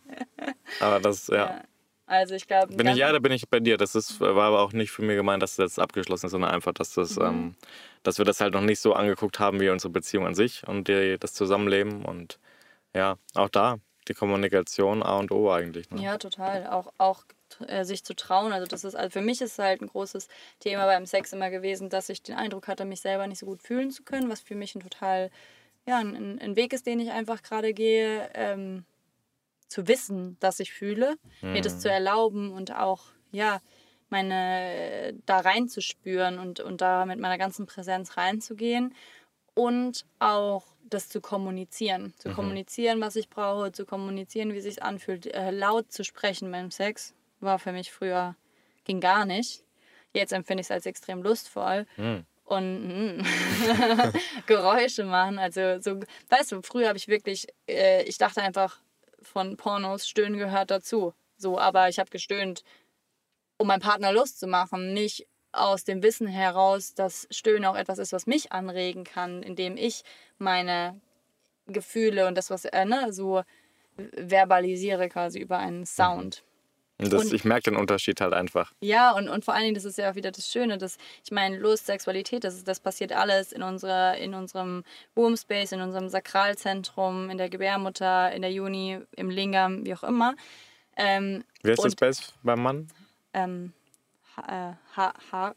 Aber 0.81 0.99
das, 0.99 1.29
ja. 1.29 1.37
ja. 1.37 1.63
Also 2.09 2.35
ich 2.35 2.47
glaube. 2.47 2.75
Bin 2.75 2.89
ich, 2.89 2.97
ja, 2.97 3.13
da 3.13 3.19
bin 3.19 3.33
ich 3.33 3.49
bei 3.49 3.61
dir. 3.61 3.77
Das 3.77 3.95
ist, 3.95 4.19
war 4.21 4.37
aber 4.37 4.61
auch 4.61 4.73
nicht 4.73 4.91
für 4.91 5.03
mich 5.03 5.17
gemeint, 5.17 5.43
dass 5.43 5.57
das 5.57 5.79
abgeschlossen 5.79 6.27
ist, 6.27 6.33
sondern 6.33 6.51
einfach, 6.51 6.73
dass 6.73 6.95
das, 6.95 7.17
mhm. 7.17 7.25
ähm, 7.25 7.55
dass 8.03 8.17
wir 8.17 8.25
das 8.25 8.41
halt 8.41 8.55
noch 8.55 8.63
nicht 8.63 8.81
so 8.81 8.95
angeguckt 8.95 9.39
haben 9.39 9.61
wie 9.61 9.69
unsere 9.69 9.93
Beziehung 9.93 10.27
an 10.27 10.35
sich 10.35 10.67
und 10.67 10.89
die, 10.89 11.19
das 11.21 11.35
Zusammenleben. 11.35 12.07
Und 12.07 12.39
ja, 12.95 13.19
auch 13.35 13.51
da, 13.51 13.79
die 14.09 14.15
Kommunikation 14.15 15.03
A 15.03 15.19
und 15.19 15.31
O 15.31 15.53
eigentlich. 15.53 15.91
Ne? 15.91 16.03
Ja, 16.03 16.17
total. 16.17 16.67
Auch, 16.69 16.93
auch 16.97 17.25
äh, 17.67 17.85
sich 17.85 18.05
zu 18.05 18.17
trauen. 18.17 18.53
Also 18.53 18.67
das 18.67 18.85
ist, 18.85 18.95
also 18.95 19.11
für 19.11 19.21
mich 19.21 19.43
ist 19.43 19.53
es 19.53 19.59
halt 19.59 19.83
ein 19.83 19.89
großes 19.89 20.29
Thema 20.61 20.87
beim 20.87 21.05
Sex 21.05 21.35
immer 21.35 21.51
gewesen, 21.51 21.91
dass 21.91 22.09
ich 22.09 22.23
den 22.23 22.37
Eindruck 22.37 22.69
hatte, 22.69 22.87
mich 22.87 23.03
selber 23.03 23.27
nicht 23.27 23.41
so 23.41 23.47
gut 23.47 23.63
fühlen 23.63 23.91
zu 23.91 24.03
können, 24.03 24.31
was 24.31 24.41
für 24.41 24.55
mich 24.55 24.75
ein 24.75 24.81
total, 24.81 25.31
ja, 25.87 25.99
ein, 25.99 26.39
ein 26.41 26.57
Weg 26.57 26.73
ist, 26.73 26.87
den 26.87 27.01
ich 27.01 27.11
einfach 27.11 27.43
gerade 27.43 27.75
gehe. 27.75 28.31
Ähm, 28.33 28.85
zu 29.69 29.87
wissen, 29.87 30.37
dass 30.41 30.61
ich 30.61 30.73
fühle, 30.73 31.17
mhm. 31.41 31.53
mir 31.53 31.63
das 31.63 31.79
zu 31.81 31.89
mhm. 31.89 31.95
erlauben 31.95 32.53
und 32.53 32.75
auch, 32.75 33.05
ja, 33.31 33.61
meine, 34.11 35.15
da 35.27 35.41
reinzuspüren 35.41 36.39
und, 36.39 36.61
und 36.61 36.81
da 36.81 37.05
mit 37.05 37.19
meiner 37.19 37.39
ganzen 37.39 37.67
Präsenz 37.67 38.17
reinzugehen 38.17 38.95
und 39.55 40.07
auch 40.19 40.65
das 40.89 41.09
zu 41.09 41.21
kommunizieren. 41.21 42.15
Zu 42.19 42.31
mhm. 42.31 42.35
kommunizieren, 42.35 43.01
was 43.01 43.17
ich 43.17 43.29
brauche, 43.29 43.73
zu 43.73 43.85
kommunizieren, 43.85 44.53
wie 44.53 44.59
es 44.59 44.65
sich 44.65 44.83
anfühlt. 44.83 45.27
Äh, 45.27 45.51
laut 45.51 45.93
zu 45.93 46.05
sprechen 46.05 46.51
beim 46.51 46.71
Sex 46.71 47.15
war 47.41 47.59
für 47.59 47.73
mich 47.73 47.93
früher, 47.93 48.35
ging 48.85 49.01
gar 49.01 49.27
nicht. 49.27 49.65
Jetzt 50.15 50.33
empfinde 50.33 50.63
ich 50.63 50.67
es 50.67 50.71
als 50.71 50.87
extrem 50.87 51.23
lustvoll. 51.23 51.87
Mhm. 51.97 52.25
Und 52.45 53.25
Geräusche 54.47 55.05
machen. 55.05 55.39
Also 55.39 55.81
so, 55.81 56.01
weißt 56.31 56.53
du, 56.53 56.63
früher 56.63 56.89
habe 56.89 56.97
ich 56.97 57.07
wirklich, 57.07 57.47
äh, 57.69 58.05
ich 58.05 58.17
dachte 58.17 58.41
einfach, 58.41 58.81
von 59.23 59.57
Pornos, 59.57 60.09
Stöhnen 60.09 60.39
gehört 60.39 60.71
dazu. 60.71 61.15
So, 61.37 61.59
aber 61.59 61.89
ich 61.89 61.99
habe 61.99 62.11
gestöhnt, 62.11 62.65
um 63.59 63.69
meinem 63.69 63.81
Partner 63.81 64.13
Lust 64.13 64.39
zu 64.41 64.47
machen, 64.47 64.93
nicht 64.93 65.27
aus 65.53 65.85
dem 65.85 66.03
Wissen 66.03 66.27
heraus, 66.27 66.95
dass 66.95 67.27
Stöhnen 67.31 67.65
auch 67.65 67.77
etwas 67.77 67.99
ist, 67.99 68.13
was 68.13 68.27
mich 68.27 68.53
anregen 68.53 69.05
kann, 69.05 69.43
indem 69.43 69.77
ich 69.77 70.03
meine 70.39 71.01
Gefühle 71.67 72.27
und 72.27 72.37
das, 72.37 72.51
was 72.51 72.65
äh, 72.65 72.85
ne, 72.85 73.13
so 73.13 73.43
verbalisiere 73.97 75.09
quasi 75.09 75.39
über 75.41 75.59
einen 75.59 75.87
Sound. 75.87 76.45
Das, 76.99 77.27
und, 77.27 77.33
ich 77.33 77.45
merke 77.45 77.71
den 77.71 77.77
Unterschied 77.77 78.21
halt 78.21 78.33
einfach. 78.33 78.73
Ja, 78.81 79.13
und, 79.13 79.29
und 79.29 79.45
vor 79.45 79.55
allen 79.55 79.65
Dingen, 79.65 79.75
das 79.75 79.85
ist 79.85 79.99
ja 79.99 80.11
auch 80.11 80.15
wieder 80.17 80.33
das 80.33 80.51
Schöne, 80.51 80.79
dass 80.79 80.99
ich 81.25 81.31
meine, 81.31 81.57
Lust, 81.57 81.87
Sexualität, 81.87 82.43
das, 82.43 82.57
ist, 82.57 82.67
das 82.67 82.81
passiert 82.81 83.13
alles 83.13 83.53
in, 83.53 83.63
unserer, 83.63 84.17
in 84.17 84.35
unserem 84.35 84.83
Womb 85.15 85.39
Space, 85.39 85.73
in 85.73 85.81
unserem 85.81 86.09
Sakralzentrum, 86.09 87.31
in 87.31 87.39
der 87.39 87.49
Gebärmutter, 87.49 88.33
in 88.33 88.43
der 88.43 88.53
Juni, 88.53 88.99
im 89.17 89.31
Lingam, 89.31 89.87
wie 89.87 89.95
auch 89.95 90.03
immer. 90.03 90.35
Ähm, 90.97 91.45
wie 91.63 91.71
heißt 91.71 91.85
das 91.85 91.93
Space 91.93 92.33
beim 92.43 92.63
Mann? 92.63 92.89
Ähm, 93.33 93.73
ha, 94.37 94.71
äh, 94.71 94.75
ha, 94.97 95.15
ha, 95.31 95.55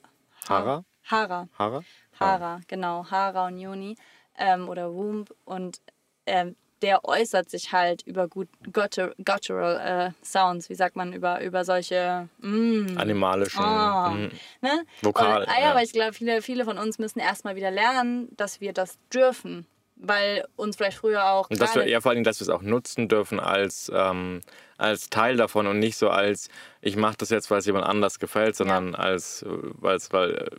Hara? 0.47 0.83
Hara. 1.03 1.47
Hara? 1.57 1.83
Hara, 2.19 2.61
genau. 2.67 3.05
Hara 3.09 3.47
und 3.47 3.57
Juni 3.57 3.95
ähm, 4.37 4.69
oder 4.69 4.93
Womb. 4.93 5.33
Und 5.45 5.81
ähm, 6.25 6.55
der 6.81 7.05
äußert 7.05 7.49
sich 7.49 7.71
halt 7.71 8.01
über 8.05 8.27
gut 8.27 8.47
guttural 8.73 10.13
äh, 10.13 10.25
Sounds, 10.25 10.69
wie 10.69 10.75
sagt 10.75 10.95
man, 10.95 11.13
über, 11.13 11.41
über 11.41 11.63
solche 11.65 12.27
mm, 12.39 12.97
animalischen 12.97 13.63
oh, 13.63 14.09
mm, 14.09 14.31
ne? 14.61 14.83
Vokal. 15.01 15.41
Und, 15.41 15.49
ah, 15.49 15.53
ja, 15.55 15.61
ja, 15.65 15.71
aber 15.71 15.83
ich 15.83 15.93
glaube, 15.93 16.13
viele, 16.13 16.41
viele 16.41 16.65
von 16.65 16.77
uns 16.77 16.99
müssen 16.99 17.19
erstmal 17.19 17.55
wieder 17.55 17.71
lernen, 17.71 18.29
dass 18.35 18.61
wir 18.61 18.73
das 18.73 18.97
dürfen. 19.13 19.65
Weil 20.03 20.47
uns 20.55 20.77
vielleicht 20.77 20.97
früher 20.97 21.25
auch. 21.25 21.47
Und 21.51 21.61
dass 21.61 21.75
wir, 21.75 21.87
ja, 21.87 22.01
vor 22.01 22.11
allem, 22.11 22.23
dass 22.23 22.39
wir 22.39 22.45
es 22.45 22.49
auch 22.49 22.63
nutzen 22.63 23.07
dürfen 23.07 23.39
als, 23.39 23.91
ähm, 23.93 24.41
als 24.79 25.11
Teil 25.11 25.37
davon 25.37 25.67
und 25.67 25.77
nicht 25.77 25.95
so 25.95 26.09
als, 26.09 26.49
ich 26.81 26.95
mache 26.95 27.17
das 27.19 27.29
jetzt, 27.29 27.51
weil 27.51 27.59
es 27.59 27.67
jemand 27.67 27.85
anders 27.85 28.17
gefällt, 28.17 28.55
sondern 28.55 28.93
ja. 28.93 28.97
als, 28.97 29.45
weil 29.79 30.31
äh, 30.31 30.49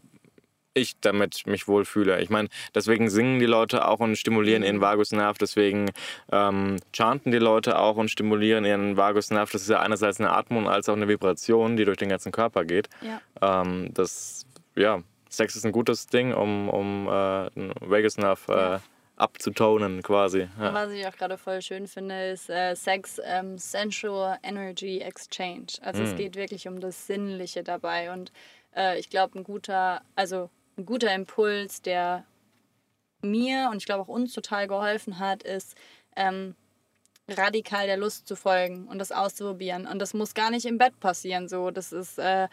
ich 0.75 0.99
damit 1.01 1.47
mich 1.47 1.69
wohlfühle. 1.69 2.21
Ich 2.21 2.31
meine, 2.31 2.49
deswegen 2.75 3.11
singen 3.11 3.39
die 3.39 3.47
Leute 3.47 3.87
auch 3.87 4.01
und 4.01 4.17
stimulieren 4.17 4.63
ihren 4.63 4.77
mhm. 4.77 4.83
Vagusnerv, 4.83 5.39
deswegen 5.39 5.91
ähm, 6.31 6.77
chanten 6.93 7.33
die 7.33 7.39
Leute 7.39 7.79
auch 7.79 7.97
und 7.97 8.11
stimulieren 8.11 8.65
ihren 8.65 8.97
Vagusnerv. 8.97 9.51
Das 9.51 9.63
ist 9.63 9.69
ja 9.69 9.81
einerseits 9.81 10.21
eine 10.21 10.33
Atmung 10.33 10.69
als 10.69 10.89
auch 10.89 10.97
eine 10.97 11.09
Vibration, 11.09 11.77
die 11.77 11.85
durch 11.85 11.99
den 11.99 12.09
ganzen 12.09 12.33
Körper 12.33 12.65
geht. 12.65 12.89
Ja. 13.01 13.21
Ähm, 13.63 13.93
das, 13.93 14.47
ja, 14.75 15.03
Sex 15.29 15.57
ist 15.57 15.65
ein 15.65 15.73
gutes 15.73 16.07
Ding, 16.07 16.33
um, 16.33 16.69
um 16.69 17.07
äh, 17.07 17.51
Vagusnerv 17.81 18.49
äh, 18.49 18.79
abzutonen 19.17 20.03
quasi. 20.03 20.49
Ja. 20.59 20.75
Was 20.75 20.91
ich 20.91 21.07
auch 21.07 21.17
gerade 21.17 21.39
voll 21.39 21.63
schön 21.63 21.87
finde, 21.87 22.31
ist 22.31 22.51
äh, 22.51 22.75
Sex 22.75 23.21
ähm, 23.25 23.57
Sensual 23.59 24.39
Energy 24.43 25.01
Exchange. 25.01 25.67
Also 25.83 26.03
mm. 26.03 26.07
es 26.07 26.17
geht 26.17 26.35
wirklich 26.35 26.67
um 26.67 26.81
das 26.81 27.07
Sinnliche 27.07 27.63
dabei 27.63 28.13
und 28.13 28.33
äh, 28.75 28.99
ich 28.99 29.11
glaube, 29.11 29.39
ein 29.39 29.45
guter, 29.45 30.03
also 30.17 30.51
ein 30.77 30.87
guter 30.87 31.15
Impuls, 31.15 31.83
der 31.83 32.25
mir 33.23 33.69
und 33.71 33.79
ich 33.79 33.87
glaube 33.87 34.03
auch 34.03 34.09
uns 34.09 34.33
total 34.33 34.67
geholfen 34.67 35.19
hat, 35.19 35.43
ist 35.43 35.77
ähm, 36.17 36.55
radikal 37.29 37.87
der 37.87 37.97
Lust 37.97 38.27
zu 38.27 38.37
folgen 38.37 38.87
und 38.89 38.99
das 38.99 39.13
auszuprobieren. 39.13 39.87
Und 39.87 39.99
das 40.01 40.15
muss 40.15 40.35
gar 40.35 40.51
nicht 40.51 40.67
im 40.67 40.79
Bett 40.79 40.99
passieren. 41.01 41.49
So, 41.49 41.71
das 41.71 41.93
ist 41.93 42.19
äh, 42.19 42.49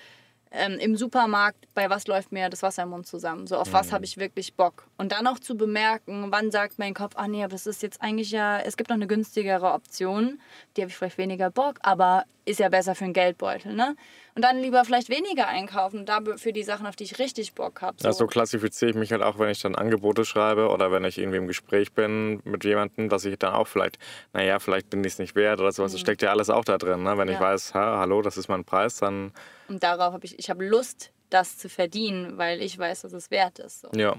ähm, 0.51 0.77
im 0.79 0.95
Supermarkt, 0.95 1.67
bei 1.73 1.89
was 1.89 2.07
läuft 2.07 2.31
mir 2.31 2.49
das 2.49 2.63
Wasser 2.63 2.83
im 2.83 2.89
Mund 2.89 3.07
zusammen? 3.07 3.47
So, 3.47 3.57
auf 3.57 3.69
mhm. 3.69 3.73
was 3.73 3.91
habe 3.91 4.05
ich 4.05 4.17
wirklich 4.17 4.55
Bock? 4.55 4.87
Und 4.97 5.11
dann 5.11 5.27
auch 5.27 5.39
zu 5.39 5.55
bemerken, 5.55 6.27
wann 6.31 6.51
sagt 6.51 6.79
mein 6.79 6.93
Kopf, 6.93 7.13
ach 7.15 7.27
nee, 7.27 7.43
aber 7.43 7.51
das 7.51 7.67
ist 7.67 7.83
jetzt 7.83 8.01
eigentlich 8.01 8.31
ja, 8.31 8.59
es 8.59 8.77
gibt 8.77 8.89
noch 8.89 8.95
eine 8.95 9.07
günstigere 9.07 9.73
Option, 9.73 10.39
die 10.75 10.81
habe 10.81 10.89
ich 10.89 10.97
vielleicht 10.97 11.17
weniger 11.17 11.51
Bock, 11.51 11.77
aber 11.81 12.25
ist 12.49 12.59
ja 12.59 12.69
besser 12.69 12.95
für 12.95 13.03
den 13.03 13.13
Geldbeutel, 13.13 13.73
ne? 13.73 13.95
Und 14.35 14.43
dann 14.43 14.57
lieber 14.59 14.83
vielleicht 14.85 15.09
weniger 15.09 15.47
einkaufen, 15.47 16.05
dafür 16.05 16.37
für 16.37 16.53
die 16.53 16.63
Sachen, 16.63 16.87
auf 16.87 16.95
die 16.95 17.03
ich 17.03 17.19
richtig 17.19 17.53
Bock 17.53 17.81
habe. 17.81 17.97
So. 17.99 18.07
Ja, 18.07 18.13
so 18.13 18.25
klassifiziere 18.27 18.91
ich 18.91 18.95
mich 18.97 19.11
halt 19.11 19.21
auch, 19.21 19.37
wenn 19.37 19.49
ich 19.49 19.61
dann 19.61 19.75
Angebote 19.75 20.23
schreibe 20.25 20.69
oder 20.69 20.91
wenn 20.91 21.03
ich 21.03 21.17
irgendwie 21.17 21.37
im 21.37 21.47
Gespräch 21.47 21.91
bin 21.93 22.41
mit 22.45 22.63
jemandem, 22.63 23.09
dass 23.09 23.25
ich 23.25 23.37
dann 23.37 23.53
auch 23.53 23.67
vielleicht, 23.67 23.99
naja, 24.33 24.59
vielleicht 24.59 24.89
bin 24.89 25.03
ich 25.03 25.13
es 25.13 25.19
nicht 25.19 25.35
wert 25.35 25.59
oder 25.59 25.71
sowas. 25.71 25.91
Das 25.91 26.01
steckt 26.01 26.21
ja 26.21 26.31
alles 26.31 26.49
auch 26.49 26.63
da 26.65 26.77
drin. 26.77 27.03
Ne? 27.03 27.17
Wenn 27.17 27.27
ich 27.27 27.35
Mhm. 27.35 27.41
Ja. 27.41 27.47
weiß, 27.51 27.73
ha, 27.73 27.99
hallo, 27.99 28.21
das 28.21 28.37
ist 28.37 28.47
mein 28.47 28.63
Preis, 28.65 28.97
dann 28.97 29.31
Und 29.67 29.83
darauf 29.83 30.13
habe 30.13 30.25
ich, 30.25 30.39
ich 30.39 30.49
habe 30.49 30.65
Lust, 30.65 31.11
das 31.29 31.57
zu 31.57 31.69
verdienen, 31.69 32.37
weil 32.37 32.61
ich 32.61 32.77
weiß, 32.77 33.01
dass 33.01 33.13
es 33.13 33.29
wert 33.31 33.59
ist. 33.59 33.81
So. 33.81 33.89
ja. 33.95 34.15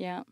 Ja. 0.00 0.24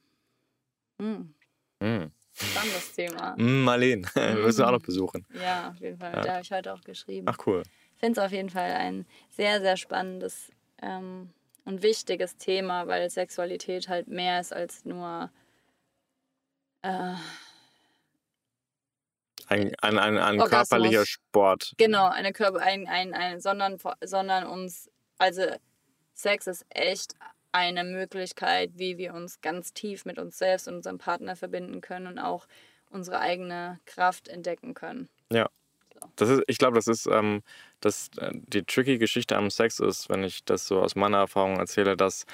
Hm. 1.01 1.35
Hm. 1.83 2.11
Spannendes 2.39 2.93
Thema. 2.95 3.35
Mm, 3.39 3.65
Marleen, 3.65 4.01
müssen 4.35 4.59
wir 4.59 4.67
auch 4.69 4.73
noch 4.73 4.83
besuchen. 4.83 5.27
Ja, 5.41 5.71
auf 5.71 5.81
jeden 5.81 5.99
Fall. 5.99 6.13
Ja. 6.13 6.21
Da 6.21 6.33
habe 6.33 6.43
ich 6.43 6.51
heute 6.51 6.75
auch 6.75 6.83
geschrieben. 6.83 7.27
Ach 7.29 7.39
cool. 7.47 7.63
Ich 7.95 8.01
finde 8.01 8.21
es 8.21 8.27
auf 8.27 8.33
jeden 8.33 8.51
Fall 8.51 8.73
ein 8.73 9.07
sehr, 9.31 9.61
sehr 9.61 9.77
spannendes 9.79 10.51
ähm, 10.83 11.31
und 11.65 11.83
wichtiges 11.83 12.37
Thema, 12.37 12.87
weil 12.87 13.09
Sexualität 13.09 13.89
halt 13.89 14.09
mehr 14.09 14.41
ist 14.41 14.53
als 14.53 14.85
nur 14.85 15.31
äh, 16.83 17.15
Ein, 19.49 19.75
ein, 19.81 19.99
ein, 19.99 20.19
ein 20.19 20.39
körperlicher 20.39 21.07
Sport. 21.07 21.73
genau 21.79 22.09
eine 22.09 22.33
Körper, 22.33 22.61
ein, 22.61 22.87
ein, 22.87 23.15
ein, 23.15 23.41
sondern, 23.41 23.79
sondern 24.05 24.47
uns, 24.47 24.91
also 25.19 25.43
Sex 26.15 26.47
ist 26.47 26.67
echt 26.69 27.15
eine 27.57 27.85
Möglichkeit, 27.85 28.73
wie 28.75 28.99
wir 28.99 29.15
uns 29.15 29.41
ganz 29.41 29.73
tief 29.73 30.05
mit 30.05 30.19
uns 30.19 30.37
selbst 30.37 30.69
und 30.69 30.75
unserem 30.75 30.99
Partner 30.99 31.37
verbinden 31.37 31.81
können 31.81 32.07
und 32.07 32.19
auch 32.19 32.47
unsere 32.91 33.19
eigene 33.19 33.81
Kraft 33.87 34.29
entdecken 34.29 34.75
können. 34.75 35.09
Ja. 35.33 35.49
Das 36.17 36.29
ist, 36.29 36.43
ich 36.49 36.59
glaube, 36.59 36.77
das 36.77 36.87
ist 36.87 37.07
ähm, 37.07 37.43
das, 37.81 38.11
äh, 38.19 38.31
die 38.35 38.63
tricky 38.63 38.99
Geschichte 38.99 39.37
am 39.37 39.49
Sex 39.49 39.81
ist, 39.81 40.11
wenn 40.11 40.23
ich 40.23 40.45
das 40.45 40.67
so 40.67 40.81
aus 40.81 40.95
meiner 40.95 41.17
Erfahrung 41.17 41.57
erzähle, 41.57 41.97
dass 41.97 42.27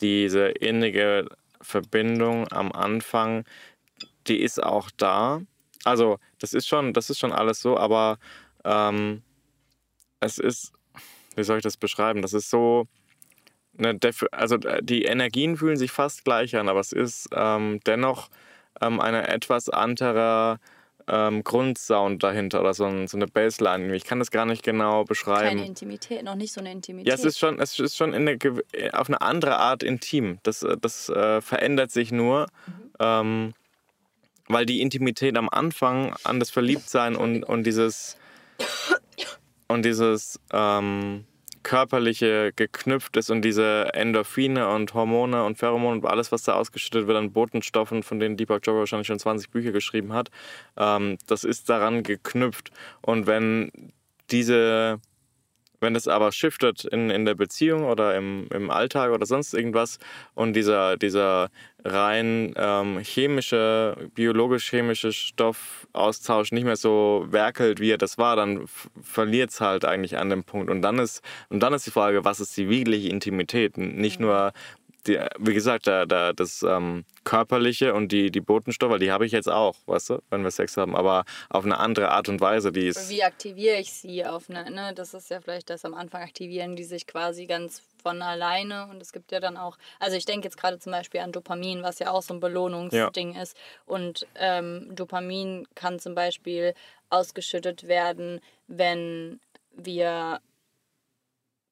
diese 0.00 0.48
innige 0.48 1.26
Verbindung 1.62 2.46
am 2.52 2.70
Anfang, 2.72 3.44
die 4.26 4.42
ist 4.42 4.62
auch 4.62 4.90
da. 4.98 5.40
Also 5.84 6.18
das 6.38 6.52
ist 6.52 6.68
schon, 6.68 6.92
das 6.92 7.08
ist 7.08 7.18
schon 7.18 7.32
alles 7.32 7.62
so, 7.62 7.78
aber 7.78 8.18
ähm, 8.64 9.22
es 10.20 10.38
ist, 10.38 10.72
wie 11.34 11.44
soll 11.44 11.56
ich 11.56 11.62
das 11.62 11.78
beschreiben? 11.78 12.20
Das 12.20 12.34
ist 12.34 12.50
so, 12.50 12.86
also 14.32 14.56
äh, 14.56 14.82
die 14.82 15.04
Energien 15.04 15.56
fühlen 15.56 15.76
sich 15.76 15.90
fast 15.90 16.24
gleich 16.24 16.56
an, 16.56 16.68
aber 16.68 16.80
es 16.80 16.92
ist 16.92 17.28
ähm, 17.34 17.80
dennoch 17.86 18.28
ähm, 18.80 19.00
eine 19.00 19.28
etwas 19.28 19.68
andere 19.68 20.58
ähm, 21.08 21.44
Grundsound 21.44 22.22
dahinter 22.22 22.60
oder 22.60 22.74
so, 22.74 22.84
ein, 22.84 23.06
so 23.06 23.16
eine 23.16 23.26
Bassline. 23.26 23.94
Ich 23.94 24.04
kann 24.04 24.18
das 24.18 24.30
gar 24.30 24.44
nicht 24.44 24.62
genau 24.62 25.04
beschreiben. 25.04 25.58
Keine 25.58 25.66
Intimität, 25.66 26.24
noch 26.24 26.34
nicht 26.34 26.52
so 26.52 26.60
eine 26.60 26.72
Intimität. 26.72 27.08
Ja, 27.08 27.14
es 27.14 27.24
ist 27.24 27.38
schon, 27.38 27.60
es 27.60 27.78
ist 27.78 27.96
schon 27.96 28.12
in 28.12 28.28
eine, 28.28 28.38
äh, 28.72 28.90
auf 28.90 29.08
eine 29.08 29.20
andere 29.20 29.56
Art 29.58 29.82
intim. 29.82 30.38
Das, 30.42 30.62
äh, 30.62 30.76
das 30.80 31.08
äh, 31.08 31.40
verändert 31.40 31.90
sich 31.90 32.10
nur, 32.10 32.46
ähm, 32.98 33.54
weil 34.48 34.66
die 34.66 34.80
Intimität 34.80 35.36
am 35.36 35.48
Anfang 35.48 36.14
an 36.24 36.40
das 36.40 36.50
Verliebtsein 36.50 37.16
und, 37.16 37.44
und 37.44 37.64
dieses 37.64 38.16
und 39.68 39.84
dieses 39.84 40.40
ähm, 40.52 41.24
körperliche 41.66 42.52
geknüpft 42.54 43.16
ist 43.16 43.28
und 43.28 43.42
diese 43.42 43.92
Endorphine 43.92 44.68
und 44.68 44.94
Hormone 44.94 45.42
und 45.42 45.58
Pheromone 45.58 45.96
und 45.96 46.06
alles, 46.06 46.30
was 46.30 46.44
da 46.44 46.52
ausgeschüttet 46.54 47.08
wird 47.08 47.18
an 47.18 47.32
Botenstoffen, 47.32 48.04
von 48.04 48.20
denen 48.20 48.36
Deepak 48.36 48.64
Chopra 48.64 48.78
wahrscheinlich 48.78 49.08
schon 49.08 49.18
20 49.18 49.50
Bücher 49.50 49.72
geschrieben 49.72 50.12
hat, 50.12 50.30
ähm, 50.76 51.18
das 51.26 51.42
ist 51.42 51.68
daran 51.68 52.04
geknüpft. 52.04 52.70
Und 53.02 53.26
wenn 53.26 53.72
diese 54.30 55.00
wenn 55.86 55.94
es 55.94 56.08
aber 56.08 56.32
shiftet 56.32 56.84
in, 56.84 57.10
in 57.10 57.24
der 57.24 57.36
Beziehung 57.36 57.84
oder 57.84 58.16
im, 58.16 58.48
im 58.52 58.70
Alltag 58.70 59.12
oder 59.12 59.24
sonst 59.24 59.54
irgendwas 59.54 59.98
und 60.34 60.54
dieser, 60.54 60.96
dieser 60.96 61.48
rein 61.84 62.52
ähm, 62.56 62.98
chemische, 62.98 63.96
biologisch-chemische 64.16 65.12
Stoffaustausch 65.12 66.50
nicht 66.50 66.64
mehr 66.64 66.74
so 66.74 67.26
werkelt, 67.30 67.78
wie 67.78 67.92
er 67.92 67.98
das 67.98 68.18
war, 68.18 68.34
dann 68.34 68.66
verliert 69.00 69.50
es 69.50 69.60
halt 69.60 69.84
eigentlich 69.84 70.18
an 70.18 70.28
dem 70.28 70.42
Punkt. 70.42 70.70
Und 70.70 70.82
dann 70.82 70.98
ist, 70.98 71.22
und 71.50 71.60
dann 71.60 71.72
ist 71.72 71.86
die 71.86 71.92
Frage, 71.92 72.24
was 72.24 72.40
ist 72.40 72.56
die 72.56 72.68
wirkliche 72.68 73.08
Intimität? 73.08 73.78
Nicht 73.78 74.18
nur, 74.18 74.52
die, 75.06 75.18
wie 75.38 75.54
gesagt, 75.54 75.86
der, 75.86 76.06
der, 76.06 76.32
das 76.32 76.62
ähm, 76.62 77.04
Körperliche 77.24 77.94
und 77.94 78.12
die, 78.12 78.30
die 78.30 78.40
Botenstoffe, 78.40 78.98
die 78.98 79.10
habe 79.10 79.26
ich 79.26 79.32
jetzt 79.32 79.48
auch, 79.48 79.76
weißt 79.86 80.10
du, 80.10 80.22
wenn 80.30 80.42
wir 80.42 80.50
Sex 80.50 80.76
haben, 80.76 80.94
aber 80.96 81.24
auf 81.48 81.64
eine 81.64 81.78
andere 81.78 82.10
Art 82.10 82.28
und 82.28 82.40
Weise, 82.40 82.72
die 82.72 82.86
ist... 82.86 83.10
Wie 83.10 83.22
aktiviere 83.22 83.78
ich 83.78 83.92
sie 83.92 84.24
auf 84.24 84.48
eine, 84.48 84.70
ne? 84.70 84.92
Das 84.94 85.14
ist 85.14 85.30
ja 85.30 85.40
vielleicht 85.40 85.70
das 85.70 85.84
am 85.84 85.94
Anfang 85.94 86.22
aktivieren 86.22 86.76
die 86.76 86.84
sich 86.84 87.06
quasi 87.06 87.46
ganz 87.46 87.82
von 88.02 88.22
alleine 88.22 88.86
und 88.88 89.02
es 89.02 89.12
gibt 89.12 89.32
ja 89.32 89.40
dann 89.40 89.56
auch, 89.56 89.76
also 89.98 90.16
ich 90.16 90.24
denke 90.24 90.46
jetzt 90.46 90.56
gerade 90.56 90.78
zum 90.78 90.92
Beispiel 90.92 91.20
an 91.20 91.32
Dopamin, 91.32 91.82
was 91.82 91.98
ja 91.98 92.10
auch 92.10 92.22
so 92.22 92.34
ein 92.34 92.40
Belohnungsding 92.40 93.34
ist 93.34 93.56
und 93.84 94.26
ähm, 94.36 94.94
Dopamin 94.94 95.66
kann 95.74 95.98
zum 95.98 96.14
Beispiel 96.14 96.74
ausgeschüttet 97.10 97.88
werden, 97.88 98.40
wenn 98.68 99.40
wir 99.72 100.40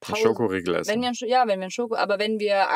Ein 0.08 0.12
Pause- 0.14 0.22
Schokoriegel 0.22 0.74
essen. 0.76 0.92
wenn 0.92 1.02
wir, 1.02 1.08
ein 1.08 1.28
ja, 1.28 1.46
wenn 1.46 1.60
wir 1.60 1.66
ein 1.66 1.70
Schoko, 1.70 1.96
aber 1.96 2.18
wenn 2.18 2.38
wir 2.38 2.66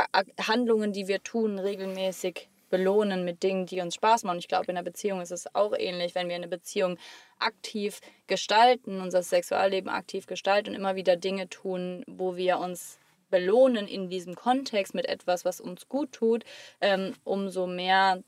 Handlungen, 0.46 0.92
die 0.92 1.08
wir 1.08 1.22
tun, 1.22 1.58
regelmäßig 1.58 2.48
belohnen 2.70 3.24
mit 3.24 3.42
Dingen, 3.42 3.66
die 3.66 3.80
uns 3.80 3.94
Spaß 3.94 4.24
machen. 4.24 4.38
Ich 4.38 4.48
glaube, 4.48 4.66
in 4.66 4.76
einer 4.76 4.84
Beziehung 4.84 5.20
ist 5.20 5.32
es 5.32 5.54
auch 5.54 5.72
ähnlich, 5.76 6.14
wenn 6.14 6.28
wir 6.28 6.36
eine 6.36 6.48
Beziehung 6.48 6.98
aktiv 7.38 8.00
gestalten, 8.26 9.00
unser 9.00 9.22
Sexualleben 9.22 9.88
aktiv 9.88 10.26
gestalten 10.26 10.70
und 10.70 10.76
immer 10.76 10.96
wieder 10.96 11.16
Dinge 11.16 11.48
tun, 11.48 12.04
wo 12.06 12.36
wir 12.36 12.58
uns 12.58 12.98
belohnen 13.30 13.86
in 13.86 14.08
diesem 14.08 14.34
Kontext 14.34 14.94
mit 14.94 15.06
etwas, 15.06 15.44
was 15.44 15.60
uns 15.60 15.88
gut 15.88 16.12
tut, 16.12 16.44
ähm, 16.80 17.14
umso 17.24 17.66
mehr 17.66 18.22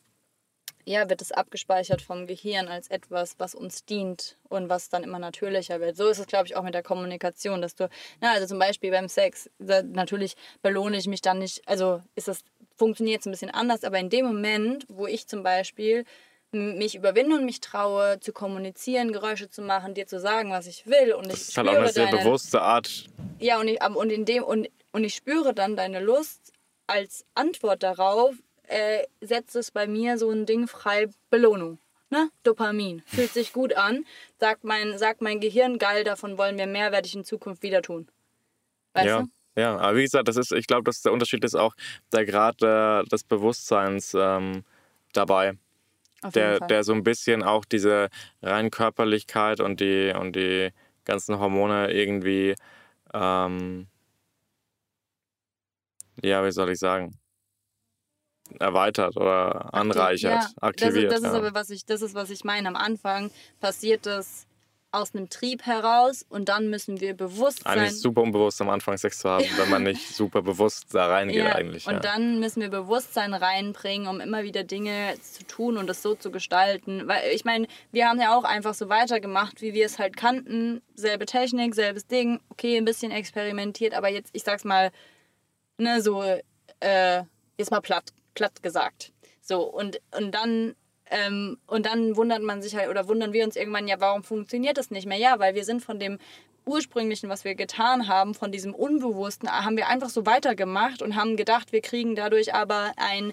ja, 0.85 1.09
wird 1.09 1.23
es 1.23 1.33
abgespeichert 1.33 2.03
vom 2.03 2.27
Gehirn 2.27 2.69
als 2.69 2.89
etwas, 2.89 3.35
was 3.39 3.55
uns 3.55 3.85
dient 3.85 4.37
und 4.49 4.69
was 4.69 4.89
dann 4.89 5.05
immer 5.05 5.19
natürlicher 5.19 5.81
wird. 5.81 5.97
So 5.97 6.09
ist 6.09 6.19
es, 6.19 6.27
glaube 6.27 6.47
ich, 6.47 6.57
auch 6.57 6.63
mit 6.63 6.75
der 6.75 6.83
Kommunikation, 6.83 7.63
dass 7.63 7.75
du, 7.75 7.89
na, 8.21 8.33
also 8.33 8.47
zum 8.47 8.59
Beispiel 8.59 8.91
beim 8.91 9.09
Sex, 9.09 9.51
da, 9.59 9.83
natürlich 9.83 10.35
belohne 10.63 10.97
ich 10.97 11.07
mich 11.07 11.21
dann 11.21 11.39
nicht, 11.39 11.67
also 11.67 12.03
ist 12.15 12.29
das, 12.29 12.41
funktioniert 12.77 13.21
es 13.21 13.27
ein 13.27 13.33
bisschen 13.33 13.51
anders, 13.51 13.85
aber 13.85 13.99
in 13.99 14.11
dem 14.11 14.27
Moment, 14.27 14.87
wo 14.89 15.07
ich 15.07 15.27
zum 15.27 15.43
Beispiel 15.43 16.05
mich 16.53 16.97
überwinde 16.97 17.37
und 17.37 17.45
mich 17.45 17.61
traue, 17.61 18.19
zu 18.21 18.33
kommunizieren, 18.33 19.13
Geräusche 19.13 19.49
zu 19.49 19.63
machen, 19.63 19.95
dir 19.95 20.07
zu 20.07 20.19
sagen, 20.19 20.51
was 20.51 20.67
ich 20.67 20.87
will 20.87 21.13
und 21.13 21.27
ich 21.27 21.33
Das 21.33 21.41
ist 21.43 21.57
halt 21.57 21.69
auch 21.69 21.75
eine 21.75 21.93
sehr 21.93 22.07
deine, 22.07 22.19
bewusste 22.19 22.61
Art. 22.61 23.05
ja, 23.39 23.61
und 23.61 23.69
ich, 23.69 23.81
und, 23.85 24.11
in 24.11 24.25
dem, 24.25 24.43
und, 24.43 24.69
und 24.93 25.05
ich 25.05 25.15
spüre 25.15 25.55
dann 25.55 25.77
deine 25.77 26.01
Lust 26.01 26.53
als 26.89 27.25
Antwort 27.35 27.85
darauf, 27.85 28.35
äh, 28.71 29.05
setzt 29.21 29.57
es 29.57 29.71
bei 29.71 29.87
mir 29.87 30.17
so 30.17 30.31
ein 30.31 30.47
Ding 30.47 30.69
frei, 30.69 31.09
Belohnung. 31.29 31.79
Ne? 32.09 32.31
Dopamin. 32.43 33.03
Fühlt 33.07 33.33
sich 33.33 33.53
gut 33.53 33.75
an. 33.75 34.05
Sagt 34.39 34.65
mein, 34.65 34.99
sagt 34.99 35.21
mein 35.23 35.41
Gehirn, 35.41 35.79
geil, 35.79 36.05
davon 36.05 36.39
wollen 36.39 36.57
wir 36.57 36.67
mehr, 36.67 36.93
werde 36.93 37.07
ich 37.07 37.15
in 37.15 37.25
Zukunft 37.25 37.63
wieder 37.63 37.83
tun. 37.83 38.09
Weißt 38.95 39.07
ja. 39.07 39.21
du? 39.23 39.29
Ja, 39.57 39.77
aber 39.77 39.97
wie 39.97 40.03
gesagt, 40.03 40.29
das 40.29 40.37
ist, 40.37 40.53
ich 40.53 40.67
glaube, 40.67 40.85
dass 40.85 41.03
der 41.03 41.13
Unterschied 41.13 41.45
ist 41.45 41.57
auch 41.57 41.75
der 42.13 42.25
Grad 42.25 42.63
äh, 42.63 43.05
des 43.05 43.25
Bewusstseins 43.25 44.15
ähm, 44.17 44.65
dabei, 45.13 45.59
der, 46.35 46.59
Fall. 46.59 46.69
der 46.69 46.85
so 46.85 46.93
ein 46.93 47.03
bisschen 47.03 47.43
auch 47.43 47.65
diese 47.65 48.09
rein 48.43 48.71
Körperlichkeit 48.71 49.61
und 49.61 49.81
die, 49.81 50.15
und 50.19 50.37
die 50.37 50.71
ganzen 51.05 51.39
Hormone 51.41 51.93
irgendwie, 51.93 52.55
ähm, 53.13 53.89
ja, 56.23 56.45
wie 56.45 56.53
soll 56.53 56.71
ich 56.71 56.79
sagen, 56.79 57.20
erweitert 58.59 59.17
oder 59.17 59.73
anreichert, 59.75 60.43
Ja, 60.43 60.49
aktiviert. 60.61 61.11
Das 61.11 61.19
ist, 61.19 61.25
das 61.25 61.31
ist 61.33 61.37
ja. 61.37 61.39
aber, 61.39 61.55
was 61.55 61.71
ich, 61.71 61.85
das 61.87 62.03
ist, 62.03 62.15
was 62.15 62.31
ich 62.31 62.45
meine. 62.45 62.69
Am 62.69 62.77
Anfang 62.77 63.31
passiert 63.61 64.07
das 64.07 64.47
aus 64.93 65.15
einem 65.15 65.29
Trieb 65.29 65.67
heraus 65.67 66.27
und 66.29 66.49
dann 66.49 66.69
müssen 66.69 67.01
wir 67.01 67.15
bewusst 67.15 67.63
sein. 67.63 67.79
Eigentlich 67.79 68.01
super 68.01 68.23
unbewusst 68.23 68.61
am 68.61 68.71
Anfang 68.71 68.97
Sex 68.99 69.21
zu 69.21 69.29
haben, 69.31 69.45
wenn 69.57 69.71
man 69.71 69.85
nicht 69.85 70.09
super 70.17 70.43
bewusst 70.43 70.87
da 70.93 71.07
reingeht 71.07 71.37
Ja, 71.37 71.55
eigentlich. 71.55 71.87
und 71.87 71.95
ja. 71.95 72.01
dann 72.01 72.41
müssen 72.41 72.61
wir 72.61 72.71
Bewusstsein 72.71 73.33
reinbringen, 73.33 74.09
um 74.09 74.21
immer 74.21 74.43
wieder 74.43 74.65
Dinge 74.65 75.15
zu 75.21 75.45
tun 75.45 75.77
und 75.77 75.89
es 75.89 76.03
so 76.03 76.15
zu 76.17 76.31
gestalten. 76.33 77.07
Weil 77.07 77.23
ich 77.33 77.45
meine, 77.45 77.69
wir 77.93 78.09
haben 78.09 78.21
ja 78.21 78.37
auch 78.37 78.45
einfach 78.45 78.75
so 78.75 78.89
weitergemacht, 78.89 79.63
wie 79.63 79.75
wir 79.75 79.87
es 79.87 79.99
halt 79.99 80.17
kannten. 80.17 80.83
Selbe 80.95 81.25
Technik, 81.27 81.75
selbes 81.75 82.07
Ding. 82.09 82.41
Okay, 82.49 82.77
ein 82.77 82.85
bisschen 82.85 83.13
experimentiert, 83.13 83.95
aber 83.95 84.09
jetzt, 84.09 84.31
ich 84.33 84.43
sag's 84.43 84.65
mal, 84.65 84.91
ne, 85.79 86.03
so, 86.03 86.23
äh, 86.81 87.23
jetzt 87.59 87.71
mal 87.71 87.81
platt, 87.81 88.13
platt 88.41 88.63
gesagt. 88.63 89.13
So, 89.43 89.63
und, 89.63 90.01
und 90.17 90.35
dann. 90.35 90.75
Ähm, 91.13 91.59
und 91.67 91.87
dann 91.87 92.17
wundert 92.17 92.41
man 92.41 92.63
sich 92.63 92.77
halt 92.77 92.89
oder 92.89 93.09
wundern 93.09 93.33
wir 93.33 93.43
uns 93.43 93.57
irgendwann, 93.57 93.89
ja, 93.89 93.97
warum 93.99 94.23
funktioniert 94.23 94.79
das 94.79 94.93
nicht 94.93 95.09
mehr? 95.09 95.19
Ja, 95.19 95.41
weil 95.41 95.57
wir 95.57 95.65
sind 95.65 95.83
von 95.83 95.99
dem 95.99 96.19
ursprünglichen, 96.67 97.29
was 97.29 97.43
wir 97.43 97.57
getan 97.57 98.07
haben, 98.07 98.33
von 98.33 98.53
diesem 98.53 98.77
Unbewussten, 98.77 99.51
haben 99.51 99.77
wir 99.77 99.89
einfach 99.89 100.09
so 100.09 100.25
weitergemacht 100.25 101.03
und 101.03 101.17
haben 101.17 101.37
gedacht, 101.37 101.73
wir 101.73 101.81
kriegen 101.81 102.15
dadurch 102.15 102.55
aber 102.55 102.93
ein 102.97 103.33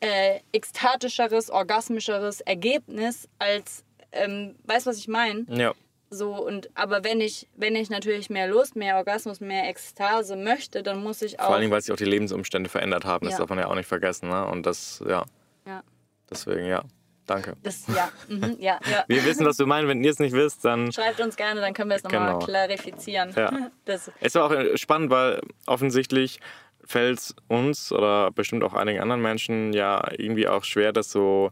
äh, 0.00 0.40
ekstatischeres, 0.52 1.50
orgasmischeres 1.50 2.40
Ergebnis 2.40 3.28
als, 3.38 3.84
ähm, 4.12 4.56
weißt 4.64 4.86
du, 4.86 4.90
was 4.90 4.96
ich 4.96 5.08
meine? 5.08 5.44
ja. 5.50 5.74
So, 6.10 6.34
und 6.34 6.70
aber 6.74 7.04
wenn 7.04 7.20
ich, 7.20 7.48
wenn 7.54 7.76
ich 7.76 7.90
natürlich 7.90 8.30
mehr 8.30 8.48
Lust, 8.48 8.76
mehr 8.76 8.96
Orgasmus, 8.96 9.40
mehr 9.40 9.68
Ekstase 9.68 10.36
möchte, 10.36 10.82
dann 10.82 11.02
muss 11.02 11.20
ich 11.22 11.38
auch. 11.38 11.44
Vor 11.46 11.54
allen 11.54 11.62
Dingen, 11.62 11.72
weil 11.72 11.82
sich 11.82 11.92
auch 11.92 11.96
die 11.96 12.04
Lebensumstände 12.06 12.70
verändert 12.70 13.04
haben, 13.04 13.26
das 13.26 13.34
Ja. 13.34 13.40
darf 13.40 13.50
man 13.50 13.58
ja 13.58 13.66
auch 13.66 13.74
nicht 13.74 13.86
vergessen. 13.88 14.28
Ne? 14.30 14.46
Und 14.46 14.64
das, 14.64 15.02
ja, 15.06 15.24
ja, 15.66 15.82
deswegen, 16.30 16.64
ja, 16.66 16.82
danke. 17.26 17.56
das, 17.62 17.86
ja, 17.88 18.08
mhm, 18.28 18.56
ja, 18.58 18.78
ja. 18.90 19.04
Wir 19.06 19.22
wissen, 19.24 19.44
was 19.44 19.58
du 19.58 19.66
meinst. 19.66 19.88
Wenn 19.88 20.02
ihr 20.02 20.10
es 20.10 20.18
nicht 20.18 20.32
wisst, 20.32 20.64
dann 20.64 20.90
Schreibt 20.92 21.20
uns 21.20 21.36
gerne, 21.36 21.60
dann 21.60 21.74
können 21.74 21.90
wir 21.90 21.96
es 21.96 22.02
nochmal 22.04 22.26
Genau. 22.34 22.38
klarifizieren. 22.38 23.32
Ja. 23.36 23.50
Das, 23.84 24.10
Es 24.20 24.34
war 24.34 24.44
auch 24.44 24.76
spannend, 24.76 25.10
weil 25.10 25.40
offensichtlich 25.66 26.40
fällt 26.84 27.18
es 27.18 27.34
uns 27.48 27.92
oder 27.92 28.30
bestimmt 28.30 28.64
auch 28.64 28.72
einigen 28.72 29.00
anderen 29.00 29.20
Menschen 29.20 29.74
ja 29.74 30.10
irgendwie 30.16 30.48
auch 30.48 30.64
schwer, 30.64 30.92
das 30.92 31.10
so 31.10 31.50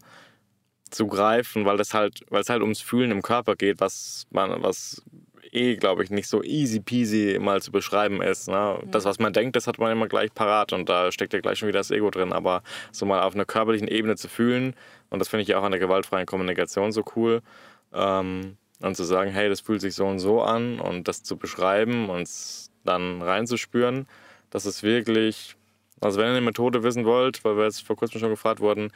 zu 0.91 1.07
greifen, 1.07 1.65
weil 1.65 1.77
das 1.77 1.95
halt, 1.95 2.21
weil 2.31 2.43
es 2.43 2.49
halt 2.49 2.63
ums 2.63 2.81
Fühlen 2.81 3.11
im 3.11 3.23
Körper 3.23 3.57
geht, 3.57 3.81
was 3.81 4.27
man, 4.31 4.63
was 4.63 5.03
eh, 5.53 5.77
glaube 5.77 6.05
ich, 6.05 6.11
nicht 6.11 6.29
so 6.29 6.43
easy 6.43 6.81
peasy 6.81 7.39
mal 7.41 7.63
zu 7.63 7.73
beschreiben 7.73 8.23
ist. 8.23 8.49
Ne? 8.49 8.79
Das, 8.91 9.05
was 9.05 9.19
man 9.19 9.33
denkt, 9.33 9.57
das 9.57 9.67
hat 9.67 9.79
man 9.79 9.93
immer 9.93 10.07
gleich 10.07 10.33
parat 10.35 10.73
und 10.73 10.89
da 10.89 11.11
steckt 11.11 11.33
ja 11.33 11.41
gleich 11.41 11.59
schon 11.59 11.69
wieder 11.69 11.81
das 11.81 11.91
Ego 11.91 12.11
drin. 12.11 12.33
Aber 12.33 12.63
so 12.93 13.07
mal 13.07 13.23
auf 13.23 13.35
einer 13.35 13.45
körperlichen 13.45 13.89
Ebene 13.89 14.17
zu 14.17 14.29
fühlen, 14.29 14.75
und 15.11 15.19
das 15.19 15.29
finde 15.29 15.43
ich 15.43 15.49
ja 15.49 15.59
auch 15.59 15.65
an 15.65 15.73
der 15.73 15.81
gewaltfreien 15.81 16.27
Kommunikation 16.27 16.93
so 16.93 17.05
cool, 17.17 17.43
ähm, 17.93 18.57
und 18.83 18.97
zu 18.97 19.05
sagen, 19.05 19.31
hey, 19.31 19.49
das 19.49 19.61
fühlt 19.61 19.81
sich 19.81 19.95
so 19.95 20.07
und 20.07 20.19
so 20.19 20.43
an 20.43 20.81
und 20.81 21.09
das 21.09 21.23
zu 21.23 21.39
beschreiben 21.39 22.11
und 22.11 22.23
es 22.23 22.71
dann 22.85 23.23
reinzuspüren, 23.23 24.07
das 24.51 24.67
ist 24.67 24.83
wirklich, 24.83 25.57
also 26.01 26.19
wenn 26.19 26.27
ihr 26.27 26.33
eine 26.33 26.41
Methode 26.43 26.83
wissen 26.83 27.05
wollt, 27.05 27.45
weil 27.45 27.57
wir 27.57 27.65
jetzt 27.65 27.87
vor 27.87 27.97
kurzem 27.97 28.21
schon 28.21 28.31
gefragt 28.31 28.61
wurden, 28.61 28.93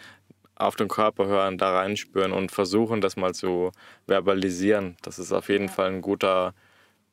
auf 0.61 0.77
den 0.77 0.89
Körper 0.89 1.27
hören, 1.27 1.59
da 1.59 1.79
reinspüren 1.79 2.33
und 2.33 2.53
versuchen, 2.53 3.01
das 3.01 3.17
mal 3.17 3.35
zu 3.35 3.73
verbalisieren. 4.07 4.97
Das 5.03 5.19
ist 5.19 5.33
auf 5.33 5.49
jeden 5.49 5.69
Fall 5.69 5.89
ein 5.89 6.01
guter, 6.03 6.55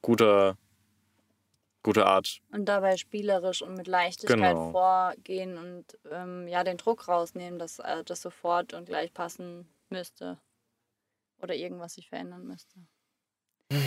guter, 0.02 0.58
gute 1.84 2.06
Art. 2.06 2.40
und 2.52 2.66
dabei 2.66 2.98
spielerisch 2.98 3.62
und 3.62 3.76
mit 3.76 3.88
Leichtigkeit 3.88 4.38
Genau. 4.38 4.72
vorgehen 4.72 5.58
und 5.58 5.86
ähm, 6.12 6.48
ja, 6.48 6.64
den 6.64 6.78
Druck 6.78 7.08
rausnehmen, 7.08 7.58
dass 7.60 7.80
äh, 7.80 8.04
das 8.04 8.22
sofort 8.22 8.74
und 8.74 8.86
gleich 8.88 9.14
passen 9.14 9.68
müsste. 9.90 10.38
Oder 11.42 11.56
irgendwas 11.56 11.94
sich 11.94 12.10
verändern 12.10 12.46
müsste. 12.46 12.76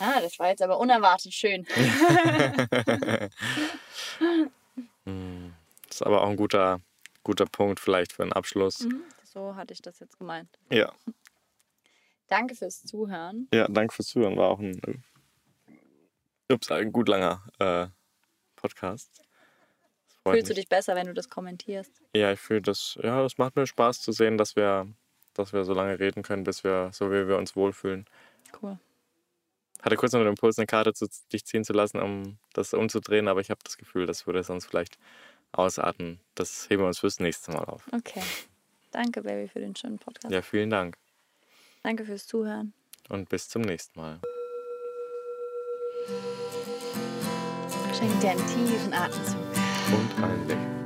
Ah, 0.00 0.20
das 0.20 0.38
war 0.38 0.48
jetzt 0.50 0.62
aber 0.62 0.78
unerwartet 0.78 1.34
schön. 1.34 1.66
Hm, 5.06 5.54
Das 5.86 5.96
ist 5.96 6.02
aber 6.02 6.22
auch 6.22 6.28
ein 6.28 6.36
guter, 6.36 6.80
guter 7.22 7.46
Punkt 7.46 7.80
vielleicht 7.80 8.12
für 8.12 8.22
einen 8.22 8.32
Abschluss. 8.32 8.80
Mhm, 8.80 9.02
so 9.24 9.56
hatte 9.56 9.72
ich 9.72 9.82
das 9.82 10.00
jetzt 10.00 10.18
gemeint. 10.18 10.48
Ja. 10.70 10.92
Danke 12.28 12.54
fürs 12.54 12.82
Zuhören. 12.82 13.48
Ja, 13.54 13.66
danke 13.68 13.94
fürs 13.94 14.08
Zuhören. 14.08 14.36
War 14.36 14.48
auch 14.48 14.58
ein, 14.58 14.78
äh, 14.82 16.52
ups, 16.52 16.70
ein 16.70 16.92
gut 16.92 17.08
langer 17.08 17.42
äh, 17.58 17.86
Podcast. 18.54 19.22
Fühlst 20.32 20.48
du 20.48 20.50
mich. 20.50 20.56
dich 20.56 20.68
besser, 20.68 20.94
wenn 20.94 21.06
du 21.06 21.14
das 21.14 21.30
kommentierst? 21.30 22.02
Ja, 22.14 22.32
ich 22.32 22.40
fühle 22.40 22.60
das, 22.60 22.98
ja, 23.02 23.22
das 23.22 23.38
macht 23.38 23.56
mir 23.56 23.66
Spaß 23.66 24.02
zu 24.02 24.12
sehen, 24.12 24.36
dass 24.36 24.56
wir, 24.56 24.86
dass 25.32 25.54
wir 25.54 25.64
so 25.64 25.72
lange 25.72 25.98
reden 25.98 26.22
können, 26.22 26.44
bis 26.44 26.64
wir, 26.64 26.90
so 26.92 27.10
wie 27.10 27.26
wir 27.26 27.38
uns 27.38 27.56
wohlfühlen. 27.56 28.04
Cool. 28.60 28.78
Hatte 29.80 29.96
kurz 29.96 30.12
noch 30.12 30.20
den 30.20 30.28
Impuls, 30.28 30.58
eine 30.58 30.66
Karte 30.66 30.92
zu 30.92 31.06
dich 31.32 31.46
ziehen 31.46 31.64
zu 31.64 31.72
lassen, 31.72 32.00
um 32.00 32.38
das 32.52 32.74
umzudrehen, 32.74 33.28
aber 33.28 33.40
ich 33.40 33.50
habe 33.50 33.60
das 33.62 33.78
Gefühl, 33.78 34.06
das 34.06 34.26
würde 34.26 34.42
sonst 34.42 34.66
vielleicht 34.66 34.98
ausarten. 35.52 36.20
Das 36.34 36.68
heben 36.70 36.82
wir 36.82 36.86
uns 36.88 36.98
fürs 37.00 37.20
nächste 37.20 37.52
Mal 37.52 37.64
auf. 37.64 37.82
Okay. 37.92 38.22
Danke, 38.90 39.22
Baby, 39.22 39.48
für 39.48 39.60
den 39.60 39.76
schönen 39.76 39.98
Podcast. 39.98 40.32
Ja, 40.32 40.42
vielen 40.42 40.70
Dank 40.70 40.96
Danke 41.82 42.04
fürs 42.04 42.26
Zuhören. 42.26 42.72
und 43.08 43.28
bis 43.28 43.48
zum 43.48 43.62
nächsten 43.62 44.00
Mal. 44.00 44.20
Schenk 47.96 48.20
dir 48.20 48.30
einen 48.30 48.46
tiefen 48.46 48.92
Atemzug. 48.92 49.36
Und 49.90 50.24
ein 50.24 50.48
Lächeln. 50.48 50.77